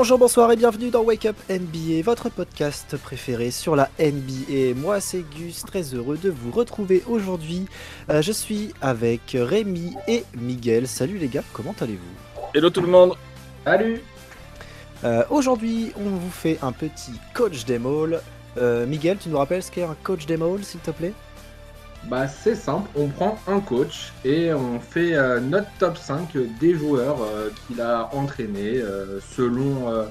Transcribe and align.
Bonjour, 0.00 0.16
bonsoir 0.16 0.50
et 0.50 0.56
bienvenue 0.56 0.88
dans 0.88 1.02
Wake 1.02 1.26
Up 1.26 1.36
NBA, 1.50 2.00
votre 2.02 2.30
podcast 2.30 2.96
préféré 2.96 3.50
sur 3.50 3.76
la 3.76 3.90
NBA. 3.98 4.74
Moi 4.74 4.98
c'est 4.98 5.22
Gus, 5.36 5.62
très 5.66 5.82
heureux 5.92 6.16
de 6.16 6.30
vous 6.30 6.50
retrouver 6.50 7.02
aujourd'hui. 7.06 7.66
Euh, 8.08 8.22
je 8.22 8.32
suis 8.32 8.72
avec 8.80 9.36
Rémi 9.38 9.96
et 10.08 10.24
Miguel. 10.38 10.88
Salut 10.88 11.18
les 11.18 11.28
gars, 11.28 11.42
comment 11.52 11.74
allez-vous? 11.78 12.40
Hello 12.54 12.70
tout 12.70 12.80
le 12.80 12.86
monde 12.86 13.12
Salut 13.66 14.00
Euh, 15.04 15.22
Aujourd'hui 15.28 15.92
on 15.96 16.08
vous 16.08 16.30
fait 16.30 16.56
un 16.62 16.72
petit 16.72 17.12
coach 17.34 17.66
demo. 17.66 18.06
Euh, 18.56 18.86
Miguel, 18.86 19.18
tu 19.18 19.28
nous 19.28 19.36
rappelles 19.36 19.62
ce 19.62 19.70
qu'est 19.70 19.84
un 19.84 19.96
coach 20.02 20.24
demo 20.24 20.56
s'il 20.62 20.80
te 20.80 20.92
plaît? 20.92 21.12
Bah 22.04 22.26
c'est 22.28 22.54
simple, 22.54 22.88
on 22.96 23.08
prend 23.08 23.38
un 23.46 23.60
coach 23.60 24.12
et 24.24 24.52
on 24.54 24.80
fait 24.80 25.14
euh, 25.14 25.38
notre 25.38 25.68
top 25.78 25.98
5 25.98 26.30
des 26.58 26.74
joueurs 26.74 27.18
euh, 27.22 27.50
qu'il 27.66 27.80
a 27.80 28.08
entraînés 28.14 28.78
euh, 28.78 29.20
selon, 29.36 29.90
euh, 29.92 30.04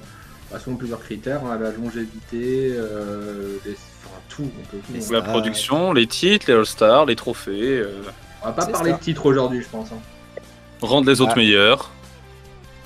bah, 0.52 0.60
selon 0.64 0.76
plusieurs 0.76 1.00
critères, 1.00 1.42
hein, 1.46 1.58
la 1.60 1.72
longévité, 1.72 2.72
euh, 2.74 3.58
les- 3.66 3.72
enfin 3.74 4.16
tout. 4.30 4.44
On, 4.44 4.66
peut 4.72 4.78
tout 4.86 4.94
Les 4.94 5.10
on- 5.10 5.12
La 5.14 5.22
production, 5.24 5.92
les 5.94 6.06
titres, 6.06 6.46
les 6.48 6.54
All-Stars, 6.54 7.08
les 7.08 7.16
trophées, 7.16 7.80
euh, 7.80 8.02
on 8.44 8.46
va 8.46 8.52
pas 8.54 8.68
parler 8.68 8.92
ça. 8.92 8.98
de 8.98 9.02
titres 9.04 9.26
aujourd'hui 9.26 9.62
je 9.64 9.68
pense. 9.68 9.92
hein. 9.92 10.42
rendre 10.81 11.09
les 11.09 11.20
autres 11.22 11.34
Ah. 11.36 11.40
meilleurs. 11.40 11.90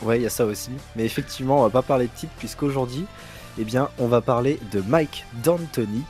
Ouais, 0.01 0.17
il 0.19 0.23
y 0.23 0.25
a 0.25 0.29
ça 0.29 0.45
aussi. 0.45 0.71
Mais 0.95 1.05
effectivement, 1.05 1.59
on 1.59 1.63
va 1.63 1.69
pas 1.69 1.81
parler 1.83 2.07
de 2.07 2.11
type 2.17 2.31
puisqu'aujourd'hui, 2.39 3.05
eh 3.59 3.63
bien, 3.63 3.89
on 3.99 4.07
va 4.07 4.21
parler 4.21 4.59
de 4.71 4.81
Mike 4.81 5.25
D'Antoni. 5.43 6.03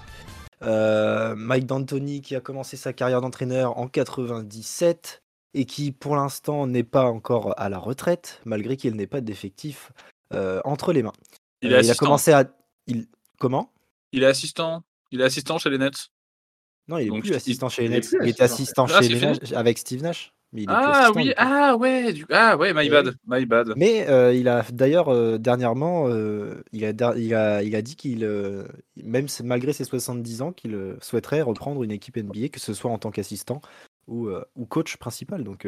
Euh, 0.66 1.36
Mike 1.36 1.66
D'Antoni 1.66 2.22
qui 2.22 2.36
a 2.36 2.42
commencé 2.42 2.78
sa 2.78 2.94
carrière 2.94 3.22
d'entraîneur 3.22 3.78
en 3.78 3.88
97 3.88 5.22
et 5.54 5.66
qui, 5.66 5.92
pour 5.92 6.16
l'instant, 6.16 6.68
n'est 6.68 6.84
pas 6.84 7.06
encore 7.06 7.54
à 7.60 7.70
la 7.70 7.78
retraite, 7.78 8.42
malgré 8.46 8.78
qu'il 8.78 8.96
n'ait 8.96 9.08
pas 9.08 9.22
d'effectif 9.22 9.92
euh, 10.34 10.62
entre 10.66 10.94
les 10.94 11.04
mains. 11.04 11.14
Il 11.62 11.72
Euh, 11.74 11.80
est 11.80 11.86
il 11.86 11.92
a 11.92 11.96
commencé 11.96 12.32
à. 12.32 12.46
Il... 12.88 13.08
Comment? 13.40 13.72
Il 14.12 14.24
est 14.24 14.28
assistant. 14.28 14.84
Il 15.12 15.22
est 15.22 15.26
assistant 15.26 15.58
chez 15.60 15.70
les 15.70 15.78
Nets. 15.78 16.10
Non, 16.88 16.98
il 16.98 17.08
est 17.08 17.10
Donc, 17.10 17.22
plus 17.22 17.30
il- 17.30 17.36
assistant 17.36 17.70
chez 17.70 17.86
il 17.86 17.90
les 17.92 17.98
Nets. 17.98 18.08
plus 18.08 18.20
Il 18.24 18.30
était 18.30 18.44
assistant. 18.44 18.86
Ah, 18.90 19.02
chez 19.02 19.10
les 19.10 19.20
Nash 19.22 19.52
avec 19.54 19.78
Steve 19.78 20.02
Nash. 20.02 20.34
Mais 20.54 20.64
il 20.64 20.72
est 20.72 20.78
plus 20.78 20.78
Ah 20.78 20.92
assistant, 20.92 21.14
oui, 21.16 21.34
ah 21.38 21.76
ouais, 21.78 22.14
du... 22.14 22.26
ah 22.32 22.56
ouais, 22.58 22.74
my 22.74 22.90
bad, 22.90 23.08
oui. 23.08 23.14
my 23.26 23.46
bad. 23.46 23.74
Mais 23.76 24.08
euh, 24.08 24.34
il 24.34 24.48
a 24.48 24.64
d'ailleurs 24.72 25.10
euh, 25.10 25.38
dernièrement, 25.40 26.08
euh, 26.10 26.64
il, 26.72 26.86
a, 26.86 26.94
der- 26.94 27.18
il, 27.18 27.34
a, 27.34 27.64
il 27.64 27.76
a 27.76 27.82
dit 27.82 27.96
qu'il, 27.96 28.28
même 29.04 29.28
malgré 29.44 29.74
ses 29.74 29.84
70 29.84 30.42
ans, 30.42 30.52
qu'il 30.54 30.96
souhaiterait 31.02 31.42
reprendre 31.42 31.84
une 31.84 31.92
équipe 31.92 32.18
NBA, 32.18 32.50
que 32.50 32.60
ce 32.60 32.74
soit 32.74 32.92
en 32.92 33.00
tant 33.00 33.12
qu'assistant 33.12 33.62
ou, 34.08 34.30
ou 34.56 34.66
coach 34.66 34.98
principal. 34.98 35.44
Donc 35.44 35.68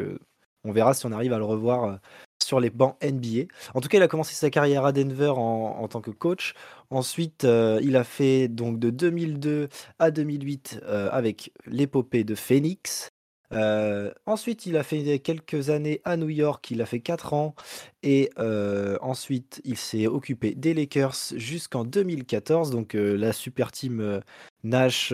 on 0.64 0.72
verra 0.72 0.94
si 0.94 1.06
on 1.06 1.12
arrive 1.12 1.34
à 1.34 1.38
le 1.40 1.46
revoir 1.46 2.00
sur 2.44 2.60
les 2.60 2.70
bancs 2.70 2.96
NBA. 3.04 3.46
En 3.74 3.82
tout 3.82 3.88
cas, 3.90 3.98
il 3.98 4.04
a 4.04 4.08
commencé 4.08 4.36
sa 4.36 4.50
carrière 4.50 4.86
à 4.86 4.92
Denver 4.92 5.30
en, 5.36 5.78
en 5.80 5.88
tant 5.88 6.02
que 6.02 6.12
coach. 6.12 6.54
Ensuite, 6.92 7.44
euh, 7.44 7.80
il 7.82 7.96
a 7.96 8.04
fait 8.04 8.48
donc 8.48 8.80
de 8.80 8.90
2002 8.92 9.70
à 10.00 10.12
2008 10.12 10.82
euh, 10.84 11.10
avec 11.12 11.52
l'épopée 11.66 12.24
de 12.24 12.36
Phoenix. 12.36 13.10
Euh, 13.52 14.12
ensuite, 14.26 14.66
il 14.66 14.78
a 14.78 14.84
fait 14.84 15.20
quelques 15.20 15.70
années 15.70 16.02
à 16.04 16.18
New 16.18 16.30
York, 16.30 16.70
il 16.72 16.82
a 16.82 16.86
fait 16.86 17.00
4 17.00 17.34
ans. 17.34 17.56
Et 18.04 18.30
euh, 18.40 18.98
ensuite, 19.02 19.62
il 19.64 19.78
s'est 19.78 20.08
occupé 20.08 20.56
des 20.56 20.74
Lakers 20.74 21.16
jusqu'en 21.36 21.84
2014. 21.86 22.72
Donc 22.72 22.96
euh, 22.96 23.16
la 23.18 23.34
super 23.34 23.72
team 23.72 24.22
Nash, 24.64 25.14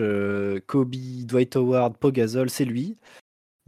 Kobe, 0.66 0.94
Dwight 1.24 1.56
Howard, 1.56 1.96
Pogazol, 1.96 2.50
c'est 2.50 2.64
lui. 2.64 2.96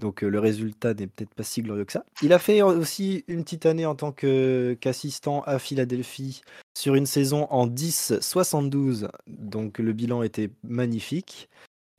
Donc 0.01 0.23
le 0.23 0.41
résultat 0.41 0.93
n'est 0.93 1.07
peut-être 1.07 1.35
pas 1.35 1.45
si 1.45 1.63
glorieux 1.63 1.85
que 1.85 1.93
ça. 1.93 2.05
Il 2.21 2.33
a 2.33 2.41
fait 2.41 2.63
aussi 2.63 3.25
une 3.29 3.45
petite 3.45 3.65
année 3.65 3.87
en 3.87 3.95
tant 3.95 4.11
qu'assistant 4.11 5.43
à 5.43 5.61
Philadelphie 5.61 6.43
sur 6.77 6.97
une 6.97 7.07
saison 7.07 7.47
en 7.51 7.69
10-72. 7.69 9.09
Donc 9.29 9.79
le 9.79 9.93
bilan 9.93 10.25
était 10.25 10.51
magnifique. 10.65 11.49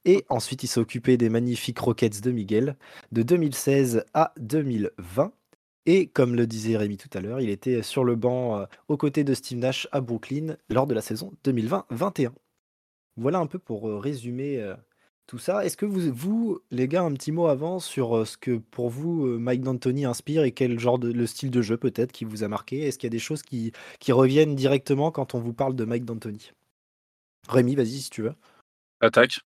Et 0.06 0.24
ensuite, 0.30 0.64
il 0.64 0.68
s'est 0.68 0.80
occupé 0.80 1.18
des 1.18 1.30
magnifiques 1.30 1.80
Rockets 1.80 2.22
de 2.22 2.32
Miguel 2.32 2.78
de 3.12 3.24
2016 3.24 4.06
à 4.14 4.34
2020. 4.38 5.34
Et 5.88 6.08
comme 6.08 6.36
le 6.36 6.48
disait 6.48 6.78
Rémi 6.78 6.98
tout 6.98 7.10
à 7.14 7.22
l'heure, 7.22 7.42
il 7.42 7.50
était 7.50 7.84
sur 7.84 8.04
le 8.04 8.16
banc 8.16 8.60
euh, 8.60 8.66
aux 8.88 8.98
côtés 8.98 9.24
de 9.24 9.34
Steve 9.34 9.60
Nash 9.60 9.88
à 9.92 10.02
Brooklyn 10.02 10.58
lors 10.70 10.88
de 10.88 10.94
la 10.94 11.02
saison 11.02 11.32
2020-21. 11.44 12.32
Voilà 13.18 13.40
un 13.40 13.48
peu 13.48 13.60
pour 13.60 13.88
euh, 13.88 13.98
résumer 13.98 14.60
euh, 14.62 14.76
tout 15.28 15.38
ça. 15.38 15.64
Est-ce 15.64 15.78
que 15.78 15.86
vous, 15.86 16.12
vous, 16.12 16.60
les 16.72 16.88
gars, 16.88 17.04
un 17.04 17.14
petit 17.14 17.32
mot 17.32 17.48
avant 17.48 17.80
sur 17.80 18.26
ce 18.28 18.38
que 18.38 18.58
pour 18.58 18.90
vous 18.90 19.26
Mike 19.40 19.62
D'Antoni 19.62 20.06
inspire 20.06 20.44
et 20.44 20.52
quel 20.52 20.80
genre 20.80 21.00
de 21.00 21.12
le 21.12 21.28
style 21.28 21.52
de 21.52 21.62
jeu 21.62 21.78
peut-être 21.78 22.12
qui 22.12 22.26
vous 22.26 22.44
a 22.44 22.48
marqué? 22.48 22.82
Est-ce 22.84 22.98
qu'il 22.98 23.08
y 23.08 23.12
a 23.14 23.18
des 23.18 23.20
choses 23.20 23.42
qui, 23.42 23.72
qui 24.00 24.12
reviennent 24.12 24.56
directement 24.56 25.12
quand 25.12 25.34
on 25.34 25.40
vous 25.40 25.54
parle 25.54 25.76
de 25.76 25.86
Mike 25.86 26.06
D'Antoni? 26.06 26.52
Rémi, 27.48 27.76
vas-y 27.76 28.02
si 28.02 28.10
tu 28.10 28.24
veux. 28.24 28.36
Attaque. 29.02 29.40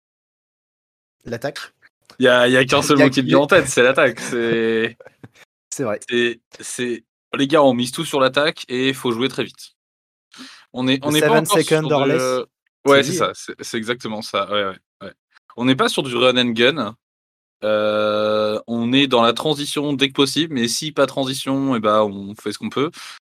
L'attaque 1.26 1.58
Il 2.18 2.24
y 2.24 2.28
a, 2.28 2.48
y 2.48 2.56
a 2.56 2.64
qu'un 2.64 2.82
seul 2.82 2.98
mot 2.98 3.10
qui 3.10 3.22
me 3.22 3.26
vient 3.26 3.38
en 3.40 3.46
tête, 3.46 3.68
c'est 3.68 3.82
l'attaque. 3.82 4.20
C'est, 4.20 4.96
vrai. 5.80 6.00
c'est, 6.60 7.04
les 7.36 7.46
gars, 7.46 7.62
on 7.62 7.74
mise 7.74 7.92
tout 7.92 8.04
sur 8.04 8.20
l'attaque 8.20 8.64
et 8.68 8.88
il 8.88 8.94
faut 8.94 9.12
jouer 9.12 9.28
très 9.28 9.44
vite. 9.44 9.74
On 10.72 10.88
est, 10.88 11.04
on 11.04 11.08
Le 11.08 11.14
n'est 11.14 11.20
pas 11.20 11.26
seven 11.28 11.38
encore 11.44 11.58
second 11.58 11.88
sur 11.88 11.96
or 11.98 12.06
de- 12.06 12.12
less, 12.12 12.44
Ouais, 12.86 13.02
c'est 13.02 13.12
ça, 13.12 13.32
c'est, 13.34 13.54
c'est 13.60 13.76
exactement 13.78 14.22
ça. 14.22 14.48
Ouais, 14.50 14.64
ouais, 14.64 14.76
ouais. 15.02 15.12
On 15.56 15.64
n'est 15.64 15.74
pas 15.74 15.88
sur 15.88 16.02
du 16.02 16.14
run 16.14 16.36
and 16.36 16.50
gun. 16.50 16.94
Euh, 17.64 18.60
on 18.66 18.92
est 18.92 19.06
dans 19.08 19.22
la 19.22 19.32
transition 19.32 19.92
dès 19.94 20.08
que 20.08 20.12
possible, 20.14 20.54
mais 20.54 20.68
si 20.68 20.92
pas 20.92 21.06
transition, 21.06 21.74
et 21.74 21.80
ben 21.80 22.02
on 22.02 22.34
fait 22.36 22.52
ce 22.52 22.58
qu'on 22.58 22.68
peut. 22.68 22.90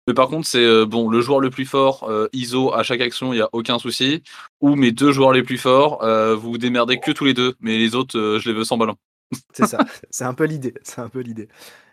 Mais 0.08 0.14
par 0.14 0.28
contre, 0.28 0.46
c'est 0.48 0.64
euh, 0.64 0.86
bon, 0.86 1.10
le 1.10 1.20
joueur 1.20 1.38
le 1.38 1.50
plus 1.50 1.66
fort, 1.66 2.08
euh, 2.08 2.28
ISO 2.32 2.72
à 2.72 2.82
chaque 2.82 3.02
action, 3.02 3.34
il 3.34 3.36
n'y 3.36 3.42
a 3.42 3.48
aucun 3.52 3.78
souci. 3.78 4.22
Ou 4.62 4.74
mes 4.74 4.90
deux 4.90 5.12
joueurs 5.12 5.34
les 5.34 5.42
plus 5.42 5.58
forts, 5.58 6.02
euh, 6.02 6.34
vous 6.34 6.52
vous 6.52 6.58
démerdez 6.58 6.98
que 6.98 7.10
tous 7.12 7.26
les 7.26 7.34
deux, 7.34 7.54
mais 7.60 7.76
les 7.76 7.94
autres, 7.94 8.18
euh, 8.18 8.38
je 8.38 8.48
les 8.48 8.54
veux 8.54 8.64
sans 8.64 8.78
ballon. 8.78 8.96
C'est 9.52 9.66
ça. 9.66 9.76
c'est 10.08 10.24
un 10.24 10.32
peu 10.32 10.44
l'idée. 10.44 10.72
C'est 10.82 11.02
un 11.02 11.10
peu 11.10 11.20
l'idée. 11.20 11.48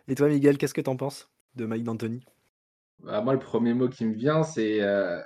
Et 0.07 0.15
toi, 0.15 0.29
Miguel, 0.29 0.57
qu'est-ce 0.57 0.73
que 0.73 0.79
t'en 0.79 0.95
penses 0.95 1.29
de 1.55 1.65
Mike 1.65 1.83
D'Antoni? 1.83 2.23
Bah, 3.03 3.19
moi 3.19 3.33
le 3.33 3.39
premier 3.39 3.73
mot 3.73 3.89
qui 3.89 4.05
me 4.05 4.13
vient 4.13 4.43
c'est 4.43 4.77
euh, 4.81 5.19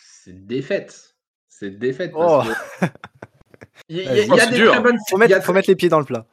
c'est 0.00 0.46
défaite. 0.46 1.16
C'est 1.48 1.70
défaite 1.76 2.12
Oh, 2.14 2.40
parce 2.44 2.48
que 2.48 2.86
il 3.88 3.96
y, 3.96 4.00
a- 4.02 4.04
Vas-y. 4.14 4.26
il 4.28 4.28
y 4.28 4.40
a 4.40 4.44
C'est 4.44 4.50
des 4.52 4.56
dur. 4.58 4.70
très 4.70 4.80
bonnes 4.80 4.98
faut 5.10 5.16
il 5.16 5.20
y 5.28 5.32
a 5.32 5.36
mettre, 5.36 5.44
faut 5.46 5.52
mettre 5.52 5.68
les 5.68 5.74
pieds 5.76 5.88
dans 5.88 5.98
le 5.98 6.04
plat. 6.04 6.24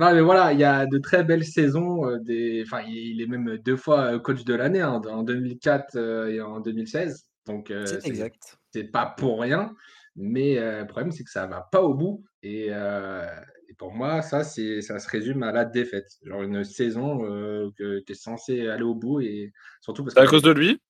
Non, 0.00 0.14
mais 0.14 0.22
voilà, 0.22 0.52
il 0.54 0.58
y 0.58 0.64
a 0.64 0.86
de 0.86 0.96
très 0.98 1.24
belles 1.24 1.44
saisons. 1.44 2.06
euh, 2.08 2.18
des... 2.18 2.62
enfin, 2.66 2.80
il 2.88 3.20
est 3.20 3.26
même 3.26 3.58
deux 3.58 3.76
fois 3.76 4.14
euh, 4.14 4.18
coach 4.18 4.44
de 4.44 4.54
l'année, 4.54 4.80
hein, 4.80 5.00
en 5.10 5.22
2004 5.22 5.96
euh, 5.96 6.28
et 6.28 6.40
en 6.40 6.60
2016. 6.60 7.26
Donc, 7.46 7.70
euh, 7.70 7.84
C'est 7.84 8.06
exact. 8.06 8.58
c'est 8.72 8.84
pas 8.84 9.04
pour 9.06 9.40
rien. 9.40 9.74
Mais 10.16 10.58
euh, 10.58 10.80
le 10.80 10.86
problème, 10.86 11.12
c'est 11.12 11.22
que 11.24 11.30
ça 11.30 11.46
va 11.46 11.68
pas 11.70 11.82
au 11.82 11.92
bout. 11.94 12.24
Et, 12.42 12.68
euh, 12.70 13.26
et 13.68 13.74
pour 13.74 13.92
moi, 13.92 14.22
ça, 14.22 14.42
c'est, 14.42 14.80
ça 14.80 14.98
se 14.98 15.08
résume 15.08 15.42
à 15.42 15.52
la 15.52 15.66
défaite. 15.66 16.08
Genre 16.24 16.42
une 16.42 16.64
saison 16.64 17.24
euh, 17.26 17.68
que 17.76 18.00
tu 18.00 18.12
es 18.12 18.14
censé 18.14 18.68
aller 18.68 18.82
au 18.82 18.94
bout. 18.94 19.20
Et 19.20 19.52
surtout 19.82 20.02
parce 20.02 20.14
C'est 20.14 20.20
à 20.20 20.24
que 20.24 20.30
cause 20.30 20.42
de 20.42 20.50
lui? 20.52 20.80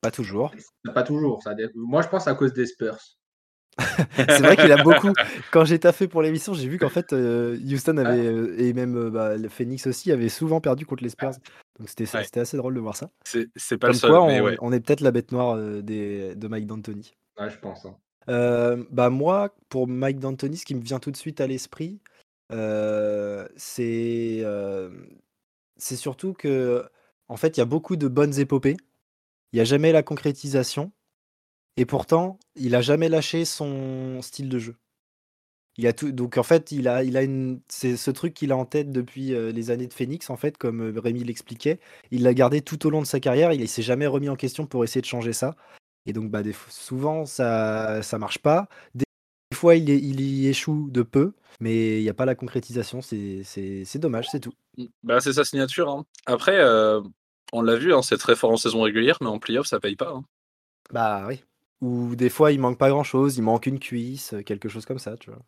Pas 0.00 0.10
toujours. 0.10 0.52
pas 0.92 1.02
toujours. 1.02 1.42
Ça 1.42 1.54
Moi, 1.74 2.02
je 2.02 2.08
pense 2.08 2.26
à 2.26 2.34
cause 2.34 2.52
des 2.52 2.66
Spurs. 2.66 2.98
C'est 4.16 4.40
vrai 4.40 4.56
qu'il 4.56 4.72
a 4.72 4.82
beaucoup. 4.82 5.12
Quand 5.52 5.64
j'ai 5.64 5.78
taffé 5.78 6.08
pour 6.08 6.22
l'émission, 6.22 6.54
j'ai 6.54 6.68
vu 6.68 6.78
qu'en 6.78 6.88
fait, 6.88 7.12
euh, 7.12 7.58
Houston 7.58 7.98
avait, 7.98 8.26
euh, 8.26 8.58
et 8.58 8.72
même 8.72 8.96
euh, 8.96 9.10
bah, 9.10 9.36
le 9.36 9.48
Phoenix 9.48 9.86
aussi, 9.86 10.10
avait 10.12 10.28
souvent 10.28 10.60
perdu 10.60 10.86
contre 10.86 11.02
les 11.02 11.10
Spurs. 11.10 11.32
Donc 11.78 11.88
c'était 11.88 12.04
Ouais. 12.16 12.38
assez 12.38 12.56
drôle 12.56 12.74
de 12.74 12.80
voir 12.80 12.96
ça. 12.96 13.10
C'est, 13.24 13.48
pas 13.78 13.88
Comme 13.88 13.94
le 13.94 13.98
seul, 13.98 14.10
quoi, 14.10 14.22
on, 14.22 14.26
mais 14.28 14.40
ouais. 14.40 14.56
on 14.60 14.72
est 14.72 14.80
peut-être 14.80 15.00
la 15.02 15.10
bête 15.10 15.32
noire 15.32 15.56
des, 15.82 16.34
de 16.34 16.48
Mike 16.48 16.66
D'Antoni. 16.66 17.14
Ouais, 17.38 17.50
je 17.50 17.58
pense. 17.58 17.86
hein. 17.86 17.96
Bah 18.90 19.10
moi, 19.10 19.54
pour 19.68 19.86
Mike 19.86 20.20
D'Antoni, 20.20 20.56
ce 20.56 20.64
qui 20.64 20.74
me 20.74 20.82
vient 20.82 20.98
tout 20.98 21.10
de 21.10 21.16
suite 21.16 21.40
à 21.40 21.46
l'esprit, 21.46 22.00
c'est 23.56 24.44
c'est 25.78 25.96
surtout 25.96 26.32
que, 26.32 26.84
en 27.28 27.36
fait, 27.36 27.56
il 27.56 27.60
y 27.60 27.62
a 27.62 27.66
beaucoup 27.66 27.96
de 27.96 28.08
bonnes 28.08 28.38
épopées. 28.38 28.76
Il 29.52 29.56
n'y 29.56 29.60
a 29.60 29.64
jamais 29.64 29.92
la 29.92 30.02
concrétisation. 30.02 30.92
Et 31.76 31.86
pourtant, 31.86 32.38
il 32.54 32.74
a 32.74 32.82
jamais 32.82 33.08
lâché 33.08 33.44
son 33.44 34.20
style 34.22 34.48
de 34.48 34.58
jeu. 34.58 34.76
Il 35.78 35.86
a 35.86 35.92
tout, 35.92 36.10
donc 36.10 36.38
en 36.38 36.42
fait, 36.42 36.72
il 36.72 36.88
a, 36.88 37.04
il 37.04 37.16
a 37.18 37.22
une, 37.22 37.60
c'est 37.68 37.96
ce 37.98 38.10
truc 38.10 38.32
qu'il 38.32 38.50
a 38.50 38.56
en 38.56 38.64
tête 38.64 38.90
depuis 38.92 39.34
euh, 39.34 39.52
les 39.52 39.70
années 39.70 39.86
de 39.86 39.92
Phoenix, 39.92 40.30
en 40.30 40.36
fait, 40.38 40.56
comme 40.56 40.80
euh, 40.96 40.98
Rémi 41.00 41.22
l'expliquait. 41.22 41.80
Il 42.10 42.22
l'a 42.22 42.32
gardé 42.32 42.62
tout 42.62 42.86
au 42.86 42.90
long 42.90 43.02
de 43.02 43.06
sa 43.06 43.20
carrière. 43.20 43.52
Il, 43.52 43.60
ne 43.60 43.66
s'est 43.66 43.82
jamais 43.82 44.06
remis 44.06 44.30
en 44.30 44.36
question 44.36 44.66
pour 44.66 44.84
essayer 44.84 45.02
de 45.02 45.06
changer 45.06 45.34
ça. 45.34 45.54
Et 46.06 46.14
donc, 46.14 46.30
bah, 46.30 46.42
des 46.42 46.54
souvent, 46.70 47.26
ça, 47.26 48.02
ça 48.02 48.18
marche 48.18 48.38
pas. 48.38 48.68
Des 48.94 49.04
fois, 49.54 49.76
il, 49.76 49.88
il 49.90 50.20
y 50.20 50.48
échoue 50.48 50.88
de 50.90 51.02
peu, 51.02 51.34
mais 51.60 51.98
il 52.00 52.02
n'y 52.02 52.08
a 52.08 52.14
pas 52.14 52.24
la 52.26 52.34
concrétisation. 52.34 53.02
C'est, 53.02 53.42
c'est, 53.44 53.84
c'est 53.84 53.98
dommage, 53.98 54.30
c'est 54.30 54.40
tout. 54.40 54.54
Bah, 55.02 55.20
c'est 55.20 55.34
sa 55.34 55.44
signature. 55.44 55.90
hein. 55.90 56.06
Après, 56.26 56.56
euh, 56.58 57.02
on 57.52 57.60
l'a 57.62 57.76
vu, 57.76 57.92
hein, 57.94 58.00
c'est 58.02 58.16
très 58.18 58.36
fort 58.36 58.50
en 58.52 58.56
saison 58.56 58.80
régulière, 58.82 59.18
mais 59.20 59.28
en 59.28 59.38
playoff, 59.38 59.66
ça 59.66 59.80
paye 59.80 59.96
pas. 59.96 60.10
hein. 60.10 60.24
Bah 60.90 61.24
oui. 61.28 61.44
Ou 61.82 62.16
des 62.16 62.30
fois, 62.30 62.52
il 62.52 62.60
manque 62.60 62.78
pas 62.78 62.88
grand 62.88 63.04
chose. 63.04 63.36
Il 63.36 63.42
manque 63.42 63.66
une 63.66 63.78
cuisse, 63.78 64.32
euh, 64.32 64.42
quelque 64.42 64.68
chose 64.68 64.86
comme 64.86 64.98
ça, 64.98 65.16
tu 65.16 65.30
vois. 65.30 65.40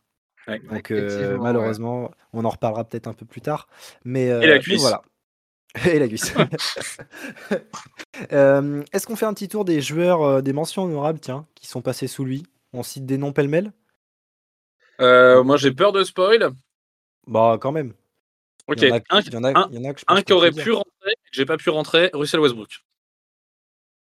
Ouais. 0.46 0.58
Donc 0.60 0.90
euh, 0.90 1.32
ouais. 1.32 1.38
malheureusement, 1.38 2.10
on 2.32 2.44
en 2.44 2.50
reparlera 2.50 2.84
peut-être 2.84 3.06
un 3.06 3.12
peu 3.12 3.26
plus 3.26 3.40
tard. 3.40 3.68
Mais, 4.04 4.26
Et 4.26 4.46
la 4.46 4.58
euh, 4.58 4.60
cuisse? 4.60 4.80
voilà. 4.80 5.02
Et 5.86 5.98
la 5.98 6.08
cuisse. 6.08 6.32
Euh, 8.32 8.82
Est-ce 8.92 9.06
qu'on 9.06 9.14
fait 9.14 9.26
un 9.26 9.34
petit 9.34 9.48
tour 9.48 9.64
des 9.64 9.80
joueurs, 9.80 10.22
euh, 10.22 10.40
des 10.42 10.52
mentions 10.52 10.84
honorables, 10.84 11.20
tiens, 11.20 11.46
qui 11.54 11.68
sont 11.68 11.82
passés 11.82 12.08
sous 12.08 12.24
lui? 12.24 12.42
On 12.72 12.82
cite 12.82 13.06
des 13.06 13.16
noms 13.16 13.32
pêle-mêle? 13.32 13.72
Euh, 15.00 15.44
moi, 15.44 15.56
j'ai 15.56 15.70
peur 15.70 15.92
de 15.92 16.02
spoil. 16.02 16.50
Bah, 17.28 17.58
quand 17.60 17.70
même. 17.70 17.92
Ok, 18.66 18.78
Il 18.82 18.88
y 18.88 18.90
en 18.90 18.96
a, 18.96 18.98
un, 19.10 19.20
il 19.20 19.32
y 19.32 19.36
en 19.36 19.44
a- 19.44 19.50
un- 19.60 19.68
il 19.70 19.76
y 19.76 19.86
en 19.86 19.88
a 19.88 19.94
que 19.94 20.00
je 20.00 20.04
pense 20.04 20.18
un 20.18 20.20
qu'on 20.20 20.26
qui 20.26 20.32
aurait 20.32 20.50
pu 20.50 20.72
rentrer, 20.72 21.12
que 21.24 21.30
j'ai 21.32 21.46
pas 21.46 21.56
pu 21.56 21.70
rentrer, 21.70 22.10
Russell 22.12 22.40
Westbrook. 22.40 22.70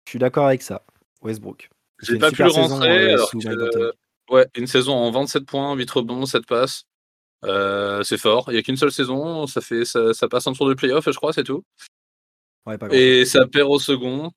Je 0.05 0.11
suis 0.11 0.19
d'accord 0.19 0.45
avec 0.45 0.61
ça. 0.61 0.83
Westbrook. 1.21 1.69
J'ai 2.03 2.17
pas 2.17 2.31
pu 2.31 2.43
le 2.43 2.49
rentrer, 2.49 3.11
euh, 3.11 3.13
alors 3.15 3.29
sous 3.29 3.39
que, 3.39 3.91
ouais, 4.29 4.47
une 4.55 4.67
saison 4.67 4.93
en 4.93 5.11
27 5.11 5.45
points, 5.45 5.73
8 5.75 5.89
rebonds, 5.91 6.25
7 6.25 6.45
passes. 6.45 6.83
Euh, 7.45 8.03
c'est 8.03 8.17
fort. 8.17 8.45
Il 8.47 8.53
n'y 8.53 8.59
a 8.59 8.61
qu'une 8.61 8.77
seule 8.77 8.91
saison, 8.91 9.47
ça, 9.47 9.59
fait, 9.61 9.83
ça, 9.85 10.13
ça 10.13 10.27
passe 10.29 10.47
en 10.47 10.53
tour 10.53 10.67
de 10.69 10.73
playoff, 10.73 11.05
je 11.05 11.15
crois, 11.15 11.33
c'est 11.33 11.43
tout. 11.43 11.63
Ouais, 12.65 12.77
pas. 12.77 12.87
Et 12.91 13.25
ça 13.25 13.45
perd 13.47 13.69
au 13.69 13.79
second. 13.79 14.31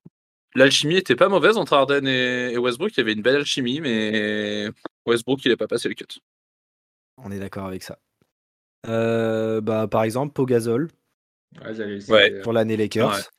L'alchimie 0.54 0.96
était 0.96 1.14
pas 1.16 1.28
mauvaise 1.28 1.56
entre 1.56 1.74
Harden 1.74 2.06
et, 2.06 2.52
et 2.52 2.58
Westbrook. 2.58 2.92
Il 2.94 2.98
y 2.98 3.00
avait 3.00 3.12
une 3.12 3.22
belle 3.22 3.36
alchimie, 3.36 3.80
mais 3.80 4.70
Westbrook, 5.06 5.44
il 5.44 5.50
n'a 5.50 5.56
pas 5.56 5.68
passé 5.68 5.88
le 5.88 5.94
cut. 5.94 6.06
On 7.22 7.30
est 7.30 7.38
d'accord 7.38 7.66
avec 7.66 7.82
ça. 7.82 7.98
Euh, 8.88 9.60
bah, 9.60 9.86
par 9.86 10.02
exemple, 10.02 10.32
Pogazol 10.32 10.88
Ouais, 11.64 12.00
Ouais. 12.08 12.40
pour 12.42 12.52
l'année 12.52 12.76
Lakers. 12.76 13.30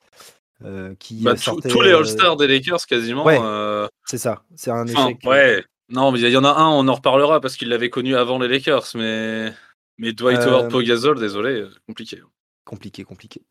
Euh, 0.66 0.96
qui 0.98 1.22
Bah, 1.24 1.34
tous- 1.36 1.42
sortait, 1.44 1.70
tous 1.70 1.82
les 1.82 1.92
euh, 1.92 1.98
All-Stars 2.00 2.36
des 2.38 2.48
Lakers, 2.48 2.86
quasiment. 2.88 3.24
Ouais. 3.24 3.38
euh, 3.40 3.88
C'est 4.06 4.18
ça. 4.18 4.44
C'est 4.56 4.72
un 4.72 4.84
enfin, 4.90 5.10
échec. 5.10 5.20
ouais. 5.26 5.64
Non, 5.90 6.12
mais 6.12 6.20
il 6.20 6.30
y 6.30 6.38
en 6.38 6.44
a 6.44 6.50
un, 6.52 6.68
on 6.70 6.88
en 6.88 6.94
reparlera 6.96 7.40
parce 7.40 7.56
qu'il 7.56 7.70
l'avait 7.70 7.90
connu 7.90 8.16
avant 8.16 8.40
les 8.40 8.48
Lakers. 8.48 8.84
Mais, 8.96 9.54
mais 9.98 10.12
Dwight 10.14 10.40
Howard 10.40 10.70
Pogazol, 10.72 11.20
désolé, 11.20 11.66
compliqué. 11.88 12.22
Compliqué, 12.66 13.04
compliqué. 13.04 13.42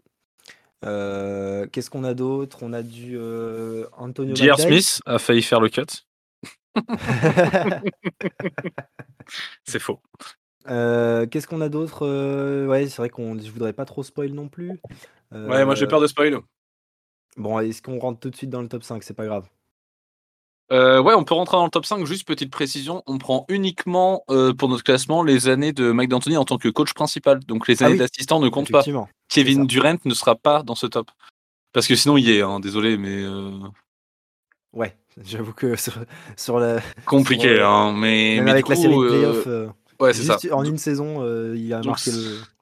Euh, 0.84 1.66
Qu'est-ce 1.72 1.88
qu'on 1.88 2.04
a 2.04 2.12
d'autre? 2.12 2.58
On 2.62 2.72
a 2.74 2.82
du 2.82 3.16
euh, 3.16 3.86
Antonio 3.96 4.34
J.R. 4.34 4.58
Smith 4.60 5.00
a 5.06 5.18
failli 5.18 5.42
faire 5.42 5.60
le 5.60 5.68
cut. 5.70 5.86
C'est 9.64 9.78
faux. 9.78 10.00
Euh, 10.68 11.26
Qu'est-ce 11.26 11.46
qu'on 11.46 11.60
a 11.60 11.68
d'autre? 11.68 12.06
Ouais, 12.66 12.86
c'est 12.88 12.96
vrai 12.96 13.08
qu'on 13.08 13.38
je 13.38 13.50
voudrais 13.50 13.72
pas 13.72 13.84
trop 13.84 14.02
spoil 14.02 14.30
non 14.32 14.48
plus. 14.48 14.72
Ouais, 15.32 15.64
moi 15.64 15.74
j'ai 15.74 15.86
peur 15.86 16.00
de 16.00 16.06
spoil. 16.06 16.38
Bon, 17.36 17.58
est-ce 17.60 17.82
qu'on 17.82 17.98
rentre 17.98 18.20
tout 18.20 18.30
de 18.30 18.36
suite 18.36 18.50
dans 18.50 18.62
le 18.62 18.68
top 18.68 18.82
5 18.82 19.02
C'est 19.02 19.14
pas 19.14 19.26
grave. 19.26 19.48
Euh, 20.72 21.00
ouais, 21.00 21.14
on 21.14 21.22
peut 21.22 21.34
rentrer 21.34 21.56
dans 21.56 21.64
le 21.64 21.70
top 21.70 21.86
5. 21.86 22.04
Juste 22.06 22.26
petite 22.26 22.50
précision, 22.50 23.02
on 23.06 23.18
prend 23.18 23.44
uniquement 23.48 24.24
euh, 24.30 24.52
pour 24.52 24.68
notre 24.68 24.82
classement 24.82 25.22
les 25.22 25.48
années 25.48 25.72
de 25.72 25.92
Mike 25.92 26.10
D'Antoni 26.10 26.36
en 26.36 26.44
tant 26.44 26.58
que 26.58 26.68
coach 26.68 26.92
principal. 26.92 27.40
Donc 27.44 27.68
les 27.68 27.82
Ah 27.82 27.86
années 27.86 27.94
oui, 27.94 27.98
d'assistant 28.00 28.40
ne 28.40 28.48
comptent 28.48 28.72
pas. 28.72 28.82
Kevin. 29.28 29.66
Durant 29.66 29.96
ne 30.04 30.14
sera 30.14 30.34
pas 30.34 30.62
dans 30.62 30.74
ce 30.74 30.86
top. 30.86 31.10
Parce 31.72 31.86
que 31.86 31.94
sinon 31.94 32.16
il 32.16 32.26
y 32.26 32.32
est, 32.32 32.42
hein, 32.42 32.58
désolé, 32.58 32.96
mais 32.96 33.22
euh, 33.22 33.50
Ouais, 34.72 34.96
j'avoue 35.22 35.52
que 35.52 35.76
sur, 35.76 35.94
sur 36.36 36.58
la. 36.58 36.80
compliqué. 37.04 37.56
Sur, 37.56 37.68
hein, 37.68 37.92
mais, 37.92 38.36
Même 38.36 38.44
mais 38.46 38.50
avec 38.50 38.68
la 38.68 38.76
série 38.76 38.94
de 38.96 39.08
playoffs, 39.08 39.70
ouais, 40.00 40.12
c'est 40.14 40.24
ça. 40.24 40.38
en 40.52 40.64
une 40.64 40.78
saison, 40.78 41.22
il 41.54 41.72
a 41.72 41.78
Donc, 41.78 41.86
marqué 41.86 42.10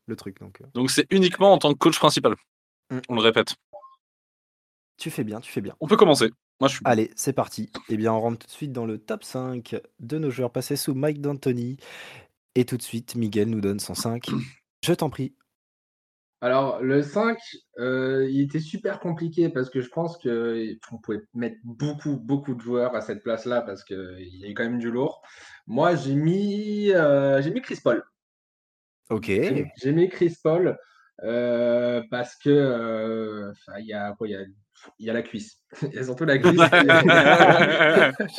le, 0.07 0.17
truc. 0.17 0.41
Donc, 0.41 0.61
Donc 0.75 0.91
c'est 0.91 1.07
uniquement 1.11 1.53
en 1.55 1.59
tant 1.59 1.73
que 1.73 1.79
coach 1.79 1.99
principal. 1.99 2.35
Mm. 2.91 2.99
On 3.09 3.15
le 3.15 3.23
répète. 3.23 3.55
Tu 4.97 5.11
fais 5.11 5.25
bien, 5.25 5.41
tu 5.41 5.51
fais 5.51 5.61
bien. 5.61 5.75
On 5.81 5.87
peut 5.87 5.97
commencer. 5.97 6.31
Moi 6.61 6.69
je 6.69 6.77
suis. 6.77 6.83
Allez, 6.85 7.11
c'est 7.17 7.33
parti. 7.33 7.71
Eh 7.89 7.97
bien, 7.97 8.13
on 8.13 8.21
rentre 8.21 8.39
tout 8.39 8.47
de 8.47 8.53
suite 8.53 8.73
dans 8.73 8.87
le 8.87 8.99
top 8.99 9.25
5 9.25 9.77
de 10.01 10.19
nos 10.19 10.31
joueurs 10.31 10.53
passés 10.53 10.77
sous 10.77 10.95
Mike 10.95 11.21
D'Antoni. 11.21 11.77
Et 12.55 12.65
tout 12.65 12.77
de 12.77 12.83
suite, 12.83 13.17
Miguel 13.17 13.51
nous 13.51 13.61
donne 13.61 13.81
son 13.81 13.95
5. 13.95 14.27
Je 14.85 14.93
t'en 14.93 15.11
prie. 15.11 15.35
Alors, 16.41 16.83
le 16.83 17.03
5, 17.03 17.39
euh, 17.79 18.29
il 18.31 18.43
était 18.43 18.61
super 18.61 19.01
compliqué 19.01 19.49
parce 19.49 19.71
que 19.71 19.81
je 19.81 19.89
pense 19.89 20.19
qu'on 20.19 20.99
pouvait 20.99 21.23
mettre 21.33 21.57
beaucoup, 21.65 22.17
beaucoup 22.17 22.55
de 22.55 22.61
joueurs 22.61 22.95
à 22.95 23.01
cette 23.01 23.23
place-là 23.23 23.63
parce 23.63 23.83
qu'il 23.83 23.97
y 24.21 24.45
a 24.45 24.49
eu 24.51 24.55
quand 24.55 24.65
même 24.65 24.79
du 24.79 24.91
lourd. 24.91 25.23
Moi, 25.67 25.97
j'ai 25.97 26.15
mis, 26.15 26.93
euh, 26.93 27.41
j'ai 27.41 27.51
mis 27.51 27.63
Chris 27.63 27.79
Paul. 27.83 28.05
Ok. 29.11 29.27
J'ai 29.27 29.67
j'ai 29.77 29.93
mis 29.93 30.09
Chris 30.09 30.37
Paul 30.43 30.79
euh, 31.23 32.03
parce 32.11 32.37
que 32.37 32.51
euh, 32.51 33.51
enfin, 33.53 33.79
il 33.79 33.87
y 33.87 33.93
a 33.93 34.15
quoi 34.17 34.29
il 34.29 34.33
y 34.33 34.37
a, 34.37 34.45
il 34.99 35.07
y 35.07 35.11
a 35.11 35.13
la 35.13 35.23
cuisse. 35.23 35.61
Il 35.83 35.95
y 35.95 35.99
a 35.99 36.05
surtout 36.05 36.25
la 36.25 36.39
cuisse. 36.39 36.61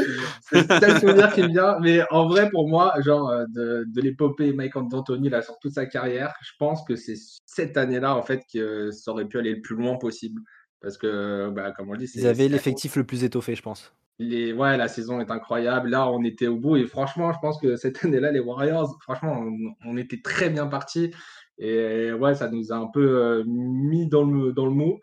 C'est 0.41 0.61
le 0.61 0.79
seul 0.79 0.99
souvenir 0.99 1.33
qui 1.33 1.41
me 1.43 1.47
vient. 1.49 1.77
Mais 1.81 2.01
en 2.11 2.27
vrai, 2.27 2.49
pour 2.49 2.67
moi, 2.69 2.93
genre 3.01 3.29
euh, 3.29 3.45
de, 3.49 3.85
de 3.87 4.01
l'épopée 4.01 4.53
Mike 4.53 4.73
D'Antoni 4.89 5.29
là 5.29 5.41
sur 5.41 5.57
toute 5.59 5.73
sa 5.73 5.85
carrière, 5.85 6.33
je 6.41 6.51
pense 6.59 6.83
que 6.85 6.95
c'est 6.95 7.15
cette 7.45 7.77
année-là 7.77 8.15
en 8.15 8.21
fait 8.23 8.41
que 8.53 8.91
ça 8.91 9.11
aurait 9.11 9.25
pu 9.27 9.37
aller 9.37 9.53
le 9.55 9.61
plus 9.61 9.75
loin 9.75 9.97
possible. 9.97 10.41
Parce 10.81 10.97
que, 10.97 11.49
bah, 11.49 11.71
comme 11.71 11.89
on 11.89 11.93
le 11.93 11.97
dit, 11.99 12.07
c'est 12.07 12.19
Ils 12.19 12.27
avaient 12.27 12.47
l'effectif 12.47 12.95
le 12.95 13.05
plus 13.05 13.23
étoffé, 13.23 13.55
je 13.55 13.61
pense. 13.61 13.93
les, 14.19 14.53
ouais, 14.53 14.77
la 14.77 14.87
saison 14.87 15.19
est 15.19 15.31
incroyable. 15.31 15.89
Là, 15.89 16.09
on 16.09 16.23
était 16.23 16.47
au 16.47 16.57
bout 16.57 16.77
et 16.77 16.85
franchement, 16.85 17.33
je 17.33 17.39
pense 17.39 17.59
que 17.59 17.75
cette 17.75 18.03
année-là, 18.05 18.31
les 18.31 18.39
Warriors, 18.39 18.97
franchement, 19.01 19.33
on, 19.39 19.75
on 19.85 19.97
était 19.97 20.21
très 20.21 20.49
bien 20.49 20.67
partis. 20.67 21.11
Et 21.57 22.11
ouais, 22.13 22.35
ça 22.35 22.49
nous 22.49 22.71
a 22.71 22.75
un 22.75 22.87
peu 22.87 23.01
euh, 23.01 23.43
mis 23.47 24.07
dans 24.07 24.23
le, 24.23 24.51
dans 24.53 24.65
le 24.65 24.71
mou. 24.73 24.99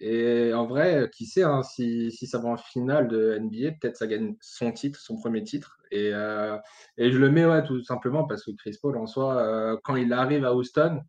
Et 0.00 0.52
en 0.52 0.66
vrai, 0.66 1.08
qui 1.14 1.24
sait, 1.24 1.44
hein, 1.44 1.62
si, 1.62 2.10
si 2.10 2.26
ça 2.26 2.38
va 2.38 2.48
en 2.48 2.56
finale 2.56 3.08
de 3.08 3.38
NBA, 3.38 3.72
peut-être 3.80 3.96
ça 3.96 4.06
gagne 4.06 4.34
son 4.40 4.72
titre, 4.72 4.98
son 5.00 5.16
premier 5.16 5.44
titre. 5.44 5.78
Et, 5.90 6.10
euh, 6.12 6.56
et 6.96 7.12
je 7.12 7.18
le 7.18 7.30
mets 7.30 7.46
ouais, 7.46 7.64
tout 7.64 7.82
simplement 7.84 8.24
parce 8.24 8.44
que 8.44 8.50
Chris 8.50 8.76
Paul, 8.80 8.96
en 8.98 9.06
soi, 9.06 9.36
euh, 9.36 9.76
quand 9.84 9.96
il 9.96 10.12
arrive 10.12 10.44
à 10.44 10.54
Houston, 10.54 11.00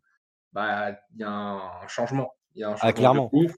bah, 0.52 0.92
il 1.14 1.20
y 1.20 1.24
a 1.24 1.30
un 1.30 1.86
changement. 1.88 2.30
Il 2.54 2.60
y 2.60 2.64
a 2.64 2.68
un 2.70 2.76
changement 2.76 2.86
de 2.86 2.90
Ah, 2.90 2.92
clairement. 2.92 3.30
ouf. 3.32 3.52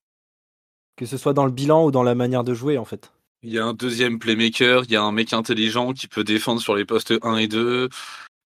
Que 0.97 1.07
ce 1.07 1.17
soit 1.17 1.35
dans 1.35 1.45
le 1.45 1.53
bilan 1.53 1.85
ou 1.85 1.91
dans 1.91 2.03
la 2.03 2.15
manière 2.15 2.43
de 2.43 2.55
jouer, 2.55 2.79
en 2.79 2.85
fait. 2.85 3.13
Il 3.43 3.53
y 3.53 3.59
a 3.59 3.65
un 3.65 3.75
deuxième 3.75 4.19
playmaker, 4.19 4.83
il 4.85 4.91
y 4.91 4.97
a 4.97 5.03
un 5.03 5.13
mec 5.13 5.33
intelligent 5.33 5.93
qui 5.93 6.09
peut 6.09 6.25
défendre 6.25 6.61
sur 6.61 6.75
les 6.75 6.85
postes 6.85 7.15
1 7.23 7.37
et 7.37 7.47
2. 7.47 7.89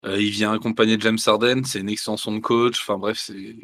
Euh, 0.04 0.20
il 0.20 0.30
vient 0.30 0.52
accompagner 0.52 0.98
James 1.00 1.18
Harden, 1.24 1.62
c'est 1.64 1.78
une 1.80 1.88
extension 1.88 2.32
de 2.32 2.40
coach. 2.40 2.80
Enfin 2.82 2.98
bref, 2.98 3.18
c'est. 3.18 3.54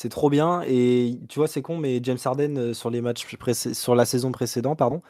C'est 0.00 0.08
trop 0.08 0.30
bien. 0.30 0.62
Et 0.66 1.20
tu 1.28 1.38
vois, 1.38 1.46
c'est 1.46 1.60
con, 1.60 1.76
mais 1.76 2.00
James 2.02 2.16
Harden, 2.24 2.56
euh, 2.56 2.72
sur, 2.72 2.88
les 2.88 3.02
matchs 3.02 3.26
sur 3.74 3.94
la 3.94 4.06
saison 4.06 4.32
précédente, 4.32 4.78
pardon, 4.78 5.02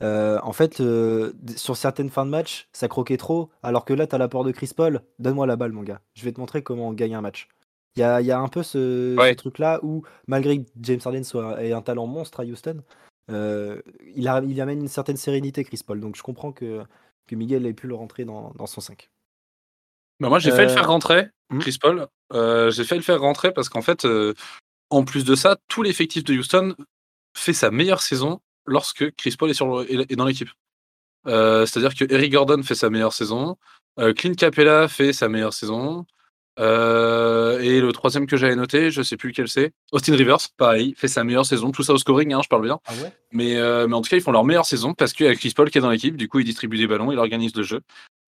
euh, 0.00 0.38
en 0.44 0.52
fait, 0.52 0.80
euh, 0.80 1.32
sur 1.56 1.76
certaines 1.76 2.08
fins 2.08 2.24
de 2.24 2.30
match, 2.30 2.68
ça 2.72 2.86
croquait 2.86 3.16
trop. 3.16 3.50
Alors 3.64 3.84
que 3.84 3.92
là, 3.92 4.06
tu 4.06 4.14
as 4.14 4.18
l'apport 4.18 4.44
de 4.44 4.52
Chris 4.52 4.70
Paul. 4.76 5.02
Donne-moi 5.18 5.44
la 5.48 5.56
balle, 5.56 5.72
mon 5.72 5.82
gars. 5.82 6.02
Je 6.14 6.24
vais 6.24 6.30
te 6.30 6.38
montrer 6.38 6.62
comment 6.62 6.86
on 6.86 6.92
gagne 6.92 7.16
un 7.16 7.20
match. 7.20 7.48
Il 7.96 8.00
y 8.00 8.04
a, 8.04 8.20
il 8.20 8.28
y 8.28 8.30
a 8.30 8.38
un 8.38 8.46
peu 8.46 8.62
ce, 8.62 9.16
truc-là 9.34 9.80
où, 9.82 10.04
malgré 10.28 10.62
que 10.62 10.68
James 10.82 11.00
Harden 11.04 11.24
soit, 11.24 11.60
ait 11.60 11.72
un 11.72 11.82
talent 11.82 12.06
monstre 12.06 12.38
à 12.38 12.44
Houston, 12.44 12.84
euh, 13.32 13.82
il, 14.14 14.28
a- 14.28 14.44
il 14.46 14.60
amène 14.60 14.82
une 14.82 14.86
certaine 14.86 15.16
sérénité, 15.16 15.64
Chris 15.64 15.80
Paul. 15.84 15.98
Donc 15.98 16.14
je 16.14 16.22
comprends 16.22 16.52
que, 16.52 16.84
que 17.26 17.34
Miguel 17.34 17.66
ait 17.66 17.74
pu 17.74 17.88
le 17.88 17.96
rentrer 17.96 18.24
dans, 18.24 18.52
dans 18.54 18.66
son 18.66 18.80
5. 18.80 19.10
Bah, 20.20 20.28
moi, 20.28 20.38
j'ai 20.38 20.52
fait 20.52 20.62
le 20.62 20.68
faire 20.68 20.86
rentrer, 20.86 21.26
hmm. 21.50 21.58
Chris 21.58 21.76
Paul. 21.80 22.06
Euh, 22.32 22.70
j'ai 22.70 22.84
fait 22.84 22.96
le 22.96 23.02
faire 23.02 23.20
rentrer 23.20 23.52
parce 23.52 23.68
qu'en 23.68 23.82
fait, 23.82 24.04
euh, 24.04 24.34
en 24.90 25.04
plus 25.04 25.24
de 25.24 25.34
ça, 25.34 25.56
tout 25.68 25.82
l'effectif 25.82 26.24
de 26.24 26.34
Houston 26.34 26.74
fait 27.36 27.52
sa 27.52 27.70
meilleure 27.70 28.02
saison 28.02 28.40
lorsque 28.66 29.14
Chris 29.16 29.34
Paul 29.38 29.50
est, 29.50 29.54
sur 29.54 29.66
le- 29.78 29.92
est 29.92 30.12
est 30.12 30.16
dans 30.16 30.26
l'équipe. 30.26 30.50
Euh, 31.26 31.66
C'est-à-dire 31.66 31.94
que 31.94 32.04
Eric 32.12 32.32
Gordon 32.32 32.62
fait 32.62 32.74
sa 32.74 32.90
meilleure 32.90 33.12
saison, 33.12 33.56
Clint 34.16 34.34
Capella 34.34 34.86
fait 34.86 35.12
sa 35.12 35.28
meilleure 35.28 35.52
saison, 35.52 36.06
et 36.58 37.80
le 37.80 37.90
troisième 37.92 38.26
que 38.26 38.36
j'avais 38.36 38.54
noté, 38.54 38.90
je 38.90 39.02
sais 39.02 39.16
plus 39.16 39.30
lequel 39.30 39.48
c'est, 39.48 39.72
Austin 39.90 40.14
Rivers, 40.14 40.38
pareil, 40.56 40.94
fait 40.96 41.08
sa 41.08 41.24
meilleure 41.24 41.46
saison, 41.46 41.72
tout 41.72 41.82
ça 41.82 41.92
au 41.92 41.98
scoring, 41.98 42.32
hein, 42.32 42.40
je 42.44 42.48
parle 42.48 42.62
bien. 42.62 42.78
Ah 42.86 42.92
ouais? 43.02 43.12
Mais, 43.32 43.54
mais 43.88 43.94
en 43.94 44.00
tout 44.00 44.08
cas, 44.08 44.16
ils 44.16 44.22
font 44.22 44.32
leur 44.32 44.44
meilleure 44.44 44.66
saison 44.66 44.94
parce 44.94 45.12
qu'il 45.12 45.26
y 45.26 45.28
a 45.28 45.34
Chris 45.34 45.52
Paul 45.54 45.70
qui 45.70 45.78
est 45.78 45.80
dans 45.80 45.90
l'équipe. 45.90 46.16
Du 46.16 46.28
coup, 46.28 46.38
il 46.38 46.44
distribue 46.44 46.78
des 46.78 46.86
ballons, 46.86 47.10
il 47.10 47.18
organise 47.18 47.54
le 47.56 47.64
jeu. 47.64 47.80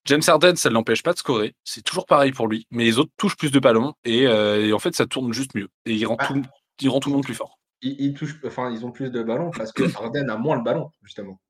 James 0.06 0.22
Harden, 0.26 0.56
ça 0.56 0.68
ne 0.70 0.74
l'empêche 0.74 1.02
pas 1.02 1.12
de 1.12 1.18
scorer. 1.18 1.54
C'est 1.64 1.82
toujours 1.82 2.06
pareil 2.06 2.32
pour 2.32 2.48
lui. 2.48 2.66
Mais 2.70 2.84
les 2.84 2.98
autres 2.98 3.10
touchent 3.16 3.36
plus 3.36 3.50
de 3.50 3.58
ballons 3.60 3.94
et, 4.04 4.26
euh, 4.26 4.66
et 4.66 4.72
en 4.72 4.78
fait, 4.78 4.94
ça 4.94 5.06
tourne 5.06 5.32
juste 5.32 5.54
mieux. 5.54 5.68
Et 5.86 5.94
il 5.94 6.06
rend, 6.06 6.16
Ah. 6.18 6.26
tout, 6.26 6.42
il 6.80 6.88
rend 6.88 7.00
tout 7.00 7.10
le 7.10 7.16
monde 7.16 7.24
plus 7.24 7.34
fort. 7.34 7.58
Ils, 7.82 7.96
ils 8.00 8.14
touchent, 8.14 8.36
enfin, 8.46 8.70
ils 8.70 8.84
ont 8.86 8.90
plus 8.92 9.10
de 9.10 9.22
ballons 9.22 9.50
parce 9.50 9.72
que 9.72 9.82
Harden 9.96 10.28
a 10.30 10.36
moins 10.36 10.56
le 10.56 10.62
ballon, 10.62 10.90
justement. 11.02 11.40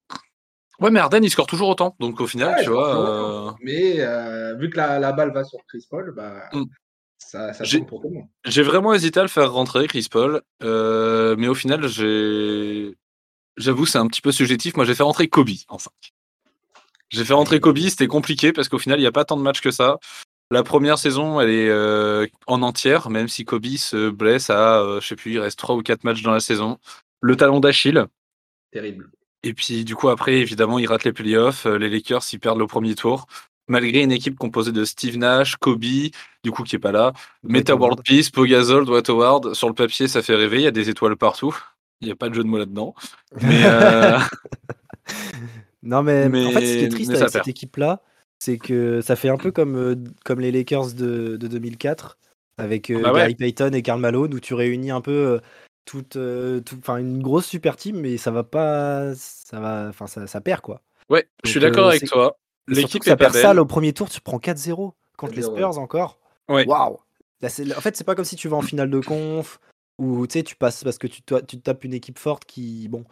Ouais, 0.80 0.90
mais 0.90 0.98
Harden, 1.00 1.22
il 1.22 1.30
score 1.30 1.46
toujours 1.46 1.68
autant. 1.68 1.94
Donc 2.00 2.20
au 2.20 2.26
final, 2.26 2.54
Ouais, 2.56 2.64
tu 2.64 2.70
vois. 2.70 3.48
euh, 3.48 3.52
Mais 3.62 4.00
euh, 4.00 4.54
vu 4.56 4.70
que 4.70 4.76
la, 4.78 4.98
la 4.98 5.12
balle 5.12 5.32
va 5.32 5.44
sur 5.44 5.58
Chris 5.68 5.86
Paul, 5.88 6.12
bah, 6.16 6.48
Mm. 6.52 6.64
ça, 7.18 7.52
ça 7.52 7.64
pour 7.86 8.00
tout 8.00 8.08
le 8.08 8.14
monde. 8.14 8.28
J'ai 8.46 8.62
vraiment 8.62 8.94
hésité 8.94 9.20
à 9.20 9.22
le 9.22 9.28
faire 9.28 9.52
rentrer, 9.52 9.86
Chris 9.86 10.06
Paul. 10.10 10.42
mais 10.62 11.48
au 11.48 11.54
final, 11.54 11.86
j'ai. 11.86 12.96
J'avoue, 13.56 13.84
c'est 13.84 13.98
un 13.98 14.06
petit 14.06 14.22
peu 14.22 14.32
subjectif. 14.32 14.74
Moi, 14.76 14.86
j'ai 14.86 14.94
fait 14.94 15.02
rentrer 15.02 15.28
Kobe 15.28 15.50
en 15.68 15.78
5. 15.78 15.92
J'ai 17.10 17.24
fait 17.24 17.34
rentrer 17.34 17.60
Kobe, 17.60 17.78
c'était 17.78 18.06
compliqué 18.06 18.52
parce 18.52 18.68
qu'au 18.68 18.78
final, 18.78 18.98
il 18.98 19.02
n'y 19.02 19.06
a 19.08 19.12
pas 19.12 19.24
tant 19.24 19.36
de 19.36 19.42
matchs 19.42 19.60
que 19.60 19.70
ça. 19.70 19.98
La 20.52 20.62
première 20.64 20.98
saison, 20.98 21.40
elle 21.40 21.50
est 21.50 21.68
euh, 21.68 22.26
en 22.46 22.62
entière, 22.62 23.08
même 23.10 23.28
si 23.28 23.44
Kobe 23.44 23.66
se 23.76 24.10
blesse 24.10 24.50
à, 24.50 24.80
euh, 24.80 25.00
je 25.00 25.06
sais 25.06 25.16
plus, 25.16 25.32
il 25.34 25.38
reste 25.38 25.58
3 25.58 25.76
ou 25.76 25.82
4 25.82 26.02
matchs 26.04 26.22
dans 26.22 26.32
la 26.32 26.40
saison. 26.40 26.78
Le 27.20 27.36
talon 27.36 27.60
d'Achille. 27.60 28.04
Terrible. 28.72 29.10
Et 29.42 29.54
puis, 29.54 29.84
du 29.84 29.94
coup, 29.94 30.08
après, 30.08 30.34
évidemment, 30.38 30.78
ils 30.78 30.86
ratent 30.86 31.04
les 31.04 31.12
playoffs. 31.12 31.66
euh, 31.66 31.78
Les 31.78 31.88
Lakers, 31.88 32.22
ils 32.32 32.40
perdent 32.40 32.58
le 32.58 32.66
premier 32.66 32.94
tour. 32.94 33.26
malgré 33.68 34.02
une 34.02 34.10
équipe 34.12 34.36
composée 34.36 34.72
de 34.72 34.84
Steve 34.84 35.16
Nash, 35.16 35.54
Kobe, 35.56 35.80
du 36.42 36.50
coup 36.50 36.64
qui 36.64 36.74
est 36.76 36.80
pas 36.80 36.90
là, 36.92 37.12
Meta. 37.44 37.76
World 37.76 38.02
Peace, 38.04 38.28
Pogazol, 38.32 38.84
Dwight 38.84 39.08
Howard. 39.08 39.54
Sur 39.54 39.68
le 39.68 39.74
papier, 39.74 40.08
ça 40.08 40.22
fait 40.22 40.34
rêver. 40.34 40.56
Il 40.58 40.62
y 40.62 40.66
a 40.66 40.72
des 40.72 40.90
étoiles 40.90 41.16
partout. 41.16 41.56
Il 42.00 42.06
n'y 42.06 42.12
a 42.12 42.16
pas 42.16 42.28
de 42.28 42.34
jeu 42.34 42.42
de 42.42 42.48
mots 42.48 42.58
là-dedans. 42.58 42.94
Mais 43.42 43.62
euh, 43.64 44.18
Non, 45.82 46.02
mais, 46.02 46.26
en 46.26 46.50
fait, 46.52 46.66
ce 46.66 46.78
qui 46.78 46.84
est 46.84 46.88
triste 46.88 47.14
avec 47.14 47.30
cette 47.30 47.48
équipe-là, 47.48 48.02
c'est 48.38 48.58
que 48.58 49.00
ça 49.00 49.16
fait 49.16 49.28
un 49.28 49.36
peu 49.36 49.50
comme, 49.50 49.76
euh, 49.76 49.94
comme 50.24 50.40
les 50.40 50.52
Lakers 50.52 50.92
de, 50.94 51.36
de 51.36 51.46
2004, 51.46 52.18
avec 52.58 52.90
euh, 52.90 53.02
Bah 53.02 53.12
ouais. 53.12 53.20
Gary 53.20 53.34
Payton 53.34 53.72
et 53.72 53.82
Karl 53.82 54.00
Malone, 54.00 54.34
où 54.34 54.40
tu 54.40 54.54
réunis 54.54 54.90
un 54.90 55.00
peu 55.00 55.10
euh, 55.12 55.38
toute, 55.84 56.16
euh, 56.16 56.60
tout- 56.60 56.76
enfin, 56.78 56.98
une 56.98 57.22
grosse 57.22 57.46
super 57.46 57.76
team, 57.76 58.00
mais 58.00 58.16
ça 58.16 58.30
va 58.30 58.44
pas, 58.44 59.14
ça 59.14 59.60
va, 59.60 59.86
enfin, 59.88 60.06
ça, 60.06 60.26
ça 60.26 60.40
perd 60.40 60.60
quoi. 60.60 60.82
ouais, 61.08 61.26
je 61.44 61.50
suis 61.50 61.60
d'accord 61.60 61.86
euh, 61.86 61.90
avec 61.90 62.04
toi. 62.06 62.36
L'équipe 62.68 63.02
ça 63.04 63.16
perd 63.16 63.34
ça 63.34 63.54
au 63.60 63.66
premier 63.66 63.92
tour, 63.92 64.08
tu 64.08 64.20
prends 64.20 64.38
4-0 64.38 64.94
contre 65.16 65.34
les 65.34 65.42
4-0, 65.42 65.56
Spurs 65.56 65.78
encore. 65.78 66.18
Ouais. 66.48 66.66
Waouh. 66.66 66.98
En 67.42 67.48
fait, 67.80 67.96
c'est 67.96 68.04
pas 68.04 68.14
comme 68.14 68.24
si 68.24 68.36
tu 68.36 68.48
vas 68.48 68.58
en 68.58 68.62
finale 68.62 68.90
de 68.90 69.00
conf 69.00 69.58
ou 69.98 70.26
tu 70.26 70.34
sais, 70.34 70.42
tu 70.42 70.56
passes 70.56 70.84
parce 70.84 70.98
que 70.98 71.06
tu, 71.06 71.22
toi, 71.22 71.42
tu 71.42 71.58
tapes 71.60 71.84
une 71.84 71.94
équipe 71.94 72.18
forte 72.18 72.44
qui, 72.44 72.88
bon, 72.88 73.04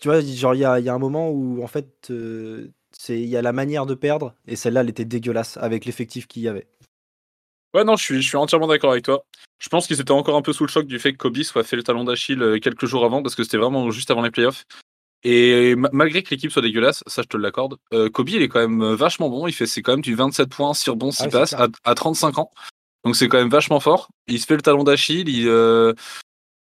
tu 0.00 0.08
vois, 0.08 0.20
genre 0.20 0.54
il 0.54 0.60
y 0.60 0.64
a, 0.64 0.78
il 0.80 0.84
y 0.84 0.88
a 0.88 0.94
un 0.94 0.98
moment 0.98 1.30
où 1.30 1.62
en 1.62 1.66
fait, 1.66 2.08
euh, 2.10 2.68
c'est 2.96 3.20
il 3.20 3.28
y 3.28 3.36
a 3.36 3.42
la 3.42 3.52
manière 3.52 3.86
de 3.86 3.94
perdre 3.94 4.34
et 4.46 4.56
celle-là, 4.56 4.80
elle 4.80 4.88
était 4.90 5.04
dégueulasse 5.04 5.56
avec 5.56 5.84
l'effectif 5.84 6.26
qu'il 6.26 6.42
y 6.42 6.48
avait. 6.48 6.66
Ouais, 7.74 7.84
non, 7.84 7.96
je 7.96 8.02
suis, 8.04 8.22
je 8.22 8.28
suis 8.28 8.36
entièrement 8.36 8.68
d'accord 8.68 8.92
avec 8.92 9.04
toi. 9.04 9.24
Je 9.58 9.68
pense 9.68 9.86
qu'ils 9.86 10.00
étaient 10.00 10.10
encore 10.12 10.36
un 10.36 10.42
peu 10.42 10.52
sous 10.52 10.64
le 10.64 10.70
choc 10.70 10.86
du 10.86 10.98
fait 10.98 11.12
que 11.12 11.18
Kobe 11.18 11.42
soit 11.42 11.62
fait 11.64 11.76
le 11.76 11.82
talon 11.82 12.04
d'Achille 12.04 12.40
euh, 12.42 12.58
quelques 12.58 12.86
jours 12.86 13.04
avant, 13.04 13.22
parce 13.22 13.34
que 13.34 13.42
c'était 13.42 13.58
vraiment 13.58 13.90
juste 13.90 14.10
avant 14.10 14.22
les 14.22 14.30
playoffs. 14.30 14.64
Et 15.24 15.74
ma- 15.74 15.90
malgré 15.92 16.22
que 16.22 16.30
l'équipe 16.30 16.50
soit 16.52 16.62
dégueulasse, 16.62 17.02
ça 17.06 17.22
je 17.22 17.26
te 17.26 17.36
l'accorde, 17.36 17.76
euh, 17.92 18.08
Kobe 18.08 18.28
il 18.28 18.42
est 18.42 18.48
quand 18.48 18.60
même 18.60 18.82
euh, 18.82 18.94
vachement 18.94 19.28
bon. 19.28 19.46
Il 19.46 19.52
fait 19.52 19.66
c'est 19.66 19.82
quand 19.82 19.92
même 19.92 20.00
du 20.02 20.14
27 20.14 20.48
points, 20.48 20.72
6 20.72 20.90
rebonds, 20.90 21.10
6 21.10 21.24
Ah, 21.24 21.28
passes 21.30 21.52
à, 21.54 21.68
à 21.84 21.94
35 21.94 22.38
ans. 22.38 22.50
Donc 23.04 23.16
c'est 23.16 23.28
quand 23.28 23.38
même 23.38 23.48
vachement 23.50 23.80
fort. 23.80 24.08
Il 24.28 24.40
se 24.40 24.46
fait 24.46 24.56
le 24.56 24.62
talon 24.62 24.84
d'Achille. 24.84 25.28
Il, 25.28 25.48
euh, 25.48 25.94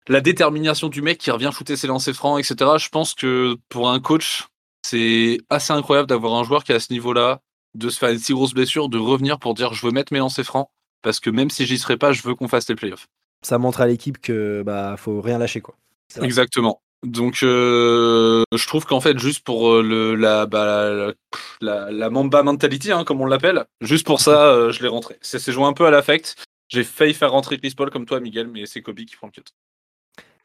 la 0.10 0.22
détermination 0.22 0.90
du 0.90 1.02
mec 1.02 1.20
qui 1.20 1.32
revient 1.32 1.52
shooter 1.54 1.78
ses 1.78 1.88
lancers 1.88 2.16
francs, 2.16 2.40
etc. 2.40 2.72
Je 2.78 2.90
pense 2.90 3.14
que 3.14 3.56
pour 3.70 3.90
un 3.90 4.00
coach, 4.00 4.48
c'est 4.82 5.38
assez 5.50 5.72
incroyable 5.72 6.10
d'avoir 6.10 6.34
un 6.34 6.44
joueur 6.44 6.64
qui 6.64 6.72
est 6.72 6.76
à 6.76 6.80
ce 6.80 6.92
niveau-là, 6.92 7.42
de 7.76 7.90
se 7.90 8.00
faire 8.00 8.10
une 8.10 8.20
si 8.20 8.34
grosse 8.34 8.54
blessure, 8.54 8.90
de 8.90 8.98
revenir 8.98 9.40
pour 9.40 9.54
dire 9.54 9.74
je 9.74 9.86
veux 9.86 9.92
mettre 9.92 10.12
mes 10.12 10.20
lancers 10.20 10.46
francs 10.46 10.70
parce 11.02 11.20
que 11.20 11.30
même 11.30 11.50
si 11.50 11.66
j'y 11.66 11.78
serais 11.78 11.98
pas, 11.98 12.12
je 12.12 12.24
veux 12.24 12.36
qu'on 12.36 12.48
fasse 12.48 12.68
les 12.68 12.76
playoffs. 12.76 13.08
Ça 13.42 13.58
montre 13.58 13.80
à 13.82 13.88
l'équipe 13.88 14.20
que 14.20 14.64
bah 14.66 14.96
faut 14.98 15.22
rien 15.22 15.38
lâcher 15.38 15.62
quoi. 15.62 15.76
Exactement. 16.22 16.82
Donc, 17.04 17.44
euh, 17.44 18.44
je 18.54 18.68
trouve 18.68 18.86
qu'en 18.86 19.00
fait, 19.00 19.18
juste 19.18 19.46
pour 19.46 19.72
euh, 19.72 19.82
le, 19.82 20.16
la, 20.16 20.46
bah, 20.48 20.66
la, 20.66 21.14
la, 21.62 21.92
la 21.92 22.10
Mamba 22.10 22.44
mentality, 22.44 22.92
hein, 22.92 23.06
comme 23.06 23.22
on 23.22 23.26
l'appelle, 23.26 23.66
juste 23.80 24.06
pour 24.06 24.20
ça, 24.20 24.48
euh, 24.48 24.72
je 24.74 24.82
l'ai 24.82 24.90
rentré. 24.90 25.18
C'est 25.22 25.40
c'est 25.40 25.54
joué 25.54 25.64
un 25.64 25.72
peu 25.72 25.86
à 25.86 25.92
l'affect. 25.92 26.36
J'ai 26.68 26.84
failli 26.84 27.14
faire 27.14 27.32
rentrer 27.32 27.58
Chris 27.58 27.74
Paul 27.76 27.90
comme 27.90 28.06
toi, 28.06 28.20
Miguel, 28.20 28.50
mais 28.50 28.66
c'est 28.66 28.82
Kobe 28.82 29.00
qui 29.00 29.16
prend 29.16 29.28
le 29.28 29.32
cut. 29.32 29.44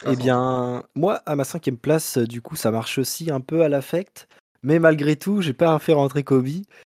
Eh 0.03 0.17
bien, 0.17 0.85
moi, 0.95 1.23
à 1.27 1.37
ma 1.37 1.45
cinquième 1.45 1.79
place, 1.79 2.19
euh, 2.19 2.27
du 2.27 2.43
coup, 2.43 2.57
ça 2.57 2.71
marche 2.71 2.99
aussi 2.99 3.31
un 3.31 3.41
peu 3.41 3.63
à 3.63 3.69
l'affect. 3.69 4.29
Mais 4.63 4.79
malgré 4.79 5.17
tout, 5.17 5.41
j'ai 5.41 5.53
pas 5.53 5.79
fait 5.79 5.93
rentrer 5.93 6.25
Kobe. 6.25 6.49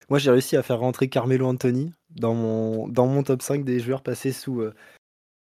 Moi, 0.09 0.19
j'ai 0.19 0.31
réussi 0.31 0.57
à 0.57 0.63
faire 0.63 0.79
rentrer 0.79 1.09
Carmelo 1.09 1.47
Anthony 1.47 1.93
dans 2.11 2.35
mon, 2.35 2.89
dans 2.89 3.07
mon 3.07 3.23
top 3.23 3.43
5 3.43 3.65
des 3.65 3.81
joueurs 3.81 4.03
passés 4.03 4.33
sous, 4.33 4.61
euh, 4.61 4.75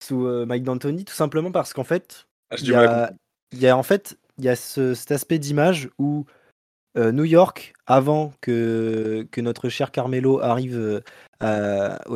sous 0.02 0.26
euh, 0.26 0.46
Mike 0.46 0.64
D'Antoni, 0.64 1.04
tout 1.04 1.14
simplement 1.14 1.50
parce 1.52 1.72
qu'en 1.72 1.84
fait, 1.84 2.26
Ah, 2.50 2.56
il 2.58 2.68
y 2.68 2.74
a, 2.74 2.80
comprendre. 2.80 3.12
il 3.52 3.60
y 3.60 3.68
a- 3.68 3.76
en 3.76 3.82
fait, 3.82 4.18
il 4.38 4.44
y 4.44 4.48
a 4.48 4.56
ce- 4.56 4.94
cet 4.94 5.12
aspect 5.12 5.38
d'image 5.38 5.90
où 5.98 6.24
euh, 6.96 7.10
New 7.12 7.24
York, 7.24 7.72
avant 7.86 8.32
que, 8.40 9.26
que 9.30 9.40
notre 9.40 9.68
cher 9.68 9.92
Carmelo 9.92 10.40
arrive 10.40 11.02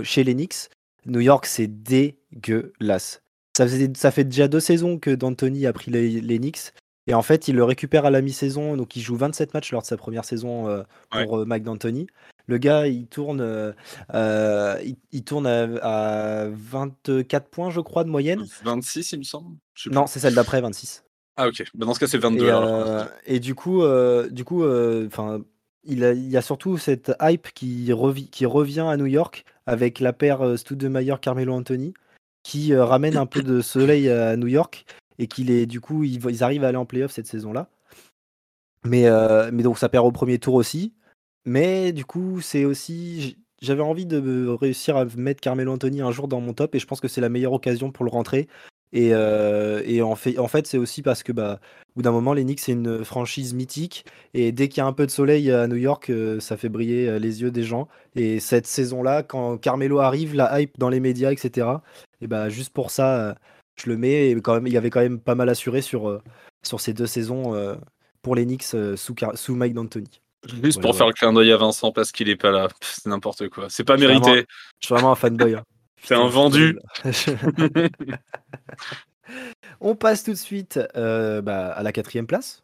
chez 0.03 0.25
les 0.25 0.35
Knicks, 0.35 0.69
New 1.07 1.21
York, 1.21 1.47
c'est 1.47 1.67
dégueulasse. 1.67 3.23
Ça, 3.57 3.67
faisait, 3.67 3.91
ça 3.97 4.11
fait 4.11 4.25
déjà 4.25 4.49
deux 4.49 4.61
saisons 4.61 4.99
que 4.99 5.11
D'Antoni 5.11 5.67
a 5.67 5.73
pris 5.73 5.91
les, 5.91 6.21
les 6.21 6.39
Knicks. 6.39 6.73
Et 7.07 7.15
en 7.15 7.23
fait, 7.23 7.49
il 7.49 7.57
le 7.57 7.65
récupère 7.65 8.05
à 8.05 8.11
la 8.11 8.21
mi-saison. 8.21 8.77
Donc, 8.77 8.97
il 8.97 9.03
joue 9.03 9.17
27 9.17 9.55
matchs 9.55 9.73
lors 9.73 9.83
de 9.83 9.87
sa 9.87 9.97
première 9.97 10.25
saison 10.25 10.69
euh, 10.69 10.83
pour 11.11 11.39
euh, 11.39 11.45
Mike 11.45 11.63
D'Antoni. 11.63 12.07
Le 12.49 12.59
gars, 12.59 12.87
il 12.87 13.07
tourne, 13.07 13.41
euh, 13.41 13.73
il, 14.85 14.97
il 15.13 15.25
tourne 15.25 15.47
à, 15.47 16.43
à 16.43 16.49
24 16.49 17.49
points, 17.49 17.71
je 17.71 17.81
crois, 17.81 18.05
de 18.05 18.11
moyenne. 18.11 18.45
26, 18.65 19.13
il 19.13 19.19
me 19.21 19.25
semble. 19.25 19.57
Non, 19.91 20.07
c'est 20.07 20.21
celle 20.21 20.35
d'après, 20.35 20.61
26. 20.61 21.05
Ah, 21.37 21.49
ok. 21.49 21.65
Bah, 21.75 21.87
dans 21.87 21.95
ce 21.95 22.01
cas, 22.01 22.07
c'est 22.07 22.19
22. 22.19 22.45
Et, 22.45 22.49
alors. 22.51 23.07
et 23.25 23.41
du 23.41 23.55
coup, 23.55 23.83
du 24.31 24.45
coup, 24.45 24.65
enfin, 25.07 25.41
il, 25.87 26.01
y 26.01 26.37
a 26.37 26.43
surtout 26.43 26.77
cette 26.79 27.13
hype 27.21 27.53
qui, 27.55 27.91
revi- 27.93 28.29
qui 28.29 28.47
revient 28.47 28.87
à 28.89 28.97
New 28.97 29.07
York 29.07 29.45
avec 29.67 30.01
la 30.01 30.13
paire 30.13 30.43
euh, 30.43 30.57
Stoudemire 30.57 31.21
Carmelo 31.21 31.55
Anthony, 31.55 31.95
qui 32.47 32.73
euh, 32.73 32.85
ramène 32.85 33.17
un 33.17 33.27
peu 33.27 33.43
de 33.43 33.61
soleil 33.61 34.09
à 34.09 34.37
New 34.37 34.47
York 34.47 34.87
et 35.19 35.27
qu'il 35.27 35.51
est 35.51 35.67
du 35.67 35.81
coup 35.81 36.05
ils, 36.05 36.45
arrivent 36.45 36.63
à 36.63 36.69
aller 36.69 36.77
en 36.77 36.87
playoff 36.87 37.11
cette 37.11 37.27
saison-là. 37.27 37.69
Mais, 38.85 39.07
euh, 39.07 39.51
mais 39.53 39.65
donc 39.65 39.79
ça 39.79 39.89
perd 39.89 40.07
au 40.07 40.13
premier 40.13 40.39
tour 40.39 40.55
aussi. 40.55 40.95
Mais 41.45 41.91
du 41.91 42.05
coup, 42.05 42.41
c'est 42.41 42.65
aussi 42.65 43.37
j'avais 43.61 43.83
envie 43.83 44.07
de 44.07 44.21
me- 44.21 44.55
réussir 44.55 44.97
à 44.97 45.07
mettre 45.17 45.41
Carmelo 45.41 45.73
Anthony 45.73 46.03
un 46.03 46.13
jour 46.13 46.29
dans 46.29 46.41
mon 46.41 46.53
top 46.53 46.77
et 46.77 46.79
je 46.79 46.87
pense 46.87 47.01
que 47.01 47.09
c'est 47.09 47.21
la 47.21 47.29
meilleure 47.29 47.53
occasion 47.53 47.91
pour 47.91 48.05
le 48.05 48.13
rentrer. 48.13 48.47
Et, 48.93 49.11
euh, 49.13 49.83
et 49.85 50.01
en 50.03 50.15
fait, 50.15 50.39
en 50.39 50.49
fait 50.49 50.67
c'est 50.67 50.79
aussi 50.79 51.03
parce 51.03 51.23
que 51.23 51.33
bah, 51.33 51.59
au 51.95 51.97
bout 51.97 52.03
d'un 52.03 52.13
moment, 52.13 52.33
les 52.33 52.45
Knicks, 52.45 52.61
c'est 52.61 52.73
une 52.73 53.05
franchise 53.05 53.53
mythique. 53.55 54.05
Et 54.35 54.53
dès 54.53 54.69
qu'il 54.69 54.79
y 54.79 54.81
a 54.83 54.87
un 54.87 54.93
peu 54.93 55.07
de 55.07 55.11
soleil 55.11 55.51
à 55.51 55.67
New 55.67 55.77
York, 55.77 56.09
euh, 56.11 56.41
ça 56.41 56.57
fait 56.57 56.69
briller 56.69 57.09
euh, 57.09 57.19
les 57.19 57.43
yeux 57.43 57.51
des 57.51 57.63
gens. 57.65 57.89
Et 58.15 58.39
cette 58.41 58.67
saison-là, 58.67 59.23
quand 59.23 59.59
Carmelo 59.59 59.99
arrive, 59.99 60.35
la 60.35 60.61
hype 60.61 60.79
dans 60.79 60.89
les 60.89 61.01
médias, 61.01 61.33
etc., 61.33 61.69
et 62.21 62.27
bah, 62.27 62.49
juste 62.49 62.71
pour 62.73 62.91
ça, 62.91 63.17
euh, 63.31 63.35
je 63.83 63.91
le 63.91 63.97
mets. 63.97 64.31
Et 64.31 64.41
quand 64.41 64.55
même, 64.55 64.67
il 64.67 64.73
y 64.73 64.77
avait 64.79 64.91
quand 64.91 65.01
même 65.01 65.19
pas 65.21 65.35
mal 65.35 65.49
assuré 65.49 65.83
sur, 65.83 66.09
euh, 66.09 66.23
sur 66.67 66.81
ces 66.81 66.93
deux 66.95 67.07
saisons 67.07 67.55
euh, 67.55 67.75
pour 68.23 68.35
les 68.37 68.45
Knicks 68.47 68.65
euh, 68.75 68.97
sous, 68.97 69.15
Car- 69.15 69.37
sous 69.37 69.55
Mike 69.55 69.75
D'Antoni. 69.75 70.21
Juste 70.63 70.81
pour 70.81 70.93
faire 70.97 71.07
le 71.09 71.13
clin 71.13 71.33
d'œil 71.33 71.51
à 71.53 71.57
Vincent 71.57 71.91
parce 71.93 72.13
qu'il 72.13 72.29
est 72.29 72.37
pas 72.37 72.51
là. 72.53 72.69
C'est 72.83 73.07
n'importe 73.07 73.49
quoi. 73.49 73.67
C'est 73.69 73.85
pas 73.85 73.95
Je 73.97 74.01
suis 74.01 74.07
mérité. 74.09 74.29
vraiment- 74.31 74.45
Je 74.81 74.87
suis 74.87 74.95
vraiment 74.95 75.13
un 75.13 75.17
fanboy. 75.17 75.55
hein. 75.55 75.63
C'est 76.03 76.15
un 76.15 76.29
vendu. 76.29 76.79
On 79.81 79.97
passe 79.97 80.23
tout 80.25 80.31
de 80.33 80.37
suite 80.37 80.79
euh, 80.97 81.43
bah, 81.43 81.73
à 81.73 81.83
la 81.83 81.93
quatrième 81.93 82.27
place. 82.27 82.63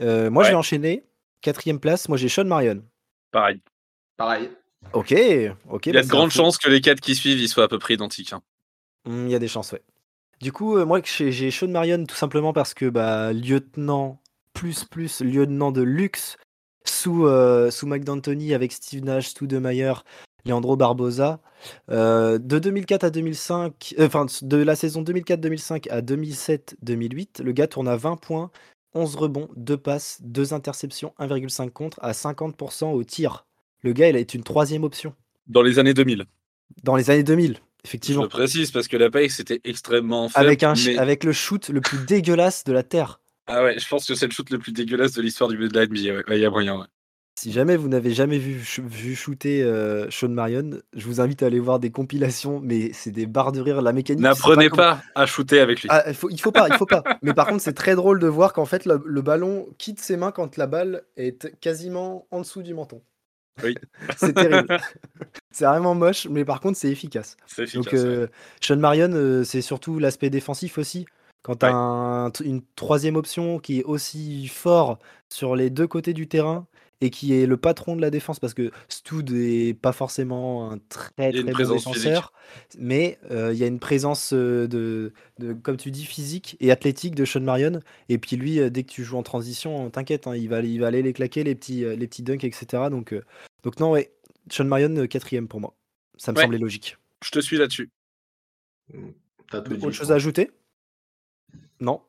Euh, 0.00 0.30
moi, 0.30 0.42
je 0.42 0.48
Ouais. 0.48 0.52
vais 0.52 0.56
enchaîner. 0.58 1.04
Quatrième 1.42 1.80
place, 1.80 2.08
moi 2.08 2.16
j'ai 2.16 2.28
Sean 2.28 2.44
Marion. 2.44 2.82
Pareil. 3.32 3.60
Pareil. 4.16 4.50
Ok, 4.92 5.12
ok. 5.68 5.86
Il 5.86 5.90
y 5.90 5.92
bah, 5.92 5.98
a 5.98 6.02
de 6.02 6.06
c'est 6.06 6.08
grandes 6.08 6.30
chances 6.30 6.56
que 6.56 6.68
les 6.70 6.80
quatre 6.80 7.00
qui 7.00 7.14
suivent 7.16 7.40
ils 7.40 7.48
soient 7.48 7.64
à 7.64 7.68
peu 7.68 7.78
près 7.80 7.94
identiques. 7.94 8.32
hein. 8.32 8.42
Hmm, 9.04 9.26
Il 9.26 9.32
y 9.32 9.34
a 9.34 9.38
des 9.40 9.48
chances, 9.48 9.72
ouais. 9.72 9.82
Du 10.40 10.52
coup, 10.52 10.76
euh, 10.76 10.84
moi 10.84 11.00
j'ai 11.04 11.32
j'ai 11.32 11.50
Sean 11.50 11.68
Marion 11.68 12.04
tout 12.06 12.14
simplement 12.14 12.52
parce 12.52 12.74
que 12.74 12.88
bah, 12.88 13.32
lieutenant 13.32 14.20
plus 14.54 14.84
plus 14.84 15.20
lieutenant 15.20 15.72
de 15.72 15.82
luxe 15.82 16.36
sous, 16.84 17.26
euh, 17.26 17.70
sous 17.70 17.86
D'Antoni 17.98 18.54
avec 18.54 18.72
Steve 18.72 19.04
Nash, 19.04 19.28
Stoudemire, 19.28 20.04
Leandro 20.44 20.76
Barbosa. 20.76 21.40
Euh, 21.90 22.38
de 22.38 22.58
2004 22.58 23.04
à 23.04 23.10
2005, 23.10 23.94
euh, 23.98 24.06
enfin 24.06 24.26
de 24.42 24.56
la 24.56 24.74
saison 24.74 25.02
2004-2005 25.02 25.88
à 25.90 26.00
2007-2008, 26.02 27.42
le 27.42 27.52
gars 27.52 27.66
tourne 27.68 27.88
à 27.88 27.96
20 27.96 28.16
points, 28.16 28.50
11 28.94 29.16
rebonds, 29.16 29.48
2 29.56 29.76
passes, 29.76 30.18
2 30.22 30.54
interceptions, 30.54 31.14
1,5 31.18 31.70
contre 31.70 31.98
à 32.02 32.12
50% 32.12 32.92
au 32.92 33.04
tir. 33.04 33.46
Le 33.82 33.92
gars, 33.92 34.08
il 34.08 34.16
est 34.16 34.34
une 34.34 34.42
troisième 34.42 34.84
option 34.84 35.14
Dans 35.46 35.62
les 35.62 35.78
années 35.78 35.94
2000. 35.94 36.24
dans 36.84 36.96
les 36.96 37.10
années 37.10 37.22
2000, 37.22 37.54
Je 37.54 37.60
effectivement. 37.84 38.22
le 38.22 38.28
précise 38.28 38.70
parce 38.70 38.88
que 38.88 38.96
la 38.96 39.10
paye 39.10 39.30
c'était 39.30 39.60
extrêmement 39.64 40.28
faible. 40.28 40.46
Avec, 40.46 40.62
un, 40.62 40.74
mais- 40.86 40.98
avec 40.98 41.22
le 41.24 41.32
shoot 41.32 41.68
le 41.68 41.80
plus 41.80 41.98
dégueulasse 42.06 42.64
de 42.64 42.72
la 42.72 42.82
Terre. 42.82 43.20
Ah 43.46 43.62
ouais, 43.64 43.78
je 43.78 43.86
pense 43.88 44.06
que 44.06 44.14
c'est 44.14 44.26
le 44.26 44.32
shoot 44.32 44.48
le 44.50 44.58
plus 44.58 44.72
dégueulasse 44.72 45.12
de 45.12 45.22
l'histoire 45.22 45.50
du 45.50 45.56
de 45.56 45.74
la 45.76 45.86
NBA. 45.86 46.00
Ouais, 46.12 46.24
Ouais, 46.28 46.38
il 46.38 46.42
y 46.42 46.44
a 46.44 46.50
moyen. 46.50 46.78
ouais. 46.78 46.86
Si 47.34 47.50
jamais 47.50 47.76
vous 47.76 47.88
n'avez 47.88 48.12
jamais 48.12 48.38
vu, 48.38 48.62
ch- 48.62 48.80
vu 48.86 49.14
shooter 49.14 49.62
euh, 49.62 50.06
Sean 50.10 50.28
Marion, 50.28 50.78
je 50.94 51.06
vous 51.06 51.20
invite 51.20 51.42
à 51.42 51.46
aller 51.46 51.60
voir 51.60 51.78
des 51.80 51.90
compilations, 51.90 52.60
mais 52.60 52.92
c'est 52.92 53.10
des 53.10 53.26
barres 53.26 53.52
de 53.52 53.60
rire. 53.60 53.80
La 53.82 53.92
mécanique. 53.92 54.22
N'apprenez 54.22 54.68
pas 54.68 55.00
à 55.14 55.24
shooter 55.26 55.58
avec 55.60 55.80
lui. 55.82 55.88
Ah, 55.90 56.04
il 56.08 56.14
faut, 56.14 56.28
il 56.30 56.38
faut 56.40 56.52
pas, 56.52 56.68
il 56.68 56.74
faut 56.76 56.86
pas. 56.86 57.02
Mais 57.22 57.32
par 57.32 57.46
contre, 57.46 57.62
c'est 57.62 57.72
très 57.72 57.96
drôle 57.96 58.20
de 58.20 58.26
voir 58.26 58.52
qu'en 58.52 58.66
fait, 58.66 58.84
le, 58.84 59.02
le 59.04 59.22
ballon 59.22 59.66
quitte 59.78 59.98
ses 60.00 60.16
mains 60.18 60.30
quand 60.30 60.56
la 60.58 60.66
balle 60.66 61.02
est 61.16 61.58
quasiment 61.60 62.26
en 62.30 62.40
dessous 62.40 62.62
du 62.62 62.74
menton. 62.74 63.00
Oui. 63.64 63.74
c'est 64.18 64.34
terrible. 64.34 64.78
c'est 65.50 65.64
vraiment 65.64 65.94
moche, 65.94 66.26
mais 66.30 66.44
par 66.44 66.60
contre, 66.60 66.76
c'est 66.78 66.90
efficace. 66.90 67.36
C'est 67.46 67.62
efficace. 67.64 67.84
Donc, 67.84 67.94
euh, 67.94 68.26
Sean 68.60 68.76
Marion, 68.76 69.10
euh, 69.14 69.42
c'est 69.42 69.62
surtout 69.62 69.98
l'aspect 69.98 70.30
défensif 70.30 70.76
aussi. 70.78 71.06
Quand 71.42 71.56
tu 71.56 71.66
as 71.66 72.26
Ouais. 72.26 72.46
une 72.46 72.62
troisième 72.76 73.16
option 73.16 73.58
qui 73.58 73.80
est 73.80 73.84
aussi 73.84 74.46
fort 74.48 74.98
sur 75.28 75.56
les 75.56 75.70
deux 75.70 75.86
côtés 75.88 76.12
du 76.12 76.28
terrain 76.28 76.66
et 77.02 77.10
qui 77.10 77.34
est 77.34 77.46
le 77.46 77.56
patron 77.56 77.96
de 77.96 78.00
la 78.00 78.10
défense, 78.10 78.38
parce 78.38 78.54
que 78.54 78.70
Stoud 78.88 79.30
n'est 79.32 79.74
pas 79.74 79.90
forcément 79.92 80.70
un 80.70 80.78
très 80.78 81.32
très 81.32 81.42
bon 81.42 81.74
défenseur, 81.74 82.32
mais 82.78 83.18
euh, 83.32 83.52
il 83.52 83.58
y 83.58 83.64
a 83.64 83.66
une 83.66 83.80
présence 83.80 84.32
euh, 84.32 84.68
de, 84.68 85.12
de, 85.40 85.52
comme 85.52 85.76
tu 85.76 85.90
dis, 85.90 86.04
physique 86.06 86.56
et 86.60 86.70
athlétique 86.70 87.16
de 87.16 87.24
Sean 87.24 87.40
Marion. 87.40 87.80
Et 88.08 88.18
puis 88.18 88.36
lui, 88.36 88.60
euh, 88.60 88.70
dès 88.70 88.84
que 88.84 88.90
tu 88.90 89.02
joues 89.02 89.18
en 89.18 89.24
transition, 89.24 89.90
t'inquiète, 89.90 90.28
hein, 90.28 90.36
il, 90.36 90.48
va, 90.48 90.60
il 90.60 90.80
va 90.80 90.86
aller 90.86 91.02
les 91.02 91.12
claquer, 91.12 91.42
les 91.42 91.56
petits, 91.56 91.80
les 91.84 92.06
petits 92.06 92.22
dunks, 92.22 92.44
etc. 92.44 92.84
Donc, 92.88 93.12
euh, 93.12 93.24
donc 93.64 93.80
non, 93.80 93.90
ouais, 93.90 94.12
Sean 94.48 94.64
Marion 94.64 95.06
quatrième 95.08 95.48
pour 95.48 95.60
moi. 95.60 95.74
Ça 96.18 96.30
me 96.30 96.36
Ouais. 96.36 96.44
semblait 96.44 96.58
logique. 96.58 96.98
Je 97.24 97.30
te 97.30 97.40
suis 97.40 97.58
là-dessus. 97.58 97.90
T'as 99.50 99.60
tout 99.60 99.74
dit, 99.74 99.84
Autre 99.84 99.90
je 99.92 99.98
chose 99.98 100.12
à 100.12 100.14
ajouter? 100.14 100.52
Non 101.80 102.00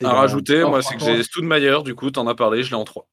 À 0.00 0.04
ben, 0.04 0.10
rajouter, 0.10 0.64
moi, 0.64 0.82
c'est 0.82 0.96
que 0.96 1.02
j'ai 1.02 1.22
Stoudemire, 1.22 1.82
du 1.82 1.94
coup, 1.94 2.10
t'en 2.10 2.26
as 2.26 2.34
parlé, 2.34 2.62
je 2.62 2.68
l'ai 2.70 2.76
en 2.76 2.84
3. 2.84 3.08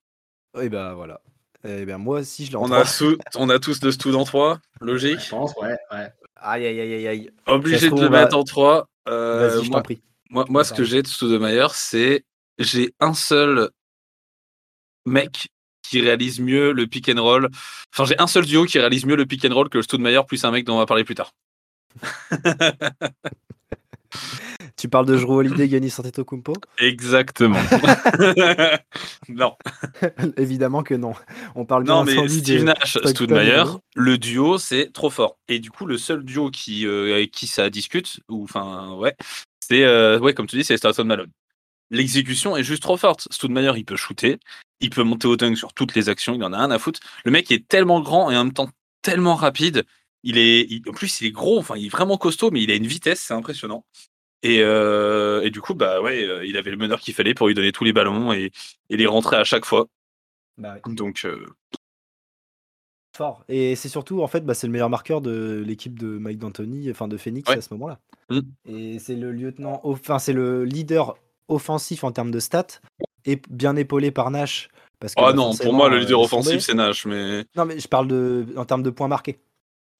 Et 0.60 0.70
ben 0.70 0.94
voilà. 0.94 1.22
Et 1.64 1.86
ben 1.86 1.98
moi 1.98 2.20
aussi 2.22 2.46
je 2.46 2.52
l'ai 2.52 2.58
en 2.58 2.64
On 2.64 2.68
trois. 2.68 2.82
a, 2.82 3.16
on 3.36 3.50
a 3.50 3.60
tous 3.60 3.82
le 3.84 3.92
Stoud 3.92 4.16
en 4.16 4.24
3, 4.26 4.60
Je 4.82 4.86
logique. 4.86 5.30
pense, 5.30 5.54
ouais, 5.62 5.78
ouais. 5.92 6.12
Aïe 6.36 6.66
aïe 6.66 6.80
aïe 6.82 7.08
aïe. 7.08 7.32
Obligé 7.46 7.90
de 7.90 7.96
le 7.96 8.08
va- 8.08 8.24
mettre 8.24 8.36
en 8.36 8.44
3. 8.44 8.88
Euh, 9.08 9.48
Vas-y, 9.50 9.66
je 9.66 9.70
moi, 9.70 9.80
t'en 9.80 9.84
prie. 9.84 10.02
moi, 10.30 10.46
moi, 10.50 10.64
ce 10.64 10.74
que 10.74 10.84
j'ai 10.84 11.02
de 11.04 11.08
Stoudemire, 11.08 11.74
c'est 11.76 12.26
j'ai 12.58 12.94
un 13.00 13.14
seul 13.14 13.70
mec 15.06 15.50
qui 15.84 16.02
réalise 16.02 16.40
mieux 16.40 16.72
le 16.72 16.88
pick 16.88 17.10
and 17.10 17.22
roll. 17.22 17.50
Enfin, 17.94 18.06
j'ai 18.06 18.20
un 18.20 18.28
seul 18.28 18.46
duo 18.46 18.66
qui 18.66 18.80
réalise 18.80 19.06
mieux 19.06 19.16
le 19.16 19.26
pick 19.26 19.44
and 19.46 19.54
roll 19.54 19.70
que 19.70 19.78
le 19.78 19.84
Stoudemire, 19.84 20.26
plus 20.26 20.44
un 20.46 20.52
mec 20.52 20.66
dont 20.66 20.76
on 20.76 20.80
va 20.80 20.86
parler 20.86 21.04
plus 21.04 21.16
tard. 21.16 21.32
Tu 24.82 24.90
parles 24.90 25.06
de 25.06 25.16
Jrue 25.16 25.36
Holiday, 25.36 25.70
Giannis 25.70 25.94
Antetokounmpo 26.00 26.54
Exactement. 26.80 27.60
non, 29.30 29.56
Évidemment 30.38 30.82
que 30.82 30.96
non. 30.96 31.14
On 31.54 31.66
parle 31.66 31.84
bien 31.84 31.94
non, 31.94 32.04
mais 32.04 32.14
entendu 32.18 32.40
Steve 32.40 32.62
de 32.62 32.64
Nash, 32.66 32.98
Stoudemire, 33.06 33.78
le 33.96 34.18
duo, 34.18 34.58
c'est 34.58 34.92
trop 34.92 35.12
fort. 35.12 35.38
Et 35.48 35.60
du 35.60 35.70
coup, 35.70 35.86
le 35.86 36.00
seul 36.00 36.24
duo 36.24 36.50
qui, 36.50 36.88
euh, 36.88 37.14
avec 37.14 37.30
qui 37.30 37.46
ça 37.46 37.70
discute, 37.70 38.22
ou 38.28 38.44
enfin, 38.44 38.96
ouais, 38.96 39.16
c'est, 39.60 39.84
euh, 39.84 40.18
ouais, 40.18 40.34
comme 40.34 40.48
tu 40.48 40.56
dis, 40.56 40.64
c'est 40.64 40.78
Stockton 40.78 41.04
Malone. 41.06 41.30
L'exécution 41.92 42.58
est 42.58 42.64
juste 42.64 42.82
trop 42.82 42.98
forte. 42.98 43.28
Stoudemire, 43.30 43.78
il 43.78 43.86
peut 43.86 43.96
shooter, 43.98 44.40
il 44.80 44.90
peut 44.90 45.04
monter 45.04 45.28
au 45.28 45.38
dunk 45.38 45.58
sur 45.58 45.74
toutes 45.74 45.94
les 45.94 46.10
actions, 46.10 46.34
il 46.34 46.44
en 46.44 46.54
a 46.54 46.58
un 46.58 46.72
à 46.72 46.80
foutre. 46.80 47.02
Le 47.24 47.30
mec 47.30 47.52
est 47.52 47.68
tellement 47.68 48.02
grand 48.02 48.32
et 48.32 48.36
en 48.36 48.46
même 48.46 48.54
temps 48.54 48.72
tellement 49.04 49.36
rapide. 49.36 49.84
Il 50.24 50.40
est, 50.40 50.62
il- 50.70 50.82
en 50.90 50.94
plus, 50.94 51.22
il 51.22 51.28
est 51.28 51.32
gros, 51.32 51.60
enfin, 51.60 51.76
il 51.78 51.86
est 51.86 51.90
vraiment 51.90 52.18
costaud, 52.18 52.50
mais 52.50 52.64
il 52.64 52.72
a 52.72 52.76
une 52.76 52.88
vitesse, 52.88 53.20
c'est 53.28 53.36
impressionnant. 53.36 53.86
Et, 54.44 54.62
euh, 54.62 55.42
et 55.42 55.52
du 55.52 55.62
coup, 55.62 55.76
bah 55.76 56.02
ouais, 56.02 56.24
euh, 56.24 56.46
il 56.46 56.58
avait 56.58 56.72
le 56.72 56.78
meneur 56.78 57.00
qu'il 57.00 57.14
fallait 57.14 57.34
pour 57.34 57.48
lui 57.48 57.54
donner 57.54 57.72
tous 57.72 57.84
les 57.84 57.94
ballons 57.94 58.34
et, 58.34 58.52
et 58.90 58.98
les 58.98 59.06
rentrer 59.06 59.38
à 59.38 59.44
chaque 59.44 59.66
fois. 59.66 59.88
Bah 60.58 60.76
ouais, 60.86 60.94
Donc, 60.94 61.22
euh, 61.26 61.46
fort. 63.16 63.44
Et 63.50 63.76
c'est 63.76 63.90
surtout, 63.90 64.22
en 64.22 64.28
fait, 64.28 64.46
bah, 64.46 64.54
c'est 64.54 64.68
le 64.68 64.74
meilleur 64.74 64.90
marqueur 64.90 65.22
de 65.22 65.64
l'équipe 65.66 65.98
de 66.00 66.18
Mike 66.18 66.40
D'Antoni, 66.40 66.90
enfin 66.90 67.08
de 67.08 67.18
Phoenix 67.18 67.50
Ouais. 67.50 67.58
à 67.58 67.62
ce 67.62 67.74
moment-là. 67.74 68.00
Mm. 68.30 68.40
Et 68.66 69.00
c'est 69.00 69.16
le 69.16 69.32
lieutenant, 69.32 69.80
enfin 69.84 70.20
c'est 70.20 70.34
le 70.34 70.66
leader 70.66 71.16
offensif 71.48 72.04
en 72.04 72.12
termes 72.12 72.32
de 72.32 72.40
stats, 72.40 72.80
et 73.26 73.42
bien 73.50 73.76
épaulé 73.76 74.12
par 74.12 74.32
Nash. 74.32 74.70
Parce 75.00 75.16
que, 75.16 75.22
oh 75.22 75.26
bah, 75.26 75.34
non, 75.34 75.54
pour 75.56 75.74
moi, 75.74 75.90
le 75.90 75.98
leader 76.00 76.20
offensif, 76.22 76.60
c'est 76.62 76.74
Nash, 76.74 77.06
mais 77.06 77.44
Non, 77.56 77.66
mais 77.66 77.80
je 77.80 77.88
parle 77.88 78.08
de, 78.08 78.46
en 78.56 78.66
termes 78.66 78.84
de 78.84 78.90
points 78.90 79.08
marqués. 79.08 79.40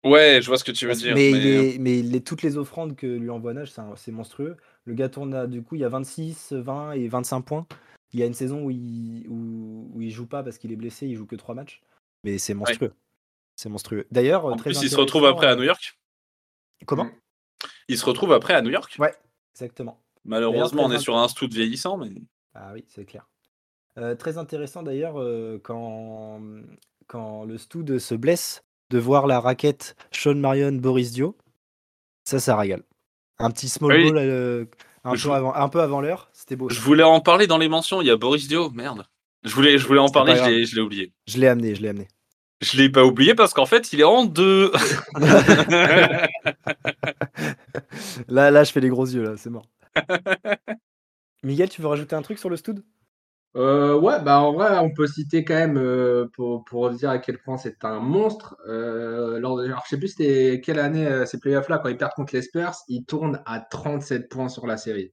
Ouais, 0.04 0.40
je 0.42 0.48
vois 0.48 0.58
ce 0.58 0.64
que 0.64 0.72
tu 0.72 0.88
veux 0.88 0.94
dire. 0.94 1.16
mais, 1.16 2.02
les, 2.02 2.22
toutes 2.22 2.42
les 2.42 2.58
offrandes 2.58 2.96
que 2.96 3.08
lui 3.08 3.30
envoie 3.30 3.54
Nash, 3.54 3.72
c'est 3.96 4.12
monstrueux. 4.12 4.58
Le 4.86 4.94
gars 4.94 5.10
tourne 5.10 5.34
à, 5.34 5.48
du 5.48 5.62
coup, 5.64 5.76
il 5.76 5.82
y 5.82 5.84
a 5.84 5.90
26, 5.90 6.54
20 6.54 6.94
et 6.94 7.08
25 7.08 7.42
points. 7.42 7.68
Il 8.14 8.20
y 8.20 8.24
a 8.24 8.26
une 8.26 8.34
saison 8.34 8.64
où 8.64 8.72
il, 8.72 9.26
où, 9.30 9.90
où 9.94 10.02
il 10.02 10.12
joue 10.12 10.26
pas 10.26 10.44
parce 10.44 10.58
qu'il 10.58 10.72
est 10.72 10.76
blessé, 10.76 11.08
il 11.08 11.16
joue 11.16 11.26
que 11.26 11.36
3 11.36 11.56
matchs. 11.56 11.82
Mais 12.24 12.38
c'est 12.38 12.54
monstrueux. 12.54 12.94
C'est 13.56 13.70
monstrueux. 13.70 14.08
D'ailleurs, 14.12 14.46
En 14.46 14.56
très 14.56 14.72
plus, 14.72 14.82
il 14.82 14.90
se 14.90 14.98
retrouve 14.98 15.26
après 15.26 15.48
à 15.48 15.52
euh, 15.52 15.56
New 15.56 15.64
York? 15.64 15.98
Comment? 16.86 17.06
Mm. 17.06 17.12
Il 17.88 17.98
se 17.98 18.06
retrouve 18.06 18.34
après 18.34 18.54
à 18.54 18.62
New 18.62 18.72
York? 18.72 18.96
Ouais, 19.00 19.14
exactement. 19.54 20.02
Malheureusement, 20.26 20.86
on 20.86 20.92
est 20.92 21.00
sur 21.00 21.18
un 21.18 21.28
stout 21.28 21.50
vieillissant, 21.50 21.98
mais 21.98 22.10
Ah 22.54 22.72
oui, 22.74 22.86
c'est 22.88 23.06
clair. 23.06 23.28
Euh, 23.98 24.16
très 24.16 24.38
intéressant 24.38 24.84
d'ailleurs 24.84 25.20
euh, 25.20 25.60
quand, 25.62 26.40
quand 27.08 27.44
le 27.44 27.58
Stoud 27.58 28.00
se 28.00 28.16
blesse, 28.16 28.64
de 28.92 29.00
voir 29.00 29.26
la 29.28 29.40
raquette 29.40 29.96
Sean 30.12 30.36
Marion 30.36 30.74
Boris 30.74 31.12
Dio. 31.12 31.36
Ça, 32.26 32.40
ça 32.40 32.56
régale. 32.56 32.84
Un 33.40 33.50
petit 33.50 33.68
small 33.70 33.94
Oui. 33.94 34.12
ball 34.12 34.18
euh, 34.20 34.66
un, 35.04 35.16
Je- 35.16 35.28
peu 35.28 35.34
avant, 35.34 35.56
un 35.56 35.70
peu 35.70 35.82
avant 35.82 36.02
l'heure, 36.02 36.30
c'était 36.34 36.56
beau. 36.56 36.70
je 36.70 36.80
voulais 36.80 37.04
en 37.04 37.20
parler 37.22 37.48
dans 37.48 37.58
les 37.58 37.70
mentions. 37.70 38.02
Il 38.02 38.08
y 38.08 38.12
a 38.12 38.18
Boris 38.18 38.48
Dio, 38.48 38.70
merde. 38.70 39.06
Je 39.44 39.56
voulais, 39.56 39.80
je 39.80 39.88
voulais 39.88 40.00
en 40.00 40.10
parler, 40.10 40.36
je 40.36 40.44
l'ai, 40.44 40.66
je 40.66 40.76
l'ai 40.76 40.82
oublié. 40.82 41.14
Je 41.26 41.40
l'ai 41.40 41.48
amené, 41.48 41.74
je 41.74 41.82
l'ai 41.82 41.90
amené. 41.90 42.08
Je 42.62 42.78
l'ai 42.78 42.90
pas 42.92 43.04
oublié 43.04 43.34
parce 43.34 43.56
qu'en 43.56 43.66
fait, 43.66 43.92
il 43.92 44.02
est 44.02 44.04
en 44.04 44.26
deux. 44.26 44.72
Là, 48.28 48.52
là, 48.52 48.64
je 48.64 48.72
fais 48.72 48.80
les 48.80 48.90
gros 48.90 49.06
yeux, 49.08 49.24
là, 49.24 49.34
c'est 49.38 49.50
mort. 49.50 49.66
Miguel, 51.44 51.70
tu 51.70 51.82
veux 51.82 51.88
rajouter 51.88 52.16
un 52.16 52.22
truc 52.22 52.38
sur 52.38 52.50
le 52.50 52.56
Stoud 52.58 52.84
Euh, 53.58 54.00
ouais, 54.00 54.22
bah 54.24 54.40
en 54.40 54.54
vrai, 54.54 54.80
on 54.80 54.94
peut 54.94 55.08
citer 55.08 55.44
quand 55.44 55.56
même 55.56 55.78
euh, 55.78 56.26
pour, 56.34 56.64
pour 56.64 56.90
dire 56.92 57.10
à 57.10 57.20
quel 57.20 57.38
point 57.42 57.58
c'est 57.58 57.84
un 57.84 58.00
monstre. 58.00 58.56
Euh, 58.68 59.40
lors 59.40 59.58
de- 59.58 59.66
alors, 59.66 59.84
je 59.86 59.90
sais 59.90 59.98
plus 59.98 60.08
c'était 60.10 60.62
quelle 60.64 60.80
année 60.80 61.06
euh, 61.06 61.26
ces 61.26 61.38
playoffs-là, 61.40 61.80
quand 61.80 61.90
ils 61.90 61.98
perdent 61.98 62.14
contre 62.14 62.34
les 62.34 62.42
Spurs, 62.44 62.74
ils 62.88 63.04
tournent 63.06 63.42
à 63.46 63.60
37 63.60 64.30
points 64.30 64.48
sur 64.48 64.68
la 64.68 64.78
série. 64.78 65.12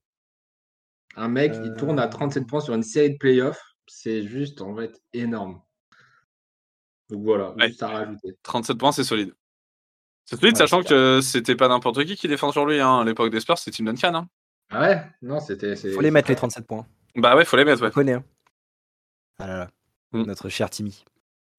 Un 1.17 1.27
mec, 1.27 1.53
il 1.63 1.73
tourne 1.73 1.99
à 1.99 2.07
37 2.07 2.47
points 2.47 2.61
sur 2.61 2.73
une 2.73 2.83
série 2.83 3.11
de 3.11 3.17
playoffs, 3.17 3.61
c'est 3.87 4.23
juste 4.23 4.61
en 4.61 4.73
fait 4.75 5.01
énorme. 5.11 5.59
Donc 7.09 7.23
voilà, 7.23 7.51
Ouais. 7.55 7.67
juste 7.67 7.83
à 7.83 7.87
rajouter. 7.89 8.37
37 8.43 8.77
points, 8.77 8.91
c'est 8.93 9.03
solide. 9.03 9.33
C'est 10.23 10.37
solide, 10.39 10.53
Ouais, 10.55 10.59
sachant 10.59 10.81
que 10.83 11.19
c'était 11.21 11.55
pas 11.55 11.67
n'importe 11.67 12.05
qui 12.05 12.15
qui 12.15 12.27
défend 12.29 12.51
sur 12.53 12.65
lui. 12.65 12.79
Hein. 12.79 12.99
À 12.99 13.03
l'époque 13.03 13.31
des 13.31 13.39
Spurs, 13.41 13.57
c'est 13.57 13.71
Tim 13.71 13.83
Duncan. 13.85 14.13
Hein. 14.15 14.29
Ah 14.69 14.81
ouais? 14.81 15.01
Non, 15.23 15.39
c'était. 15.41 15.75
Faut 15.75 15.99
les 16.01 16.11
mettre, 16.11 16.29
les 16.29 16.35
très- 16.35 16.47
37 16.47 16.67
points. 16.67 16.85
Bah 17.15 17.35
ouais, 17.35 17.45
faut 17.45 17.57
les 17.57 17.65
mettre, 17.65 17.81
On 17.81 17.85
ouais. 17.85 17.91
connaît. 17.91 18.13
hein. 18.13 18.23
Ah 19.39 19.47
là 19.47 19.57
là, 19.57 19.69
Mm. 20.13 20.23
notre 20.23 20.49
cher 20.49 20.69
Timmy. 20.69 21.03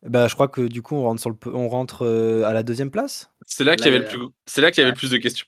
Bah, 0.06 0.28
je 0.28 0.34
crois 0.34 0.48
que 0.48 0.62
du 0.62 0.80
coup, 0.82 0.96
on 0.96 1.02
rentre, 1.02 1.20
sur 1.20 1.30
le, 1.30 1.36
on 1.54 1.68
rentre 1.68 2.06
euh, 2.06 2.44
à 2.44 2.52
la 2.52 2.62
deuxième 2.62 2.90
place. 2.90 3.30
C'est 3.46 3.64
là 3.64 3.76
qu'il 3.76 3.86
y 3.86 3.88
avait 3.88 3.98
le 3.98 4.04
Là, 4.04 4.10
plus, 4.10 4.26
c'est 4.46 4.60
là 4.60 4.70
qu'il 4.70 4.80
y 4.80 4.84
avait 4.84 4.92
le 4.92 4.96
plus 4.96 5.10
de 5.10 5.18
questions. 5.18 5.46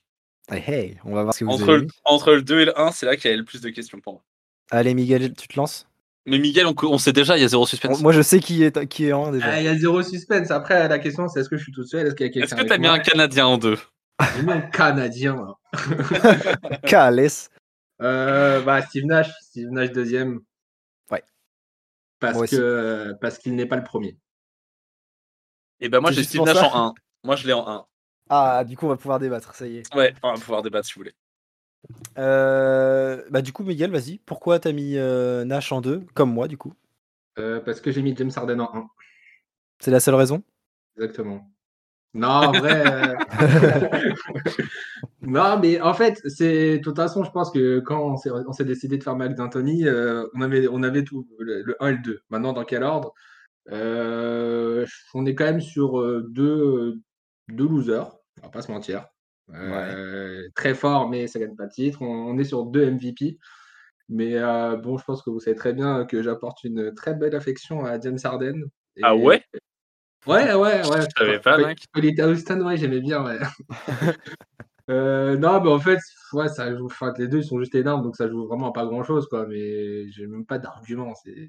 Hey, 0.51 0.63
hey, 0.67 0.97
on 1.05 1.13
va 1.15 1.23
voir 1.23 1.33
ce 1.33 1.39
que 1.39 1.45
vous 1.45 1.51
Entre 1.51 1.69
avez 1.69 1.77
le, 1.83 1.87
entre 2.05 2.31
le 2.33 2.41
2 2.41 2.59
et 2.59 2.65
le 2.65 2.79
1, 2.79 2.91
c'est 2.91 3.05
là 3.05 3.15
qu'il 3.15 3.25
y 3.25 3.27
avait 3.29 3.37
le 3.37 3.45
plus 3.45 3.61
de 3.61 3.69
questions 3.69 3.99
pour 3.99 4.13
moi. 4.13 4.23
Allez, 4.71 4.93
Miguel, 4.93 5.33
tu 5.33 5.47
te 5.47 5.55
lances? 5.57 5.87
Mais 6.25 6.37
Miguel, 6.39 6.67
on, 6.67 6.75
on 6.83 6.97
sait 6.97 7.13
déjà, 7.13 7.35
il 7.37 7.41
y 7.41 7.45
a 7.45 7.47
zéro 7.47 7.63
On- 7.63 7.65
suspense. 7.65 8.01
Moi, 8.01 8.11
je 8.13 8.21
sais 8.21 8.39
qui 8.39 8.63
est, 8.63 8.85
qui 8.87 9.07
est 9.07 9.13
en 9.13 9.31
déjà. 9.31 9.45
Ah, 9.49 9.59
Il 9.59 9.65
y 9.65 9.67
a 9.67 9.75
zéro 9.77 10.01
suspense. 10.03 10.51
Après, 10.51 10.87
la 10.87 10.99
question, 10.99 11.27
c'est 11.27 11.39
est-ce 11.41 11.49
que 11.49 11.57
je 11.57 11.63
suis 11.63 11.71
tout 11.73 11.83
seul? 11.83 12.05
Est-ce 12.07 12.15
qu'il 12.15 12.25
y 12.25 12.29
a 12.29 12.31
quelqu'un 12.31 12.45
Est-ce 12.55 12.61
que 12.61 12.67
t'as 12.67 12.77
mis 12.77 12.87
un 12.87 12.99
Canadien 12.99 13.47
en 13.47 13.57
deux? 13.57 13.77
J'ai 14.37 14.43
mis 14.43 14.51
un 14.51 14.61
Canadien. 14.61 15.35
là. 15.73 16.77
Calès. 16.85 17.49
Euh, 18.03 18.61
bah, 18.61 18.81
Steve 18.81 19.05
Nash, 19.05 19.31
Steve 19.41 19.69
Nash 19.69 19.91
deuxième. 19.91 20.41
Ouais. 21.09 21.23
Parce 22.19 22.49
que 22.49 23.13
parce 23.21 23.37
qu'il 23.37 23.55
n'est 23.55 23.65
pas 23.65 23.77
le 23.77 23.83
premier. 23.83 24.17
Et 25.79 25.89
ben 25.89 25.99
moi, 25.99 26.11
j'ai 26.11 26.23
Steve 26.23 26.43
Nash 26.43 26.57
en 26.57 26.87
1. 26.89 26.93
Moi, 27.23 27.35
je 27.35 27.47
l'ai 27.47 27.53
en 27.53 27.67
1. 27.67 27.85
Ah, 28.29 28.63
du 28.63 28.77
coup, 28.77 28.85
on 28.85 28.89
va 28.89 28.97
pouvoir 28.97 29.19
débattre, 29.19 29.53
ça 29.55 29.67
y 29.67 29.77
est. 29.77 29.95
Ouais, 29.95 30.13
on 30.23 30.33
va 30.33 30.39
pouvoir 30.39 30.61
débattre 30.61 30.87
si 30.87 30.93
vous 30.93 30.99
voulez. 30.99 31.13
Euh, 32.17 33.23
bah, 33.29 33.41
du 33.41 33.51
coup, 33.51 33.63
Miguel, 33.63 33.91
vas-y. 33.91 34.19
Pourquoi 34.19 34.59
t'as 34.59 34.71
mis 34.71 34.97
euh, 34.97 35.43
Nash 35.45 35.71
en 35.71 35.81
deux 35.81 36.05
Comme 36.13 36.31
moi, 36.33 36.47
du 36.47 36.57
coup? 36.57 36.73
Euh, 37.37 37.59
parce 37.59 37.81
que 37.81 37.91
j'ai 37.91 38.01
mis 38.01 38.15
James 38.15 38.31
Harden 38.35 38.59
en 38.59 38.75
1. 38.75 38.89
C'est 39.79 39.91
la 39.91 39.99
seule 39.99 40.15
raison? 40.15 40.43
Exactement. 40.95 41.52
Non, 42.13 42.27
en 42.27 42.51
vrai. 42.51 42.83
euh, 42.85 43.15
non, 45.21 45.59
mais 45.59 45.81
en 45.81 45.93
fait, 45.93 46.21
c'est 46.27 46.77
de 46.77 46.83
toute 46.83 46.95
façon, 46.95 47.23
je 47.23 47.31
pense 47.31 47.51
que 47.51 47.79
quand 47.79 48.01
on 48.01 48.53
s'est, 48.53 48.65
décidé 48.65 48.97
de 48.97 49.03
faire 49.03 49.15
Mike 49.15 49.35
D'Antoni, 49.35 49.87
euh, 49.87 50.25
on 50.35 50.41
avait, 50.41 50.67
on 50.67 50.83
avait 50.83 51.03
tout, 51.03 51.27
le, 51.39 51.63
le 51.63 51.75
1 51.83 51.87
et 51.89 51.91
le 51.93 51.97
2. 51.99 52.19
Maintenant, 52.29 52.53
dans 52.53 52.65
quel 52.65 52.83
ordre? 52.83 53.13
Euh, 53.71 54.85
On 55.13 55.25
est 55.25 55.35
quand 55.35 55.45
même 55.45 55.61
sur 55.61 55.99
euh, 55.99 56.27
deux, 56.29 56.99
deux 57.49 57.67
losers, 57.67 58.13
on 58.41 58.47
va 58.47 58.49
pas 58.51 58.61
se 58.61 58.71
mentir. 58.71 59.07
Très 60.55 60.73
fort, 60.75 61.09
mais 61.09 61.27
ça 61.27 61.39
gagne 61.39 61.55
pas 61.55 61.65
de 61.65 61.71
titre. 61.71 62.01
On, 62.01 62.05
on 62.07 62.37
est 62.37 62.43
sur 62.43 62.65
deux 62.65 62.85
MVP. 62.91 63.39
Mais 64.09 64.39
bon, 64.77 64.97
je 64.97 65.03
pense 65.05 65.23
que 65.23 65.29
vous 65.29 65.39
savez 65.39 65.55
très 65.55 65.73
bien 65.73 66.05
que 66.05 66.21
j'apporte 66.21 66.63
une 66.63 66.93
très 66.93 67.13
belle 67.15 67.35
affection 67.35 67.85
à 67.85 67.99
James 67.99 68.19
Harden. 68.23 68.65
Et- 68.97 69.01
Ah 69.03 69.15
ouais? 69.15 69.43
Ouais, 70.25 70.53
ouais, 70.53 70.87
ouais. 70.87 71.01
Je 71.01 71.07
savais 71.17 71.39
pas, 71.39 71.57
mec. 71.57 71.85
quand 71.91 71.99
il 72.01 72.05
était 72.05 72.21
à 72.21 72.29
Houston, 72.29 72.61
ouais, 72.61 72.77
j'aimais 72.77 73.01
bien, 73.01 73.23
ouais. 73.23 73.39
Euh, 74.89 75.37
non, 75.37 75.61
mais 75.63 75.69
en 75.69 75.79
fait, 75.79 75.99
ouais, 76.33 76.49
ça 76.49 76.75
joue, 76.75 76.87
enfin, 76.87 77.13
les 77.17 77.29
deux 77.29 77.37
ils 77.37 77.45
sont 77.45 77.57
juste 77.57 77.73
énormes, 77.73 78.03
donc 78.03 78.17
ça 78.17 78.27
joue 78.27 78.45
vraiment 78.47 78.69
à 78.69 78.73
pas 78.73 78.85
grand 78.85 79.01
chose, 79.01 79.29
quoi. 79.29 79.47
Mais 79.47 80.11
j'ai 80.11 80.27
même 80.27 80.45
pas 80.45 80.59
d'argument. 80.59 81.13
C'est... 81.23 81.47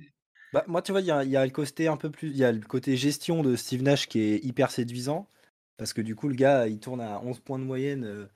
Bah, 0.53 0.63
moi, 0.69 0.83
tu 0.83 0.93
vois, 0.93 1.01
il 1.01 1.09
y 1.09 1.11
a, 1.11 1.25
il 1.25 1.31
y 1.31 1.37
a 1.37 1.45
le 1.45 1.51
côté 1.51 1.89
un 1.89 1.97
peu 1.97 2.11
plus, 2.11 2.29
il 2.29 2.37
y 2.37 2.45
a 2.45 2.53
le 2.53 2.61
côté 2.61 2.97
gestion 2.97 3.43
de 3.43 3.57
Steve 3.57 3.83
Nash 3.83 4.07
qui 4.07 4.21
est 4.21 4.45
hyper 4.45 4.71
séduisant 4.71 5.29
parce 5.77 5.93
que 5.93 6.01
du 6.01 6.15
coup, 6.15 6.29
le 6.29 6.35
gars, 6.35 6.69
il 6.69 6.79
tourne 6.79 7.01
à 7.01 7.21
11 7.23 7.41
points 7.41 7.59
de 7.59 7.65
moyenne, 7.65 8.05
euh, 8.05 8.27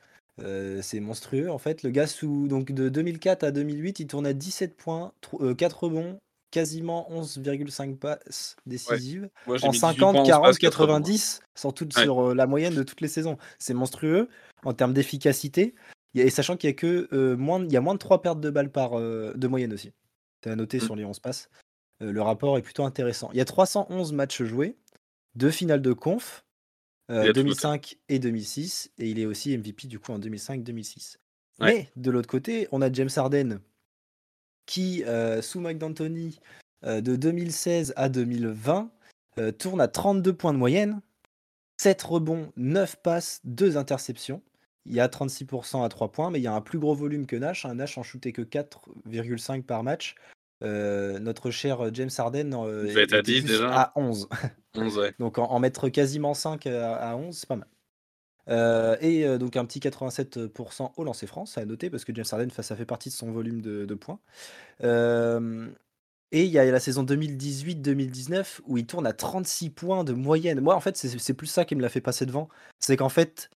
euh, 0.40 0.82
c'est 0.82 1.00
monstrueux 1.00 1.50
en 1.50 1.58
fait. 1.58 1.82
Le 1.82 1.90
gars 1.90 2.06
sous 2.06 2.48
donc 2.48 2.72
de 2.72 2.88
2004 2.88 3.44
à 3.44 3.50
2008, 3.52 4.00
il 4.00 4.06
tourne 4.06 4.26
à 4.26 4.32
17 4.32 4.76
points, 4.76 5.12
4 5.56 5.84
rebonds, 5.84 6.18
quasiment 6.50 7.06
11,5 7.10 7.96
passes 7.96 8.56
décisives 8.66 9.28
Moi, 9.46 9.56
en 9.62 9.66
mis 9.68 9.72
18 9.72 9.80
50, 9.80 10.14
points, 10.16 10.24
40, 10.24 10.44
11 10.44 10.48
passes, 10.50 10.58
80. 10.58 10.86
90 10.86 11.40
sur, 11.54 11.74
toute, 11.74 11.96
Ouais. 11.96 12.02
sur 12.02 12.30
euh, 12.30 12.34
la 12.34 12.46
moyenne 12.46 12.74
de 12.74 12.82
toutes 12.82 13.00
les 13.00 13.08
saisons. 13.08 13.36
C'est 13.58 13.74
monstrueux 13.74 14.28
en 14.64 14.72
termes 14.74 14.92
d'efficacité. 14.92 15.74
Et 16.14 16.30
sachant 16.30 16.56
qu'il 16.56 16.68
y 16.68 16.72
a 16.72 16.74
que 16.74 17.08
euh, 17.12 17.36
moins, 17.36 17.60
de- 17.60 17.66
il 17.66 17.72
y 17.72 17.76
a 17.76 17.80
moins 17.80 17.94
de 17.94 17.98
3 17.98 18.22
pertes 18.22 18.40
de 18.40 18.50
balles 18.50 18.72
par 18.72 18.98
euh, 18.98 19.32
de 19.36 19.46
moyenne 19.46 19.72
aussi. 19.72 19.92
C'est 20.42 20.50
à 20.50 20.56
noter 20.56 20.78
Mm. 20.78 20.80
sur 20.80 20.96
les 20.96 21.04
11 21.04 21.20
passes. 21.20 21.48
Le 22.00 22.22
rapport 22.22 22.56
est 22.58 22.62
plutôt 22.62 22.84
intéressant. 22.84 23.28
Il 23.32 23.38
y 23.38 23.40
a 23.40 23.44
311 23.44 24.12
matchs 24.12 24.42
joués, 24.44 24.76
deux 25.34 25.50
finales 25.50 25.82
de 25.82 25.92
conf, 25.92 26.44
euh, 27.10 27.22
Il 27.24 27.30
a 27.30 27.32
tout 27.32 27.40
2005 27.40 27.96
et 28.08 28.18
2006, 28.20 28.90
et 28.98 29.08
il 29.08 29.18
est 29.18 29.26
aussi 29.26 29.56
MVP 29.56 29.88
du 29.88 29.98
coup 29.98 30.12
en 30.12 30.18
2005-2006. 30.20 31.18
Ouais. 31.60 31.66
Mais 31.96 32.02
de 32.02 32.10
l'autre 32.12 32.28
côté, 32.28 32.68
on 32.70 32.82
a 32.82 32.92
James 32.92 33.08
Harden 33.16 33.58
qui, 34.68 35.02
euh, 35.06 35.40
sous 35.40 35.60
Mike 35.60 35.78
D'Antoni, 35.78 36.38
euh, 36.84 37.00
de 37.00 37.16
2016 37.16 37.94
à 37.96 38.10
2020, 38.10 38.90
euh, 39.38 39.50
tourne 39.50 39.80
à 39.80 39.88
32 39.88 40.34
points 40.34 40.52
de 40.52 40.58
moyenne, 40.58 41.00
7 41.80 42.02
rebonds, 42.02 42.52
9 42.56 42.96
passes, 43.02 43.40
2 43.44 43.78
interceptions. 43.78 44.42
Il 44.84 44.92
y 44.94 45.00
a 45.00 45.08
36% 45.08 45.82
à 45.82 45.88
3 45.88 46.12
points, 46.12 46.30
mais 46.30 46.38
il 46.38 46.42
y 46.42 46.46
a 46.46 46.52
un 46.52 46.60
plus 46.60 46.78
gros 46.78 46.94
volume 46.94 47.26
que 47.26 47.36
Nash. 47.36 47.64
Un 47.64 47.76
Nash 47.76 47.96
en 47.98 48.02
shootait 48.02 48.32
que 48.32 48.42
4,5 48.42 49.62
par 49.64 49.82
match. 49.82 50.14
Euh, 50.62 51.18
notre 51.18 51.50
cher 51.50 51.94
James 51.94 52.10
Harden 52.18 52.52
euh, 52.52 52.86
être 52.88 53.12
à 53.12 53.18
était 53.18 53.32
10 53.32 53.40
plus 53.42 53.50
déjà. 53.52 53.72
à 53.72 53.92
11. 53.96 54.28
11, 54.74 54.98
ouais. 54.98 55.14
Donc 55.18 55.38
en, 55.38 55.44
en 55.44 55.58
mettre 55.60 55.88
quasiment 55.88 56.34
5 56.34 56.66
à, 56.66 56.96
à 56.96 57.16
11, 57.16 57.36
c'est 57.36 57.48
pas 57.48 57.56
mal. 57.56 57.68
Euh, 58.48 58.96
et 59.00 59.24
euh, 59.26 59.38
donc 59.38 59.56
un 59.56 59.64
petit 59.64 59.80
87% 59.80 60.92
au 60.96 61.04
lancer 61.04 61.26
France, 61.26 61.58
à 61.58 61.64
noter, 61.64 61.90
parce 61.90 62.04
que 62.04 62.14
James 62.14 62.24
Harden, 62.30 62.48
ça 62.50 62.76
fait 62.76 62.84
partie 62.84 63.08
de 63.10 63.14
son 63.14 63.30
volume 63.30 63.60
de, 63.60 63.84
de 63.84 63.94
points. 63.94 64.18
Euh, 64.84 65.68
et 66.30 66.44
il 66.44 66.50
y 66.50 66.58
a 66.58 66.70
la 66.70 66.80
saison 66.80 67.04
2018-2019 67.04 68.60
où 68.66 68.76
il 68.76 68.86
tourne 68.86 69.06
à 69.06 69.12
36 69.12 69.70
points 69.70 70.04
de 70.04 70.12
moyenne. 70.12 70.60
Moi, 70.60 70.74
en 70.74 70.80
fait, 70.80 70.96
c'est 70.96 71.34
plus 71.34 71.46
ça 71.46 71.64
qui 71.64 71.74
me 71.74 71.80
l'a 71.80 71.88
fait 71.88 72.00
passer 72.02 72.26
devant. 72.26 72.48
C'est 72.78 72.96
qu'en 72.96 73.08
fait, 73.08 73.50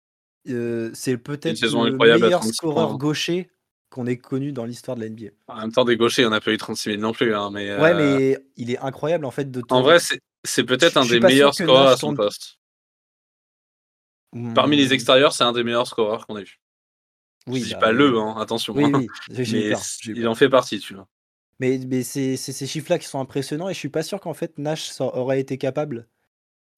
c'est 0.47 1.19
peut-être 1.19 1.61
le 1.61 1.97
meilleur 1.99 2.41
36 2.41 2.55
scoreur 2.55 2.89
points. 2.89 2.97
gaucher 2.97 3.51
qu'on 3.91 4.07
ait 4.07 4.17
connu 4.17 4.53
dans 4.53 4.65
l'histoire 4.65 4.97
de 4.97 5.03
la 5.03 5.11
NBA. 5.11 5.27
En 5.49 5.61
même 5.61 5.73
temps, 5.73 5.85
des 5.85 5.99
gauchers, 5.99 6.25
on 6.25 6.31
n'a 6.31 6.41
pas 6.41 6.51
eu 6.51 6.57
36 6.57 6.91
000 6.93 7.03
non 7.03 7.13
plus. 7.13 7.35
Hein, 7.35 7.51
mais, 7.53 7.77
Ouais, 7.77 7.93
mais 7.93 8.39
il 8.57 8.71
est 8.71 8.79
incroyable 8.79 9.27
en 9.27 9.31
fait 9.31 9.51
de 9.51 9.61
En 9.61 9.65
tourner. 9.65 9.83
vrai, 9.83 9.99
c'est 10.45 10.65
peut-être 10.65 10.97
un 10.97 11.05
des 11.05 11.21
meilleurs 11.21 11.55
scoreurs 11.55 11.89
à 11.89 11.97
son 11.99 12.15
poste. 12.15 12.59
Parmi 14.55 14.77
les 14.77 14.93
extérieurs, 14.93 15.33
c'est 15.33 15.45
un 15.45 15.53
des 15.53 15.63
meilleurs 15.63 15.87
scoreurs 15.87 16.27
qu'on 16.27 16.39
ait 16.39 16.45
vu. 16.45 16.61
oui, 17.47 17.61
je 17.61 17.67
dis 17.67 17.73
bah, 17.75 17.81
pas 17.81 17.93
le, 17.93 18.19
hein, 18.19 18.37
attention. 18.39 18.75
Oui, 18.75 18.85
hein. 18.85 18.91
oui, 18.95 19.09
mais 19.53 19.73
il 20.07 20.29
en 20.29 20.35
fait 20.35 20.49
partie, 20.49 20.79
tu 20.79 20.95
vois. 20.95 21.07
Mais, 21.61 21.79
mais 21.87 22.03
c'est 22.03 22.37
ces 22.37 22.67
chiffres-là 22.67 22.99
qui 22.99 23.07
sont 23.07 23.21
impressionnants 23.21 23.69
et 23.69 23.75
je 23.75 23.79
suis 23.79 23.89
pas 23.89 24.03
sûr 24.03 24.21
qu'en 24.21 24.35
fait 24.35 24.59
Nash 24.59 24.89
ça 24.89 25.05
aurait 25.05 25.39
été 25.39 25.59
capable 25.59 26.09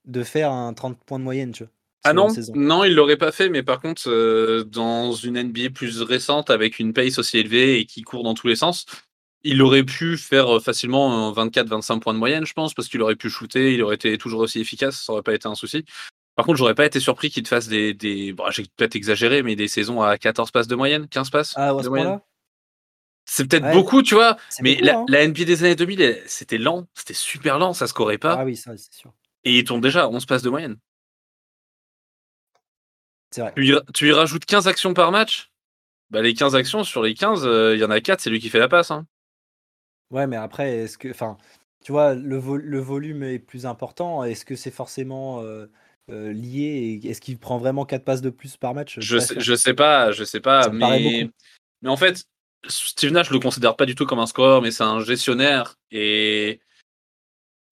de 0.05 0.23
faire 0.23 0.51
un 0.53 0.75
30 0.75 0.99
points 1.05 1.19
de 1.19 1.25
moyenne, 1.25 1.53
tu 1.53 1.63
vois. 1.63 1.73
Ah 2.07 2.13
non, 2.13 2.29
non, 2.55 2.85
il 2.85 2.95
l'aurait 2.95 3.17
pas 3.17 3.33
fait, 3.33 3.49
mais 3.49 3.63
par 3.63 3.81
contre, 3.81 4.11
euh, 4.11 4.63
dans 4.65 5.13
une 5.13 5.43
NBA 5.43 5.71
plus 5.71 6.03
récente, 6.03 6.51
avec 6.51 6.79
une 6.79 6.93
pace 6.93 7.19
aussi 7.19 7.39
élevée 7.39 7.79
et 7.79 7.87
qui 7.87 8.03
court 8.03 8.25
dans 8.25 8.35
tous 8.35 8.47
les 8.47 8.57
sens, 8.57 8.85
il 9.43 9.63
aurait 9.63 9.85
pu 9.85 10.19
faire 10.19 10.57
euh, 10.57 10.61
facilement 10.61 11.33
24-25 11.33 12.01
points 12.01 12.13
de 12.13 12.19
moyenne, 12.19 12.45
je 12.45 12.53
pense, 12.53 12.75
parce 12.75 12.89
qu'il 12.89 13.01
aurait 13.01 13.17
pu 13.17 13.31
shooter, 13.31 13.73
il 13.73 13.83
aurait 13.83 13.95
été 13.95 14.19
toujours 14.19 14.41
aussi 14.41 14.61
efficace, 14.61 15.03
ça 15.03 15.15
aurait 15.15 15.23
pas 15.23 15.33
été 15.33 15.49
un 15.49 15.55
souci. 15.55 15.87
Par 16.37 16.47
contre, 16.47 16.59
j'aurais 16.59 16.75
pas 16.75 16.87
été 16.87 17.01
surpris 17.01 17.31
qu'il 17.31 17.43
te 17.45 17.49
fasse 17.49 17.69
des. 17.69 17.95
des... 17.95 18.33
Bon, 18.33 18.51
j'ai 18.51 18.65
peut-être 18.77 18.97
exagéré, 18.97 19.43
mais 19.43 19.57
des 19.57 19.69
saisons 19.69 20.03
à 20.03 20.19
14 20.19 20.51
passes 20.51 20.69
de 20.69 20.75
moyenne, 20.77 21.09
15 21.09 21.31
passes 21.31 21.57
Ah, 21.57 21.71
à 21.71 21.83
de 21.83 21.83
ce 21.83 21.89
moyenne. 21.89 22.07
point-là? 22.07 22.21
C'est 23.27 23.47
peut-être 23.49 23.65
Ouais. 23.65 23.75
beaucoup, 23.75 24.03
tu 24.03 24.15
vois, 24.15 24.37
mais 24.61 24.77
beaucoup, 24.77 24.85
la, 24.87 24.97
hein. 24.97 25.07
la 25.09 25.23
NBA 25.25 25.45
des 25.45 25.65
années 25.65 25.77
2000, 25.77 26.01
elle- 26.03 26.23
c'était 26.27 26.59
lent, 26.59 26.87
c'était 26.95 27.15
super 27.15 27.59
lent, 27.59 27.73
ça 27.73 27.87
scorait 27.87 28.19
pas, 28.19 28.41
Ah 28.41 28.45
oui, 28.45 28.55
ça 28.57 28.77
c'est 28.77 28.93
sûr. 28.93 29.13
et 29.45 29.59
il 29.59 29.65
tourne 29.65 29.81
déjà 29.81 30.05
à 30.05 30.09
11 30.09 30.27
passes 30.27 30.43
de 30.43 30.51
moyenne. 30.51 30.77
C'est 33.31 33.41
vrai. 33.43 33.55
Tu 33.57 33.67
y, 33.67 33.75
tu 33.93 34.09
y 34.09 34.13
rajoutes 34.13 34.45
15 34.45 34.69
actions 34.69 34.95
par 34.95 35.11
match? 35.11 35.51
Bah, 36.11 36.23
Les 36.23 36.35
15 36.35 36.57
actions, 36.57 36.85
sur 36.85 37.03
les 37.03 37.15
15, 37.15 37.47
euh, 37.47 37.75
il 37.77 37.81
y 37.81 37.85
en 37.85 37.91
a 37.91 38.01
4, 38.01 38.21
c'est 38.21 38.31
lui 38.31 38.41
qui 38.41 38.51
fait 38.51 38.59
la 38.61 38.69
passe. 38.69 38.91
hein. 38.93 39.07
Ouais, 40.11 40.27
mais 40.27 40.37
après, 40.37 40.77
est-ce 40.79 40.99
que. 40.99 41.09
Enfin, 41.11 41.37
tu 41.85 41.93
vois, 41.93 42.15
le, 42.15 42.37
vo- 42.37 42.57
le 42.57 42.79
volume 42.79 43.23
est 43.23 43.39
plus 43.39 43.67
important. 43.67 44.25
Est-ce 44.25 44.45
que 44.45 44.57
c'est 44.57 44.71
forcément 44.71 45.41
euh, 45.43 45.67
euh, 46.11 46.33
lié 46.33 47.01
Est-ce 47.05 47.21
qu'il 47.21 47.39
prend 47.39 47.59
vraiment 47.59 47.85
4 47.85 48.05
passes 48.05 48.21
de 48.21 48.31
plus 48.31 48.57
par 48.57 48.75
match 48.75 48.97
Je 48.99 49.17
Pas 49.17 49.23
sais, 49.23 49.41
je 49.41 49.55
sais 49.55 49.75
pas, 49.75 50.13
je 50.13 50.25
sais 50.25 50.41
pas, 50.41 50.69
mais, 50.69 51.29
mais 51.83 51.89
en 51.89 51.97
fait, 51.97 52.25
Steve 52.67 53.13
Nash, 53.13 53.29
je 53.29 53.33
le 53.33 53.41
considère 53.41 53.77
pas 53.77 53.87
du 53.87 53.95
tout 53.95 54.07
comme 54.07 54.19
un 54.19 54.27
scoreur, 54.27 54.63
mais 54.63 54.71
c'est 54.71 54.85
un 54.85 55.01
gestionnaire 55.01 55.77
et 55.91 56.61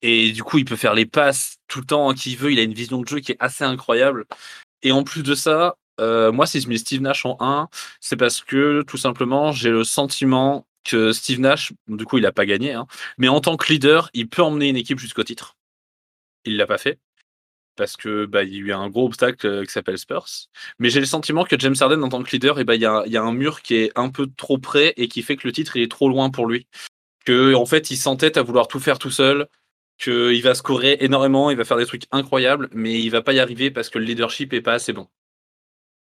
et 0.03 0.33
du 0.33 0.42
coup, 0.42 0.59
il 0.59 0.64
peut 0.64 0.77
faire 0.77 0.95
les 0.95 1.07
passes 1.07 1.59
tout 1.68 1.79
le 1.79 1.87
temps 1.87 2.12
qu'il 2.12 2.37
veut. 2.37 2.53
Il 2.53 2.59
a 2.59 2.62
une 2.62 2.75
vision 2.75 3.01
de 3.01 3.07
jeu 3.07 3.21
qui 3.21 3.33
est 3.33 3.37
assez 3.38 3.62
incroyable. 3.62 4.27
Et 4.83 4.90
en 4.90 5.05
plus 5.05 5.23
de 5.23 5.37
ça, 5.37 5.77
euh, 6.01 6.33
moi, 6.33 6.47
si 6.47 6.61
je 6.61 6.68
mets 6.68 6.77
Steve 6.77 7.03
Nash 7.03 7.25
en 7.25 7.37
1, 7.38 7.68
c'est 8.01 8.16
parce 8.16 8.40
que 8.40 8.83
tout 8.83 8.97
simplement, 8.97 9.53
j'ai 9.53 9.71
le 9.71 9.85
sentiment 9.85 10.66
que 10.85 11.12
Steve 11.12 11.38
Nash, 11.38 11.73
du 11.87 12.05
coup, 12.05 12.18
il 12.18 12.27
a 12.27 12.33
pas 12.33 12.47
gagné, 12.47 12.73
hein, 12.73 12.88
mais 13.16 13.29
en 13.29 13.40
tant 13.40 13.57
que 13.57 13.73
leader, 13.73 14.11
il 14.14 14.29
peut 14.29 14.42
emmener 14.42 14.68
une 14.68 14.77
équipe 14.77 14.99
jusqu'au 14.99 15.23
titre. 15.23 15.57
Il 16.45 16.57
l'a 16.57 16.66
pas 16.66 16.79
fait 16.79 16.99
parce 17.76 17.96
que 17.96 18.26
bah, 18.26 18.42
il 18.44 18.52
y 18.54 18.56
a 18.56 18.61
eu 18.61 18.72
un 18.72 18.88
gros 18.90 19.06
obstacle 19.06 19.46
euh, 19.46 19.64
qui 19.64 19.72
s'appelle 19.72 19.98
Spurs. 19.98 20.26
Mais 20.78 20.90
j'ai 20.90 21.00
le 21.00 21.06
sentiment 21.06 21.44
que 21.44 21.58
James 21.58 21.74
Harden, 21.80 22.02
en 22.02 22.08
tant 22.08 22.22
que 22.22 22.30
leader, 22.30 22.58
et 22.61 22.64
bah, 22.64 22.74
il 22.74 22.82
y, 22.82 22.87
a, 22.87 23.02
il 23.06 23.12
y 23.12 23.16
a 23.16 23.22
un 23.22 23.32
mur 23.32 23.62
qui 23.62 23.74
est 23.76 23.92
un 23.96 24.11
peu 24.11 24.26
trop 24.37 24.58
près 24.58 24.94
et 24.96 25.08
qui 25.08 25.22
fait 25.22 25.37
que 25.37 25.46
le 25.46 25.52
titre 25.52 25.76
il 25.76 25.82
est 25.82 25.90
trop 25.90 26.08
loin 26.08 26.30
pour 26.30 26.46
lui. 26.46 26.66
Que 27.24 27.54
en 27.54 27.66
fait, 27.66 27.90
il 27.90 27.96
s'entête 27.96 28.37
à 28.37 28.42
vouloir 28.42 28.68
tout 28.68 28.80
faire 28.80 28.98
tout 28.98 29.11
seul, 29.11 29.48
qu'il 29.98 30.42
va 30.42 30.54
scorer 30.54 30.98
énormément, 31.00 31.50
il 31.50 31.56
va 31.56 31.64
faire 31.64 31.76
des 31.78 31.87
trucs 31.87 32.04
incroyables, 32.12 32.68
mais 32.72 33.00
il 33.00 33.11
va 33.11 33.22
pas 33.22 33.32
y 33.32 33.40
arriver 33.40 33.70
parce 33.70 33.90
que 33.90 33.98
le 33.98 34.04
leadership 34.06 34.52
est 34.52 34.62
pas 34.62 34.74
assez 34.74 34.92
bon. 34.92 35.08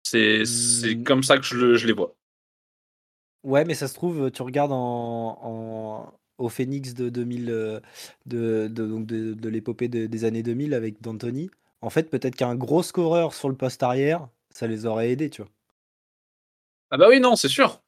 C'est 0.02 0.44
Hmm. 0.44 1.04
comme 1.04 1.22
ça 1.22 1.38
que 1.38 1.44
je, 1.44 1.56
le- 1.56 1.76
je 1.76 1.86
les 1.86 1.92
vois. 1.92 2.14
Ouais, 3.42 3.64
mais 3.64 3.74
ça 3.74 3.88
se 3.88 3.94
trouve, 3.94 4.30
tu 4.30 4.42
regardes 4.42 4.72
en, 4.72 5.38
en- 5.42 6.14
au 6.38 6.48
Phoenix 6.48 6.94
de 6.94 7.08
2000, 7.08 7.50
euh, 7.50 7.80
de, 8.26 8.68
de, 8.70 8.86
de, 9.02 9.34
de 9.34 9.48
l'épopée 9.48 9.88
de- 9.88 10.06
des 10.06 10.24
années 10.24 10.42
2000 10.42 10.74
avec 10.74 11.00
D'Antoni. 11.00 11.50
En 11.82 11.90
fait, 11.90 12.04
peut-être 12.10 12.36
qu'un 12.36 12.54
gros 12.54 12.82
scoreur 12.82 13.34
sur 13.34 13.48
le 13.48 13.54
poste 13.56 13.82
arrière, 13.82 14.28
ça 14.50 14.66
les 14.66 14.86
aurait 14.86 15.10
aidés, 15.10 15.30
tu 15.30 15.42
vois. 15.42 15.50
Ah 16.90 16.96
bah 16.96 17.06
oui, 17.08 17.20
non, 17.20 17.36
c'est 17.36 17.48
sûr. 17.48 17.80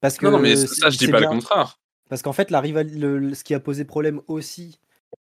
Parce 0.00 0.18
que 0.18 0.26
Non, 0.26 0.32
non, 0.32 0.38
mais 0.38 0.56
ça, 0.56 0.90
je 0.90 0.98
dis 0.98 1.06
pas 1.08 1.18
bien- 1.18 1.30
le 1.30 1.36
contraire. 1.36 1.78
Parce 2.08 2.22
qu'en 2.22 2.32
fait, 2.32 2.50
la 2.50 2.60
rival... 2.60 2.88
le- 2.88 3.34
ce 3.34 3.42
qui 3.44 3.54
a 3.54 3.60
posé 3.60 3.84
problème 3.84 4.20
aussi 4.26 4.78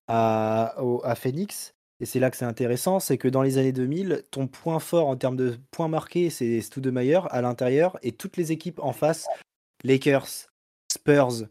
à, 0.07 0.75
au- 0.81 1.01
à 1.03 1.15
Phoenix, 1.15 1.73
et 1.99 2.05
c'est 2.05 2.19
là 2.19 2.29
que 2.29 2.37
c'est 2.37 2.45
intéressant, 2.45 2.99
c'est 2.99 3.17
que 3.17 3.27
dans 3.27 3.41
les 3.41 3.57
années 3.57 3.71
2000, 3.71 4.23
ton 4.31 4.47
point 4.47 4.79
fort 4.79 5.07
en 5.07 5.15
termes 5.15 5.37
de 5.37 5.57
points 5.71 5.87
marqués, 5.87 6.29
c'est 6.29 6.61
Stoudemire 6.61 7.27
à 7.31 7.41
l'intérieur, 7.41 7.97
et 8.03 8.11
toutes 8.11 8.37
les 8.37 8.51
équipes 8.51 8.79
en 8.79 8.91
face, 8.91 9.27
Lakers, 9.83 10.27
Spurs, 10.91 11.47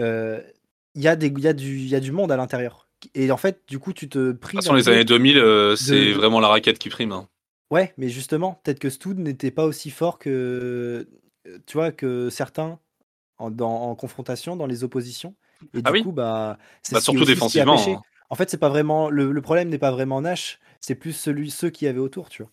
euh, 0.00 0.40
il 0.94 1.02
y, 1.02 1.06
il 1.08 1.38
y, 1.38 1.48
il 1.48 1.88
y 1.88 1.94
a 1.94 2.00
du 2.00 2.12
monde 2.12 2.30
à 2.32 2.36
l'intérieur. 2.36 2.87
Et 3.14 3.30
en 3.30 3.36
fait, 3.36 3.62
du 3.68 3.78
coup, 3.78 3.92
tu 3.92 4.08
te 4.08 4.18
De 4.42 4.48
toute 4.58 4.62
façon, 4.64 4.74
un 4.74 4.74
les 4.74 4.88
années 4.88 5.04
2000, 5.04 5.38
euh, 5.38 5.76
c'est 5.76 6.12
de- 6.12 6.12
vraiment 6.12 6.40
la 6.40 6.48
raquette 6.48 6.78
qui 6.78 6.88
prime. 6.88 7.12
hein. 7.12 7.28
Ouais, 7.70 7.92
mais 7.98 8.08
justement, 8.08 8.54
peut-être 8.64 8.78
que 8.78 8.88
Stoud 8.88 9.18
n'était 9.18 9.50
pas 9.50 9.64
aussi 9.66 9.90
fort 9.90 10.18
que, 10.18 11.06
euh, 11.46 11.58
tu 11.66 11.74
vois, 11.76 11.92
que 11.92 12.30
certains 12.30 12.78
en, 13.38 13.50
dans- 13.50 13.90
en 13.90 13.96
confrontation, 13.96 14.56
dans 14.56 14.66
les 14.66 14.84
oppositions. 14.84 15.36
Et 15.74 15.82
Ah 15.84 15.90
du 15.90 15.92
oui. 15.92 15.98
coup, 15.98 16.12
bah, 16.12 16.58
c'est 16.82 16.94
Bah, 16.94 17.00
ce 17.00 17.04
surtout 17.04 17.24
ce 17.24 17.24
défensivement. 17.24 17.98
hein. 17.98 18.02
En 18.30 18.36
fait, 18.36 18.50
c'est 18.50 18.58
pas 18.58 18.70
vraiment 18.70 19.10
le, 19.10 19.32
le 19.32 19.42
problème 19.42 19.68
n'est 19.70 19.78
pas 19.78 19.92
vraiment 19.92 20.22
Nash, 20.22 20.60
c'est 20.80 20.94
plus 20.96 21.12
celui 21.14 21.50
ceux 21.50 21.70
qui 21.70 21.86
avaient 21.88 21.98
autour, 22.00 22.28
tu 22.30 22.42
vois. 22.42 22.52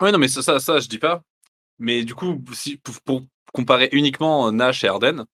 Ouais, 0.00 0.12
non, 0.12 0.18
mais 0.18 0.28
ça, 0.28 0.42
ça, 0.42 0.60
ça, 0.60 0.78
je 0.78 0.88
dis 0.88 0.98
pas. 0.98 1.22
Mais 1.78 2.04
du 2.04 2.14
coup, 2.14 2.42
si, 2.54 2.78
pour, 2.78 3.00
pour 3.02 3.22
comparer 3.54 3.88
uniquement 3.92 4.52
Nash 4.52 4.84
et 4.84 4.88
Harden, 4.88 5.26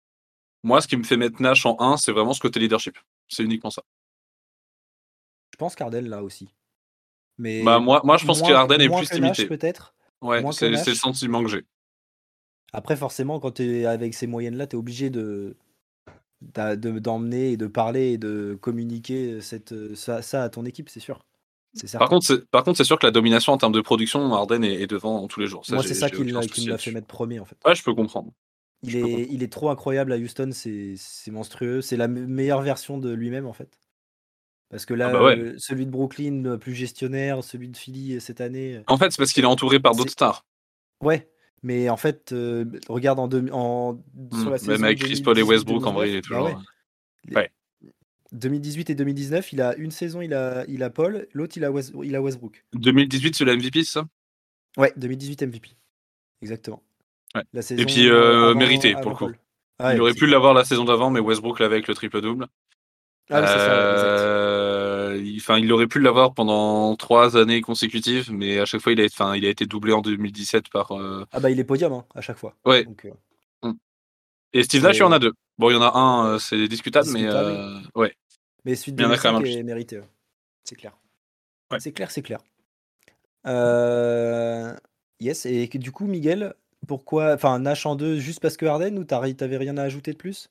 moi, 0.64 0.80
ce 0.82 0.88
qui 0.88 0.96
me 0.98 1.04
fait 1.04 1.16
mettre 1.16 1.42
Nash 1.42 1.66
en 1.66 1.76
1, 1.80 1.96
c'est 1.98 2.12
vraiment 2.12 2.34
ce 2.34 2.40
côté 2.40 2.60
leadership. 2.60 2.98
C'est 3.28 3.44
uniquement 3.44 3.70
ça. 3.70 3.82
Pense 5.64 5.76
qu'Arden 5.76 6.06
là 6.10 6.22
aussi. 6.22 6.50
Mais 7.38 7.62
Bah, 7.64 7.78
moi, 7.78 8.02
moi, 8.04 8.18
je 8.18 8.26
pense 8.26 8.40
moins- 8.40 8.48
que 8.48 8.52
est 8.82 8.88
plus 8.90 9.10
limité. 9.18 9.46
peut-être. 9.46 9.94
Ouais, 10.20 10.42
c'est 10.52 10.68
le 10.68 10.76
sentiment 10.94 11.42
que 11.42 11.48
j'ai. 11.48 11.64
Après, 12.74 12.96
forcément, 12.96 13.40
quand 13.40 13.52
tu 13.52 13.80
es 13.80 13.86
avec 13.86 14.12
ces 14.12 14.26
moyennes-là, 14.26 14.66
tu 14.66 14.76
es 14.76 14.78
obligé 14.78 15.08
de 15.08 15.56
d'a- 16.42 16.76
de- 16.76 16.98
d'emmener 16.98 17.52
et 17.52 17.56
de 17.56 17.66
parler 17.66 18.12
et 18.12 18.18
de 18.18 18.58
communiquer 18.60 19.40
cette, 19.40 19.94
ça, 19.94 20.20
ça 20.20 20.42
à 20.42 20.50
ton 20.50 20.66
équipe, 20.66 20.90
c'est 20.90 21.00
sûr. 21.00 21.24
Par 21.98 22.10
contre, 22.10 22.26
c'est- 22.26 22.46
par 22.50 22.62
contre, 22.62 22.76
c'est 22.76 22.84
sûr 22.84 22.98
que 22.98 23.06
la 23.06 23.10
domination 23.10 23.54
en 23.54 23.58
termes 23.58 23.72
de 23.72 23.80
production, 23.80 24.34
Harden 24.34 24.62
est, 24.62 24.82
est 24.82 24.86
devant 24.86 25.26
tous 25.28 25.40
les 25.40 25.46
jours. 25.46 25.64
Moi, 25.70 25.82
c'est 25.82 25.94
ça 25.94 26.10
qui 26.10 26.22
l'a 26.24 26.40
là-dessus. 26.40 26.76
fait 26.90 26.90
mettre 26.92 27.06
premier, 27.06 27.40
en 27.40 27.46
fait. 27.46 27.56
Ouais, 27.64 27.74
je 27.74 27.82
peux 27.82 27.94
comprendre. 27.94 28.30
Il 28.82 28.90
je 28.90 28.98
est, 28.98 29.28
il 29.30 29.42
est 29.42 29.50
trop 29.50 29.70
incroyable 29.70 30.12
à 30.12 30.18
Houston, 30.18 30.50
c'est 30.52 30.96
monstrueux. 31.30 31.80
C'est 31.80 31.96
la 31.96 32.06
me- 32.06 32.26
meilleure 32.26 32.60
version 32.60 32.98
de 32.98 33.10
lui-même, 33.10 33.46
en 33.46 33.54
fait. 33.54 33.70
Parce 34.70 34.86
que 34.86 34.94
là, 34.94 35.08
Ah 35.08 35.12
bah 35.12 35.24
ouais. 35.24 35.38
euh, 35.38 35.54
celui 35.58 35.86
de 35.86 35.90
Brooklyn, 35.90 36.58
plus 36.58 36.74
gestionnaire, 36.74 37.44
celui 37.44 37.68
de 37.68 37.76
Philly 37.76 38.16
euh, 38.16 38.20
cette 38.20 38.40
année. 38.40 38.82
En 38.88 38.96
fait, 38.98 39.10
c'est 39.12 39.18
parce 39.18 39.32
qu'il 39.32 39.44
est 39.44 39.46
entouré 39.48 39.78
par 39.80 39.94
d'autres 39.94 40.10
stars. 40.10 40.44
Ouais, 41.00 41.28
mais 41.62 41.88
en 41.90 41.96
fait, 41.96 42.32
euh, 42.32 42.64
regarde 42.88 43.18
en, 43.20 43.28
deux- 43.28 43.48
en 43.52 44.00
sur 44.40 44.50
la 44.50 44.58
saison. 44.58 44.72
Même 44.72 44.84
avec 44.84 44.98
Chris 45.00 45.20
Paul 45.22 45.38
et 45.38 45.42
Westbrook, 45.42 45.86
en 45.86 45.92
vrai, 45.92 46.10
il 46.10 46.16
est 46.16 46.20
2018-2019, 46.20 46.22
toujours. 46.22 46.44
bah 46.48 46.60
ouais. 47.30 47.36
Ouais. 47.36 47.50
2018 48.32 48.90
et 48.90 48.94
2019, 48.96 49.52
il 49.52 49.60
a 49.60 49.76
une 49.76 49.92
saison, 49.92 50.20
il 50.20 50.34
a, 50.34 50.64
il 50.66 50.82
a 50.82 50.90
Paul, 50.90 51.28
l'autre, 51.34 51.56
il, 51.56 51.64
a 51.64 51.70
West- 51.70 51.92
il 52.02 52.16
a 52.16 52.20
Westbrook. 52.22 52.64
2018, 52.74 53.36
c'est 53.36 53.44
le 53.44 53.54
MVP, 53.56 53.84
c'est 53.84 53.92
ça? 53.92 54.06
Ouais, 54.76 54.92
2018 54.96 55.42
MVP. 55.42 55.70
Exactement. 56.42 56.82
Ouais. 57.36 57.42
La 57.52 57.62
saison 57.62 57.84
puis, 57.86 58.08
euh, 58.08 58.50
avant- 58.50 58.58
mérité, 58.58 58.92
pour 58.94 59.10
le 59.10 59.16
coup. 59.16 59.24
Paul. 59.26 59.38
Ah 59.78 59.94
Il 59.94 60.00
aurait 60.00 60.14
pu 60.14 60.26
l'avoir 60.26 60.52
la 60.54 60.64
saison 60.64 60.84
d'avant, 60.84 61.10
mais 61.10 61.20
Westbrook 61.20 61.60
l'avait 61.60 61.76
avec 61.76 61.86
le 61.88 61.94
triple-double. 61.94 62.46
Ah 63.30 63.40
oui, 63.40 63.46
c'est 63.46 63.58
ça, 63.58 63.92
exact. 63.92 64.18
Il, 65.16 65.38
enfin, 65.38 65.58
il 65.58 65.72
aurait 65.72 65.86
pu 65.86 66.00
l'avoir 66.00 66.34
pendant 66.34 66.94
trois 66.96 67.36
années 67.36 67.60
consécutives, 67.60 68.32
mais 68.32 68.58
à 68.58 68.64
chaque 68.64 68.80
fois, 68.80 68.92
il 68.92 69.00
a, 69.00 69.04
enfin, 69.04 69.36
il 69.36 69.44
a 69.44 69.48
été 69.48 69.66
doublé 69.66 69.92
en 69.92 70.00
2017 70.00 70.68
par. 70.68 70.92
euh, 70.92 71.24
Ah 71.32 71.40
bah 71.40 71.50
il 71.50 71.58
est 71.58 71.64
podium 71.64 71.92
hein, 71.92 72.04
à 72.14 72.20
chaque 72.20 72.38
fois. 72.38 72.54
Ouais. 72.64 72.84
Donc, 72.84 73.06
euh, 73.06 73.72
Et 74.52 74.62
Steve 74.62 74.82
Nash, 74.82 74.96
il 74.96 75.00
y 75.00 75.02
en 75.02 75.12
a 75.12 75.18
deux. 75.18 75.32
Bon, 75.58 75.70
il 75.70 75.74
y 75.74 75.76
en 75.76 75.82
a 75.82 75.96
un, 75.96 76.26
euh, 76.26 76.38
c'est 76.38 76.68
discutable, 76.68 77.08
mais 77.10 77.20
Discutable, 77.20 77.82
ouais. 77.94 78.16
Mais 78.64 78.74
celui 78.74 78.92
de 78.92 79.02
Il 79.02 79.04
y 79.04 79.06
en 79.06 79.10
a 79.10 79.16
quand 79.18 79.32
2005 79.32 79.42
même 79.42 79.52
un 79.56 79.60
est 79.60 79.62
mérité. 79.62 80.00
C'est 80.64 80.76
clair. 80.76 80.96
Ouais. 81.70 81.80
C'est 81.80 81.92
clair, 81.92 82.10
c'est 82.10 82.22
clair. 82.22 82.40
Yes, 85.20 85.46
et 85.46 85.66
du 85.68 85.92
coup, 85.92 86.06
Miguel, 86.06 86.54
pourquoi. 86.86 87.34
Enfin, 87.34 87.58
Nash 87.58 87.86
en 87.86 87.96
deux 87.96 88.18
juste 88.18 88.40
parce 88.40 88.56
que 88.56 88.66
Harden 88.66 88.98
ou 88.98 89.04
t'avais 89.04 89.56
rien 89.56 89.76
à 89.76 89.82
ajouter 89.82 90.12
de 90.12 90.16
plus? 90.18 90.50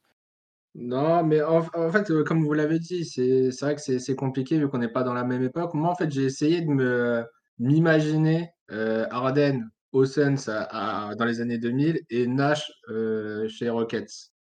Non, 0.76 1.24
mais 1.24 1.42
en, 1.44 1.60
en 1.76 1.92
fait, 1.92 2.10
euh, 2.10 2.24
comme 2.24 2.44
vous 2.44 2.54
l'avez 2.54 2.80
dit, 2.80 3.06
c'est 3.06 3.52
c'est 3.52 3.66
vrai 3.66 3.76
que 3.76 3.82
c'est 3.82 4.00
c'est 4.00 4.16
compliqué 4.16 4.58
vu 4.58 4.68
qu'on 4.70 4.80
n'est 4.80 4.88
pas 4.92 5.04
dans 5.04 5.14
la 5.14 5.24
même 5.24 5.44
époque. 5.44 5.74
Moi, 5.76 5.90
en 5.90 5.96
fait, 5.96 6.10
j'ai 6.12 6.24
essayé 6.24 6.62
de 6.62 6.68
me 6.68 7.24
m'imaginer 7.60 8.50
euh, 8.72 9.06
Harden 9.12 9.70
aux 9.92 10.06
Suns 10.06 10.48
à- 10.48 11.10
à- 11.10 11.16
dans 11.16 11.26
les 11.26 11.42
années 11.42 11.60
2000 11.60 12.02
et 12.10 12.26
Nash 12.26 12.72
euh, 12.90 13.48
chez 13.48 13.70
Rockets 13.70 14.10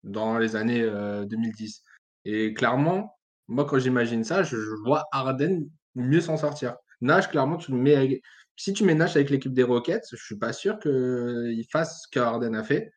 dans 0.05 0.39
les 0.39 0.57
années 0.57 0.81
euh, 0.83 1.27
2010. 1.27 1.83
Et 2.25 2.55
clairement, 2.55 3.15
moi, 3.49 3.67
quand 3.67 3.79
j'imagine 3.79 4.25
ça, 4.25 4.43
je, 4.43 4.57
je 4.57 4.71
vois 4.87 5.05
Harden 5.13 5.69
mieux 5.95 6.23
s'en 6.23 6.39
sortir. 6.39 6.77
Nash, 7.03 7.29
clairement, 7.29 7.59
tu 7.59 7.73
le 7.73 7.77
mets 7.77 7.95
avec- 7.95 8.23
si 8.57 8.73
tu 8.73 8.85
mets 8.85 8.95
Nash 8.95 9.17
avec 9.17 9.29
l'équipe 9.29 9.53
des 9.53 9.63
Rockets, 9.63 10.05
je 10.11 10.17
suis 10.25 10.39
pas 10.39 10.55
sûr 10.55 10.79
qu'il 10.79 11.65
fasse 11.71 12.05
ce 12.05 12.09
que 12.11 12.21
Harden 12.21 12.55
a 12.55 12.65
fait. 12.65 12.91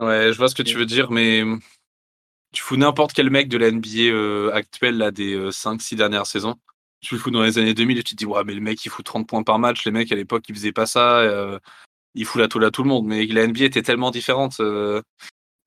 Ouais, 0.00 0.32
je 0.32 0.38
vois 0.38 0.48
ce 0.48 0.54
que 0.54 0.62
tu 0.62 0.78
veux 0.78 0.86
dire, 0.86 1.10
mais 1.10 1.42
tu 2.52 2.62
fous 2.62 2.76
n'importe 2.76 3.12
quel 3.12 3.30
mec 3.30 3.48
de 3.48 3.56
la 3.58 3.70
NBA 3.70 4.10
euh, 4.12 4.52
actuelle, 4.52 4.98
là, 4.98 5.10
des 5.10 5.36
5-6 5.50 5.96
dernières 5.96 6.26
saisons. 6.26 6.56
Tu 7.00 7.14
le 7.14 7.20
fous 7.20 7.30
dans 7.30 7.42
les 7.42 7.58
années 7.58 7.74
2000 7.74 7.98
et 7.98 8.02
tu 8.02 8.14
te 8.14 8.18
dis, 8.18 8.26
ouais, 8.26 8.44
mais 8.44 8.54
le 8.54 8.60
mec, 8.60 8.84
il 8.84 8.88
fout 8.90 9.04
30 9.04 9.26
points 9.28 9.42
par 9.42 9.58
match. 9.58 9.84
Les 9.84 9.90
mecs, 9.90 10.12
à 10.12 10.14
l'époque, 10.14 10.44
ils 10.48 10.54
faisaient 10.54 10.72
pas 10.72 10.86
ça. 10.86 11.18
euh, 11.20 11.58
il 12.14 12.24
fout 12.26 12.40
la 12.40 12.46
tôle 12.48 12.64
à 12.64 12.70
tout 12.70 12.82
le 12.82 12.88
monde. 12.90 13.06
Mais 13.06 13.26
la 13.26 13.46
NBA 13.46 13.64
était 13.64 13.82
tellement 13.82 14.10
différente. 14.10 14.60
euh, 14.60 15.00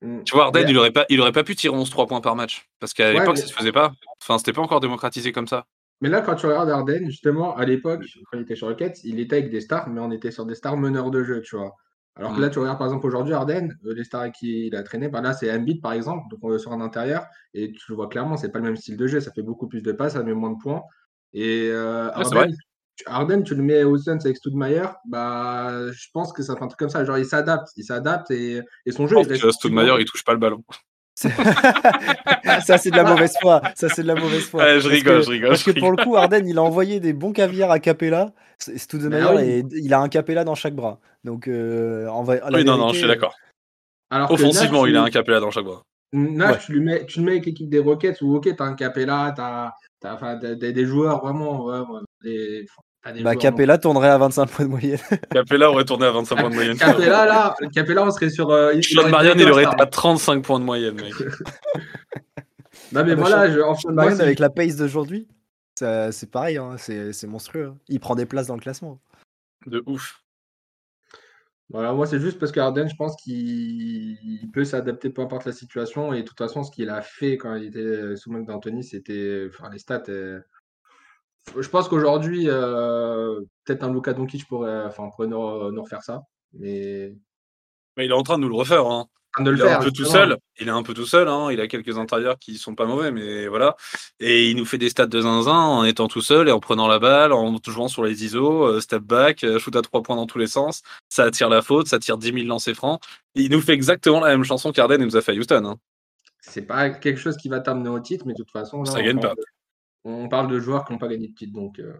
Mm. 0.02 0.24
Tu 0.24 0.34
vois, 0.34 0.44
Harden, 0.44 0.64
Mais- 0.64 0.70
il 0.70 0.76
aurait 0.76 0.90
pas, 0.90 1.06
il 1.08 1.18
aurait 1.22 1.32
pas 1.32 1.42
pu 1.42 1.56
tirer 1.56 1.74
11-3 1.74 2.06
points 2.06 2.20
par 2.20 2.36
match. 2.36 2.66
Parce 2.80 2.92
qu'à 2.92 3.06
Ouais, 3.06 3.12
l'époque, 3.20 3.36
mais- 3.36 3.40
ça 3.40 3.46
se 3.46 3.54
faisait 3.54 3.72
pas. 3.72 3.92
Enfin, 4.22 4.36
c'était 4.36 4.52
pas 4.52 4.60
encore 4.60 4.80
démocratisé 4.80 5.32
comme 5.32 5.48
ça. 5.48 5.64
Mais 6.02 6.10
là, 6.10 6.20
quand 6.20 6.34
tu 6.34 6.44
regardes 6.44 6.68
Arden, 6.68 7.06
justement, 7.06 7.56
à 7.56 7.64
l'époque, 7.64 8.04
quand 8.30 8.36
il 8.36 8.42
était 8.42 8.56
sur 8.56 8.66
Rockets, 8.68 9.00
il 9.04 9.18
était 9.20 9.36
avec 9.38 9.50
des 9.50 9.62
stars, 9.62 9.88
mais 9.88 10.00
on 10.02 10.10
était 10.10 10.30
sur 10.30 10.44
des 10.44 10.54
stars 10.54 10.76
meneurs 10.76 11.10
de 11.10 11.24
jeu, 11.24 11.40
tu 11.40 11.56
vois. 11.56 11.74
Alors 12.16 12.32
que 12.32 12.38
Mm. 12.38 12.42
là, 12.42 12.50
tu 12.50 12.58
regardes 12.58 12.78
par 12.78 12.86
exemple 12.86 13.06
aujourd'hui 13.06 13.34
Arden, 13.34 13.76
euh, 13.84 13.94
les 13.94 14.04
stars 14.04 14.22
avec 14.22 14.34
qui 14.34 14.68
il 14.68 14.74
a 14.74 14.82
traîné, 14.82 15.08
bah 15.08 15.20
là 15.20 15.34
c'est 15.34 15.52
Embiid 15.54 15.82
par 15.82 15.92
exemple, 15.92 16.24
donc 16.30 16.40
on 16.42 16.54
est 16.54 16.58
sur 16.58 16.72
un 16.72 16.80
intérieur, 16.80 17.26
et 17.52 17.72
tu 17.72 17.78
le 17.90 17.94
vois 17.94 18.08
clairement, 18.08 18.36
c'est 18.38 18.50
pas 18.50 18.58
le 18.58 18.64
même 18.64 18.76
style 18.76 18.96
de 18.96 19.06
jeu, 19.06 19.20
ça 19.20 19.30
fait 19.32 19.42
beaucoup 19.42 19.68
plus 19.68 19.82
de 19.82 19.92
passes, 19.92 20.14
ça 20.14 20.22
met 20.22 20.32
moins 20.32 20.52
de 20.52 20.58
points. 20.62 20.82
Et 21.34 21.68
euh, 21.70 22.10
c'est 22.24 22.48
Harden, 23.04 23.42
tu- 23.42 23.54
le 23.54 23.62
mets 23.62 23.84
au 23.84 23.98
Suns 23.98 24.18
avec 24.24 24.38
Stoudemire, 24.38 24.96
bah 25.06 25.92
je 25.92 26.06
pense 26.14 26.32
que 26.32 26.42
ça 26.42 26.56
fait 26.56 26.62
un 26.62 26.68
truc 26.68 26.78
comme 26.78 26.88
ça, 26.88 27.04
genre 27.04 27.18
il 27.18 27.26
s'adapte, 27.26 27.68
il 27.76 27.84
s'adapte 27.84 28.30
et, 28.30 28.62
et 28.86 28.92
son 28.92 29.06
Je 29.06 29.10
jeu 29.10 29.16
pense 29.16 29.26
il 29.26 29.38
que 29.38 29.50
Stoudemire, 29.50 30.00
il 30.00 30.06
touche 30.06 30.24
pas 30.24 30.32
le 30.32 30.38
ballon. 30.38 30.64
Ça, 32.66 32.78
c'est 32.78 32.90
de 32.90 32.96
la 32.96 33.04
mauvaise 33.04 33.34
foi. 33.40 33.62
Ça, 33.74 33.88
c'est 33.88 34.02
de 34.02 34.06
la 34.06 34.14
mauvaise 34.14 34.44
foi. 34.44 34.62
Ouais, 34.62 34.80
je 34.80 34.88
rigole, 34.88 35.18
que- 35.20 35.24
je 35.26 35.30
rigole, 35.30 35.48
Parce 35.50 35.64
je 35.64 35.72
que 35.72 35.78
pour 35.78 35.90
le 35.90 36.02
coup, 36.02 36.16
Arden, 36.16 36.46
il 36.46 36.58
a 36.58 36.62
envoyé 36.62 37.00
des 37.00 37.12
bons 37.12 37.32
caviars 37.32 37.70
à 37.70 37.78
Capella. 37.78 38.32
Stoudemire, 38.58 39.32
Bah 39.32 39.36
oui. 39.36 39.42
et 39.42 39.64
il 39.72 39.92
a 39.94 40.00
un 40.00 40.08
Capella 40.08 40.44
dans 40.44 40.54
chaque 40.54 40.74
bras. 40.74 41.00
Donc, 41.24 41.48
euh, 41.48 42.06
en 42.08 42.22
vrai, 42.22 42.40
la 42.48 42.58
Oui, 42.58 42.64
non, 42.64 42.76
non, 42.76 42.90
je 42.92 42.98
suis 42.98 43.06
d'accord. 43.08 43.34
Offensivement, 44.10 44.82
Nash, 44.82 44.90
il 44.90 44.96
a 44.96 45.02
un 45.02 45.10
capella 45.10 45.40
dans 45.40 45.50
chaque 45.50 45.64
bras. 45.64 45.82
Nash, 46.12 46.52
Ouais. 46.52 46.58
tu, 46.66 46.72
le 46.74 46.80
mets, 46.80 47.06
tu 47.06 47.18
le 47.18 47.24
mets 47.24 47.32
avec 47.32 47.46
l'équipe 47.46 47.68
des 47.68 47.80
Rockets 47.80 48.20
où, 48.22 48.36
ok, 48.36 48.48
t'as 48.56 48.64
un 48.64 48.74
Capella, 48.74 49.32
t'as 49.36 49.72
t'as- 50.00 50.14
enfin, 50.14 50.38
t'as- 50.38 50.54
t'as 50.54 50.70
des 50.70 50.84
joueurs 50.86 51.20
vraiment. 51.22 51.64
ouais, 51.66 51.80
des 52.22 52.64
Bah, 53.22 53.36
Capella 53.36 53.78
tournerait 53.78 54.08
à 54.08 54.18
25 54.18 54.46
points 54.46 54.64
de 54.64 54.70
moyenne. 54.70 54.98
Capella 55.32 55.70
aurait 55.70 55.84
tourné 55.84 56.06
à 56.06 56.10
25 56.10 56.36
points 56.36 56.50
de 56.50 56.54
moyenne. 56.54 56.76
Capella, 56.76 57.24
là, 57.26 57.54
Capella, 57.74 58.04
on 58.04 58.10
serait 58.10 58.30
sur. 58.30 58.50
euh, 58.50 58.72
Sean 58.82 59.00
aurait 59.02 59.10
Marion, 59.10 59.32
été 59.34 59.42
il 59.42 59.50
aurait 59.50 59.64
été 59.64 59.72
à 59.80 59.86
35 59.86 60.42
points 60.44 60.58
de 60.60 60.64
moyenne, 60.64 60.94
mec. 60.94 61.14
Non, 62.92 63.04
mais 63.04 63.12
Ah 63.12 63.14
bah, 63.16 63.22
voilà, 63.22 63.50
je, 63.50 63.60
en 63.60 63.74
Sean 63.74 63.92
Marion, 63.92 64.20
avec 64.20 64.38
la 64.38 64.50
pace 64.50 64.76
d'aujourd'hui, 64.76 65.26
c'est 65.76 66.30
pareil. 66.30 66.56
hein, 66.56 66.76
C'est 66.78 67.26
monstrueux. 67.26 67.66
hein. 67.68 67.78
Il 67.88 67.98
prend 68.00 68.14
des 68.14 68.26
places 68.26 68.46
dans 68.46 68.54
le 68.54 68.60
classement. 68.60 69.00
De 69.66 69.82
ouf. 69.86 70.22
voilà, 71.70 71.92
moi, 71.92 72.06
c'est 72.06 72.20
juste 72.20 72.38
parce 72.38 72.52
que 72.52 72.60
Harden, 72.60 72.86
je 72.88 72.94
pense 72.94 73.16
qu'il 73.16 73.34
il 73.34 74.50
peut 74.52 74.64
s'adapter 74.64 75.10
peu 75.10 75.22
importe 75.22 75.44
la 75.46 75.52
situation. 75.52 76.12
Et 76.12 76.22
de 76.22 76.26
toute 76.28 76.38
façon, 76.38 76.62
ce 76.62 76.70
qu'il 76.70 76.88
a 76.88 77.02
fait 77.02 77.36
quand 77.36 77.54
il 77.56 77.64
était 77.66 78.14
sous 78.16 78.30
Mike 78.30 78.46
d'Anthony, 78.46 78.84
c'était. 78.84 79.48
Enfin, 79.48 79.68
les 79.70 79.78
stats. 79.78 80.04
euh, 80.08 80.38
Je 81.58 81.68
pense 81.68 81.88
qu'aujourd'hui, 81.88 82.44
euh, 82.48 83.40
peut-être 83.64 83.82
un 83.84 83.92
Luka 83.92 84.12
Doncic 84.12 84.46
pourrait, 84.46 84.84
enfin, 84.84 85.08
pourrait 85.14 85.28
nous, 85.28 85.70
nous 85.70 85.82
refaire 85.82 86.02
ça. 86.02 86.22
Mais. 86.52 87.14
Mais 87.96 88.06
il 88.06 88.10
est 88.10 88.14
en 88.14 88.22
train 88.22 88.36
de 88.36 88.42
nous 88.42 88.48
le 88.48 88.56
refaire. 88.56 88.86
Hein. 88.86 89.06
De 89.38 89.50
le 89.50 89.56
il 89.56 89.60
est 89.60 89.64
faire, 89.64 89.80
un 89.80 89.84
peu 89.84 89.90
tout 89.90 90.04
seul. 90.04 90.38
Il 90.58 90.68
est 90.68 90.72
un 90.72 90.82
peu 90.82 90.94
tout 90.94 91.04
seul. 91.04 91.28
Hein. 91.28 91.48
Il 91.52 91.60
a 91.60 91.68
quelques 91.68 91.98
intérieurs 91.98 92.38
qui 92.38 92.56
sont 92.56 92.74
pas 92.74 92.86
mauvais, 92.86 93.10
mais 93.10 93.46
voilà. 93.48 93.76
Et 94.18 94.50
il 94.50 94.56
nous 94.56 94.64
fait 94.64 94.78
des 94.78 94.88
stats 94.88 95.06
de 95.06 95.20
zinzin 95.20 95.52
en 95.52 95.84
étant 95.84 96.08
tout 96.08 96.22
seul 96.22 96.48
et 96.48 96.52
en 96.52 96.60
prenant 96.60 96.88
la 96.88 96.98
balle, 96.98 97.32
en 97.32 97.54
jouant 97.66 97.88
sur 97.88 98.02
les 98.04 98.24
ISO, 98.24 98.64
euh, 98.64 98.80
step 98.80 99.02
back, 99.02 99.44
euh, 99.44 99.58
shoot 99.58 99.76
à 99.76 99.82
trois 99.82 100.02
points 100.02 100.16
dans 100.16 100.26
tous 100.26 100.38
les 100.38 100.46
sens. 100.46 100.82
Ça 101.08 101.24
attire 101.24 101.50
la 101.50 101.60
faute, 101.60 101.86
ça 101.86 101.98
tire 101.98 102.16
10 102.16 102.32
000 102.32 102.46
lancers 102.46 102.74
francs. 102.74 103.00
Il 103.34 103.50
nous 103.50 103.60
fait 103.60 103.74
exactement 103.74 104.20
la 104.20 104.28
même 104.28 104.44
chanson 104.44 104.72
qu'Arden 104.72 105.02
nous 105.02 105.16
a 105.16 105.20
fait 105.20 105.32
à 105.32 105.34
Houston. 105.34 105.64
Hein. 105.66 105.76
C'est 106.40 106.62
pas 106.62 106.90
quelque 106.90 107.18
chose 107.18 107.36
qui 107.36 107.48
va 107.48 107.60
t'amener 107.60 107.90
au 107.90 108.00
titre, 108.00 108.24
mais 108.26 108.32
de 108.32 108.38
toute 108.38 108.52
façon, 108.52 108.82
là, 108.82 108.90
Ça 108.90 109.02
gagne 109.02 109.20
pas. 109.20 109.34
On 110.08 110.28
parle 110.28 110.48
de 110.48 110.58
joueurs 110.58 110.84
qui 110.84 110.92
n'ont 110.92 110.98
pas 110.98 111.08
gagné 111.08 111.28
de 111.28 111.34
titre. 111.34 111.52
Donc, 111.52 111.78
euh, 111.78 111.94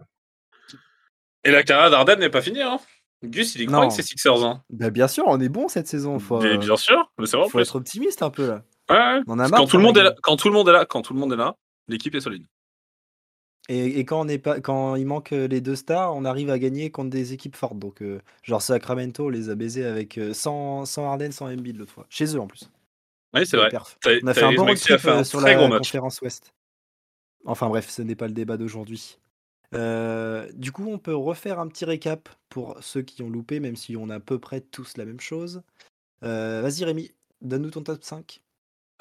Et 1.43 1.51
la 1.51 1.63
carrière 1.63 1.89
d'Arden 1.89 2.19
n'est 2.19 2.29
pas 2.29 2.41
finie. 2.41 2.61
Hein. 2.61 2.79
Gus, 3.23 3.55
il 3.55 3.61
y 3.61 3.65
croit 3.65 3.79
avec 3.79 3.91
ses 3.91 4.03
Sixers. 4.03 4.43
Hein. 4.43 4.63
Bah, 4.69 4.89
bien 4.89 5.07
sûr, 5.07 5.25
on 5.27 5.39
est 5.39 5.49
bon 5.49 5.67
cette 5.67 5.87
saison. 5.87 6.19
Faut, 6.19 6.39
Mais 6.39 6.53
euh, 6.53 6.57
bien 6.57 6.77
sûr, 6.77 7.11
mais 7.17 7.25
c'est 7.25 7.37
vrai. 7.37 7.45
faut 7.45 7.57
plus. 7.57 7.63
être 7.63 7.75
optimiste 7.75 8.21
un 8.21 8.29
peu 8.29 8.47
là. 8.47 8.63
Ouais. 8.89 9.21
On 9.27 9.37
Quand 9.37 9.65
tout, 9.65 9.77
le 9.77 9.83
de 9.83 9.87
monde 9.87 9.97
est 9.97 10.03
là, 10.03 10.15
quand 10.21 10.37
tout 10.37 10.47
le 10.47 10.53
monde 10.53 10.69
est 10.69 10.73
là, 10.73 10.85
quand 10.85 11.01
tout 11.01 11.13
le 11.13 11.19
monde 11.19 11.33
est 11.33 11.37
là, 11.37 11.55
l'équipe 11.87 12.15
est 12.15 12.21
solide. 12.21 12.45
Et, 13.69 13.99
et 13.99 14.05
quand, 14.05 14.21
on 14.21 14.27
est 14.27 14.37
pas, 14.37 14.61
quand 14.61 14.95
il 14.95 15.05
manque 15.05 15.33
euh, 15.33 15.47
les 15.47 15.59
deux 15.59 15.75
stars, 15.75 16.15
on 16.15 16.23
arrive 16.23 16.49
à 16.49 16.57
gagner 16.57 16.89
contre 16.89 17.09
des 17.09 17.33
équipes 17.33 17.55
fortes. 17.55 17.77
Donc, 17.77 18.01
euh, 18.01 18.21
genre 18.43 18.61
Sacramento, 18.61 19.25
on 19.25 19.29
les 19.29 19.49
a 19.49 19.55
baisés 19.55 19.85
avec 19.85 20.17
euh, 20.17 20.33
sans, 20.33 20.85
sans 20.85 21.05
Harden, 21.05 21.31
sans 21.31 21.47
Embiid 21.51 21.77
l'autre 21.77 21.91
fois. 21.91 22.05
Chez 22.09 22.35
eux 22.35 22.39
en 22.39 22.47
plus. 22.47 22.69
Oui, 23.33 23.45
c'est 23.45 23.57
vrai. 23.57 23.69
On 24.23 24.27
a 24.27 24.33
fait 24.33 24.43
un 24.43 24.53
bon 24.53 24.67
un 24.69 25.23
sur 25.23 25.41
la 25.41 25.67
match. 25.67 25.79
conférence 25.79 26.21
Ouest. 26.21 26.53
Enfin 27.47 27.69
bref, 27.69 27.89
ce 27.89 28.01
n'est 28.01 28.15
pas 28.15 28.27
le 28.27 28.33
débat 28.33 28.57
d'aujourd'hui. 28.57 29.17
Euh, 29.73 30.49
du 30.53 30.73
coup, 30.73 30.87
on 30.89 30.99
peut 30.99 31.15
refaire 31.15 31.59
un 31.59 31.67
petit 31.67 31.85
récap 31.85 32.29
pour 32.49 32.77
ceux 32.81 33.01
qui 33.01 33.23
ont 33.23 33.29
loupé, 33.29 33.61
même 33.61 33.77
si 33.77 33.95
on 33.95 34.09
a 34.09 34.15
à 34.15 34.19
peu 34.19 34.37
près 34.37 34.59
tous 34.59 34.97
la 34.97 35.05
même 35.05 35.21
chose. 35.21 35.61
Euh, 36.23 36.61
Vas-y 36.61 36.83
Rémi, 36.83 37.11
donne-nous 37.41 37.71
ton 37.71 37.83
top 37.83 38.03
5. 38.03 38.41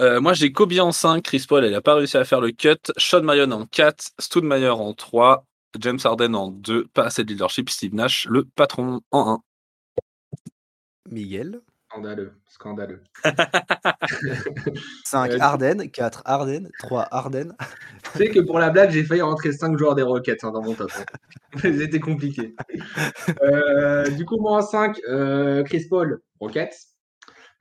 Euh, 0.01 0.21
moi, 0.21 0.33
j'ai 0.33 0.53
Kobe 0.53 0.75
en 0.79 0.93
5, 0.93 1.23
Chris 1.23 1.45
Paul, 1.49 1.65
elle 1.65 1.73
n'a 1.73 1.81
pas 1.81 1.95
réussi 1.95 2.17
à 2.17 2.25
faire 2.25 2.41
le 2.41 2.53
cut. 2.53 2.77
Sean 2.97 3.23
Marion 3.23 3.51
en 3.51 3.67
4, 3.67 4.13
Stoudemire 4.21 4.81
en 4.81 4.95
3, 4.95 5.45
James 5.81 5.99
Harden 6.05 6.35
en 6.35 6.51
2, 6.51 6.87
pas 6.89 7.05
assez 7.05 7.25
de 7.25 7.31
leadership, 7.33 7.69
Steve 7.69 7.95
Nash, 7.95 8.27
le 8.31 8.45
patron, 8.45 9.01
en 9.11 9.33
1. 9.33 9.43
Miguel. 11.11 11.63
Scandaleux, 11.97 12.33
scandaleux. 12.49 13.03
5 15.05 15.31
Euh, 15.33 15.39
Harden, 15.41 15.89
4 15.91 16.23
Harden, 16.27 16.69
3 16.79 17.09
Harden. 17.11 17.55
Tu 18.13 18.19
sais 18.19 18.29
que 18.29 18.41
pour 18.41 18.59
la 18.59 18.69
blague, 18.71 18.91
j'ai 18.91 19.03
failli 19.03 19.23
rentrer 19.23 19.53
5 19.53 19.79
joueurs 19.79 19.95
des 19.95 20.03
Rockets 20.03 20.45
hein, 20.45 20.51
dans 20.53 20.63
mon 20.63 20.75
top. 20.75 20.91
hein. 20.99 21.05
C'était 21.63 22.01
compliqué. 22.01 22.55
Euh, 23.43 24.09
du 24.11 24.27
coup, 24.27 24.37
moi 24.39 24.59
en 24.59 24.63
5, 24.63 24.99
euh, 25.09 25.63
Chris 25.65 25.87
Paul, 25.89 26.21
Rockets. 26.41 26.77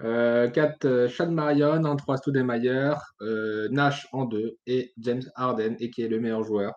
Euh, 0.04 0.50
4, 0.50 0.84
euh, 0.86 1.08
Sean 1.08 1.32
Marion. 1.32 1.86
En 1.86 1.96
3, 1.96 2.18
Stoudemire. 2.18 3.00
Euh, 3.22 3.70
Nash 3.72 4.06
en 4.12 4.26
2. 4.26 4.58
Et 4.68 4.92
James 4.98 5.24
Harden, 5.36 5.76
et 5.80 5.90
qui 5.90 6.02
est 6.04 6.10
le 6.10 6.20
meilleur 6.20 6.44
joueur. 6.44 6.74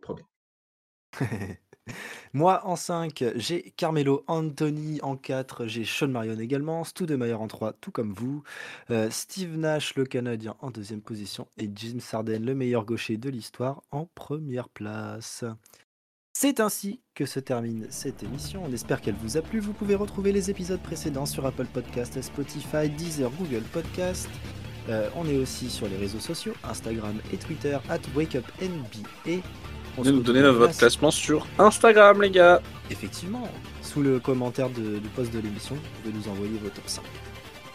Premier. 0.00 0.22
Moi 2.32 2.60
en 2.64 2.76
5, 2.76 3.24
j'ai 3.36 3.72
Carmelo 3.76 4.24
Anthony 4.26 5.00
en 5.02 5.16
4, 5.16 5.66
j'ai 5.66 5.84
Sean 5.84 6.08
Marion 6.08 6.38
également, 6.38 6.84
Stoudemire 6.84 7.40
en 7.40 7.48
3, 7.48 7.74
tout 7.74 7.90
comme 7.90 8.12
vous, 8.12 8.42
euh, 8.90 9.10
Steve 9.10 9.56
Nash, 9.58 9.96
le 9.96 10.04
Canadien, 10.04 10.56
en 10.60 10.70
deuxième 10.70 11.02
position, 11.02 11.46
et 11.58 11.70
James 11.74 12.00
Harden, 12.12 12.44
le 12.44 12.54
meilleur 12.54 12.84
gaucher 12.84 13.16
de 13.16 13.28
l'histoire, 13.28 13.82
en 13.90 14.06
première 14.14 14.68
place. 14.68 15.44
C'est 16.34 16.60
ainsi 16.60 17.00
que 17.14 17.26
se 17.26 17.38
termine 17.38 17.86
cette 17.90 18.22
émission. 18.22 18.62
On 18.64 18.72
espère 18.72 19.02
qu'elle 19.02 19.14
vous 19.14 19.36
a 19.36 19.42
plu. 19.42 19.60
Vous 19.60 19.74
pouvez 19.74 19.94
retrouver 19.94 20.32
les 20.32 20.50
épisodes 20.50 20.80
précédents 20.80 21.26
sur 21.26 21.44
Apple 21.44 21.66
Podcast, 21.66 22.20
Spotify, 22.22 22.88
Deezer, 22.88 23.30
Google 23.32 23.62
Podcast. 23.72 24.30
Euh, 24.88 25.10
on 25.14 25.28
est 25.28 25.36
aussi 25.36 25.70
sur 25.70 25.86
les 25.88 25.96
réseaux 25.96 26.20
sociaux, 26.20 26.54
Instagram 26.64 27.20
et 27.32 27.36
Twitter, 27.36 27.78
at 27.88 28.00
WakeUpNBA. 28.16 29.42
On 29.98 30.02
se 30.04 30.08
Venez 30.08 30.16
nous 30.18 30.22
donner 30.24 30.40
retrouve 30.40 30.58
votre 30.58 30.72
la 30.72 30.78
classement 30.78 31.10
sur 31.10 31.46
Instagram, 31.58 32.22
les 32.22 32.30
gars. 32.30 32.60
Effectivement, 32.90 33.46
sous 33.82 34.00
le 34.02 34.18
commentaire 34.20 34.70
de- 34.70 34.98
du 34.98 35.08
post 35.08 35.32
de 35.32 35.38
l'émission, 35.38 35.74
vous 35.74 36.10
pouvez 36.10 36.14
nous 36.18 36.28
envoyer 36.32 36.58
vos 36.62 36.70
top 36.70 36.84
5. 36.86 37.02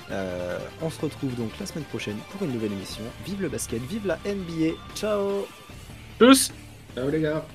Euh, 0.09 0.57
on 0.81 0.89
se 0.89 0.99
retrouve 1.01 1.35
donc 1.35 1.51
la 1.59 1.65
semaine 1.65 1.83
prochaine 1.85 2.17
pour 2.31 2.41
une 2.47 2.53
nouvelle 2.53 2.71
émission. 2.71 3.03
Vive 3.25 3.41
le 3.41 3.49
basket, 3.49 3.81
vive 3.83 4.07
la 4.07 4.17
NBA. 4.25 4.75
Ciao 4.95 5.45
Tous 6.17 6.51
Ciao 6.95 7.09
les 7.09 7.21
gars 7.21 7.45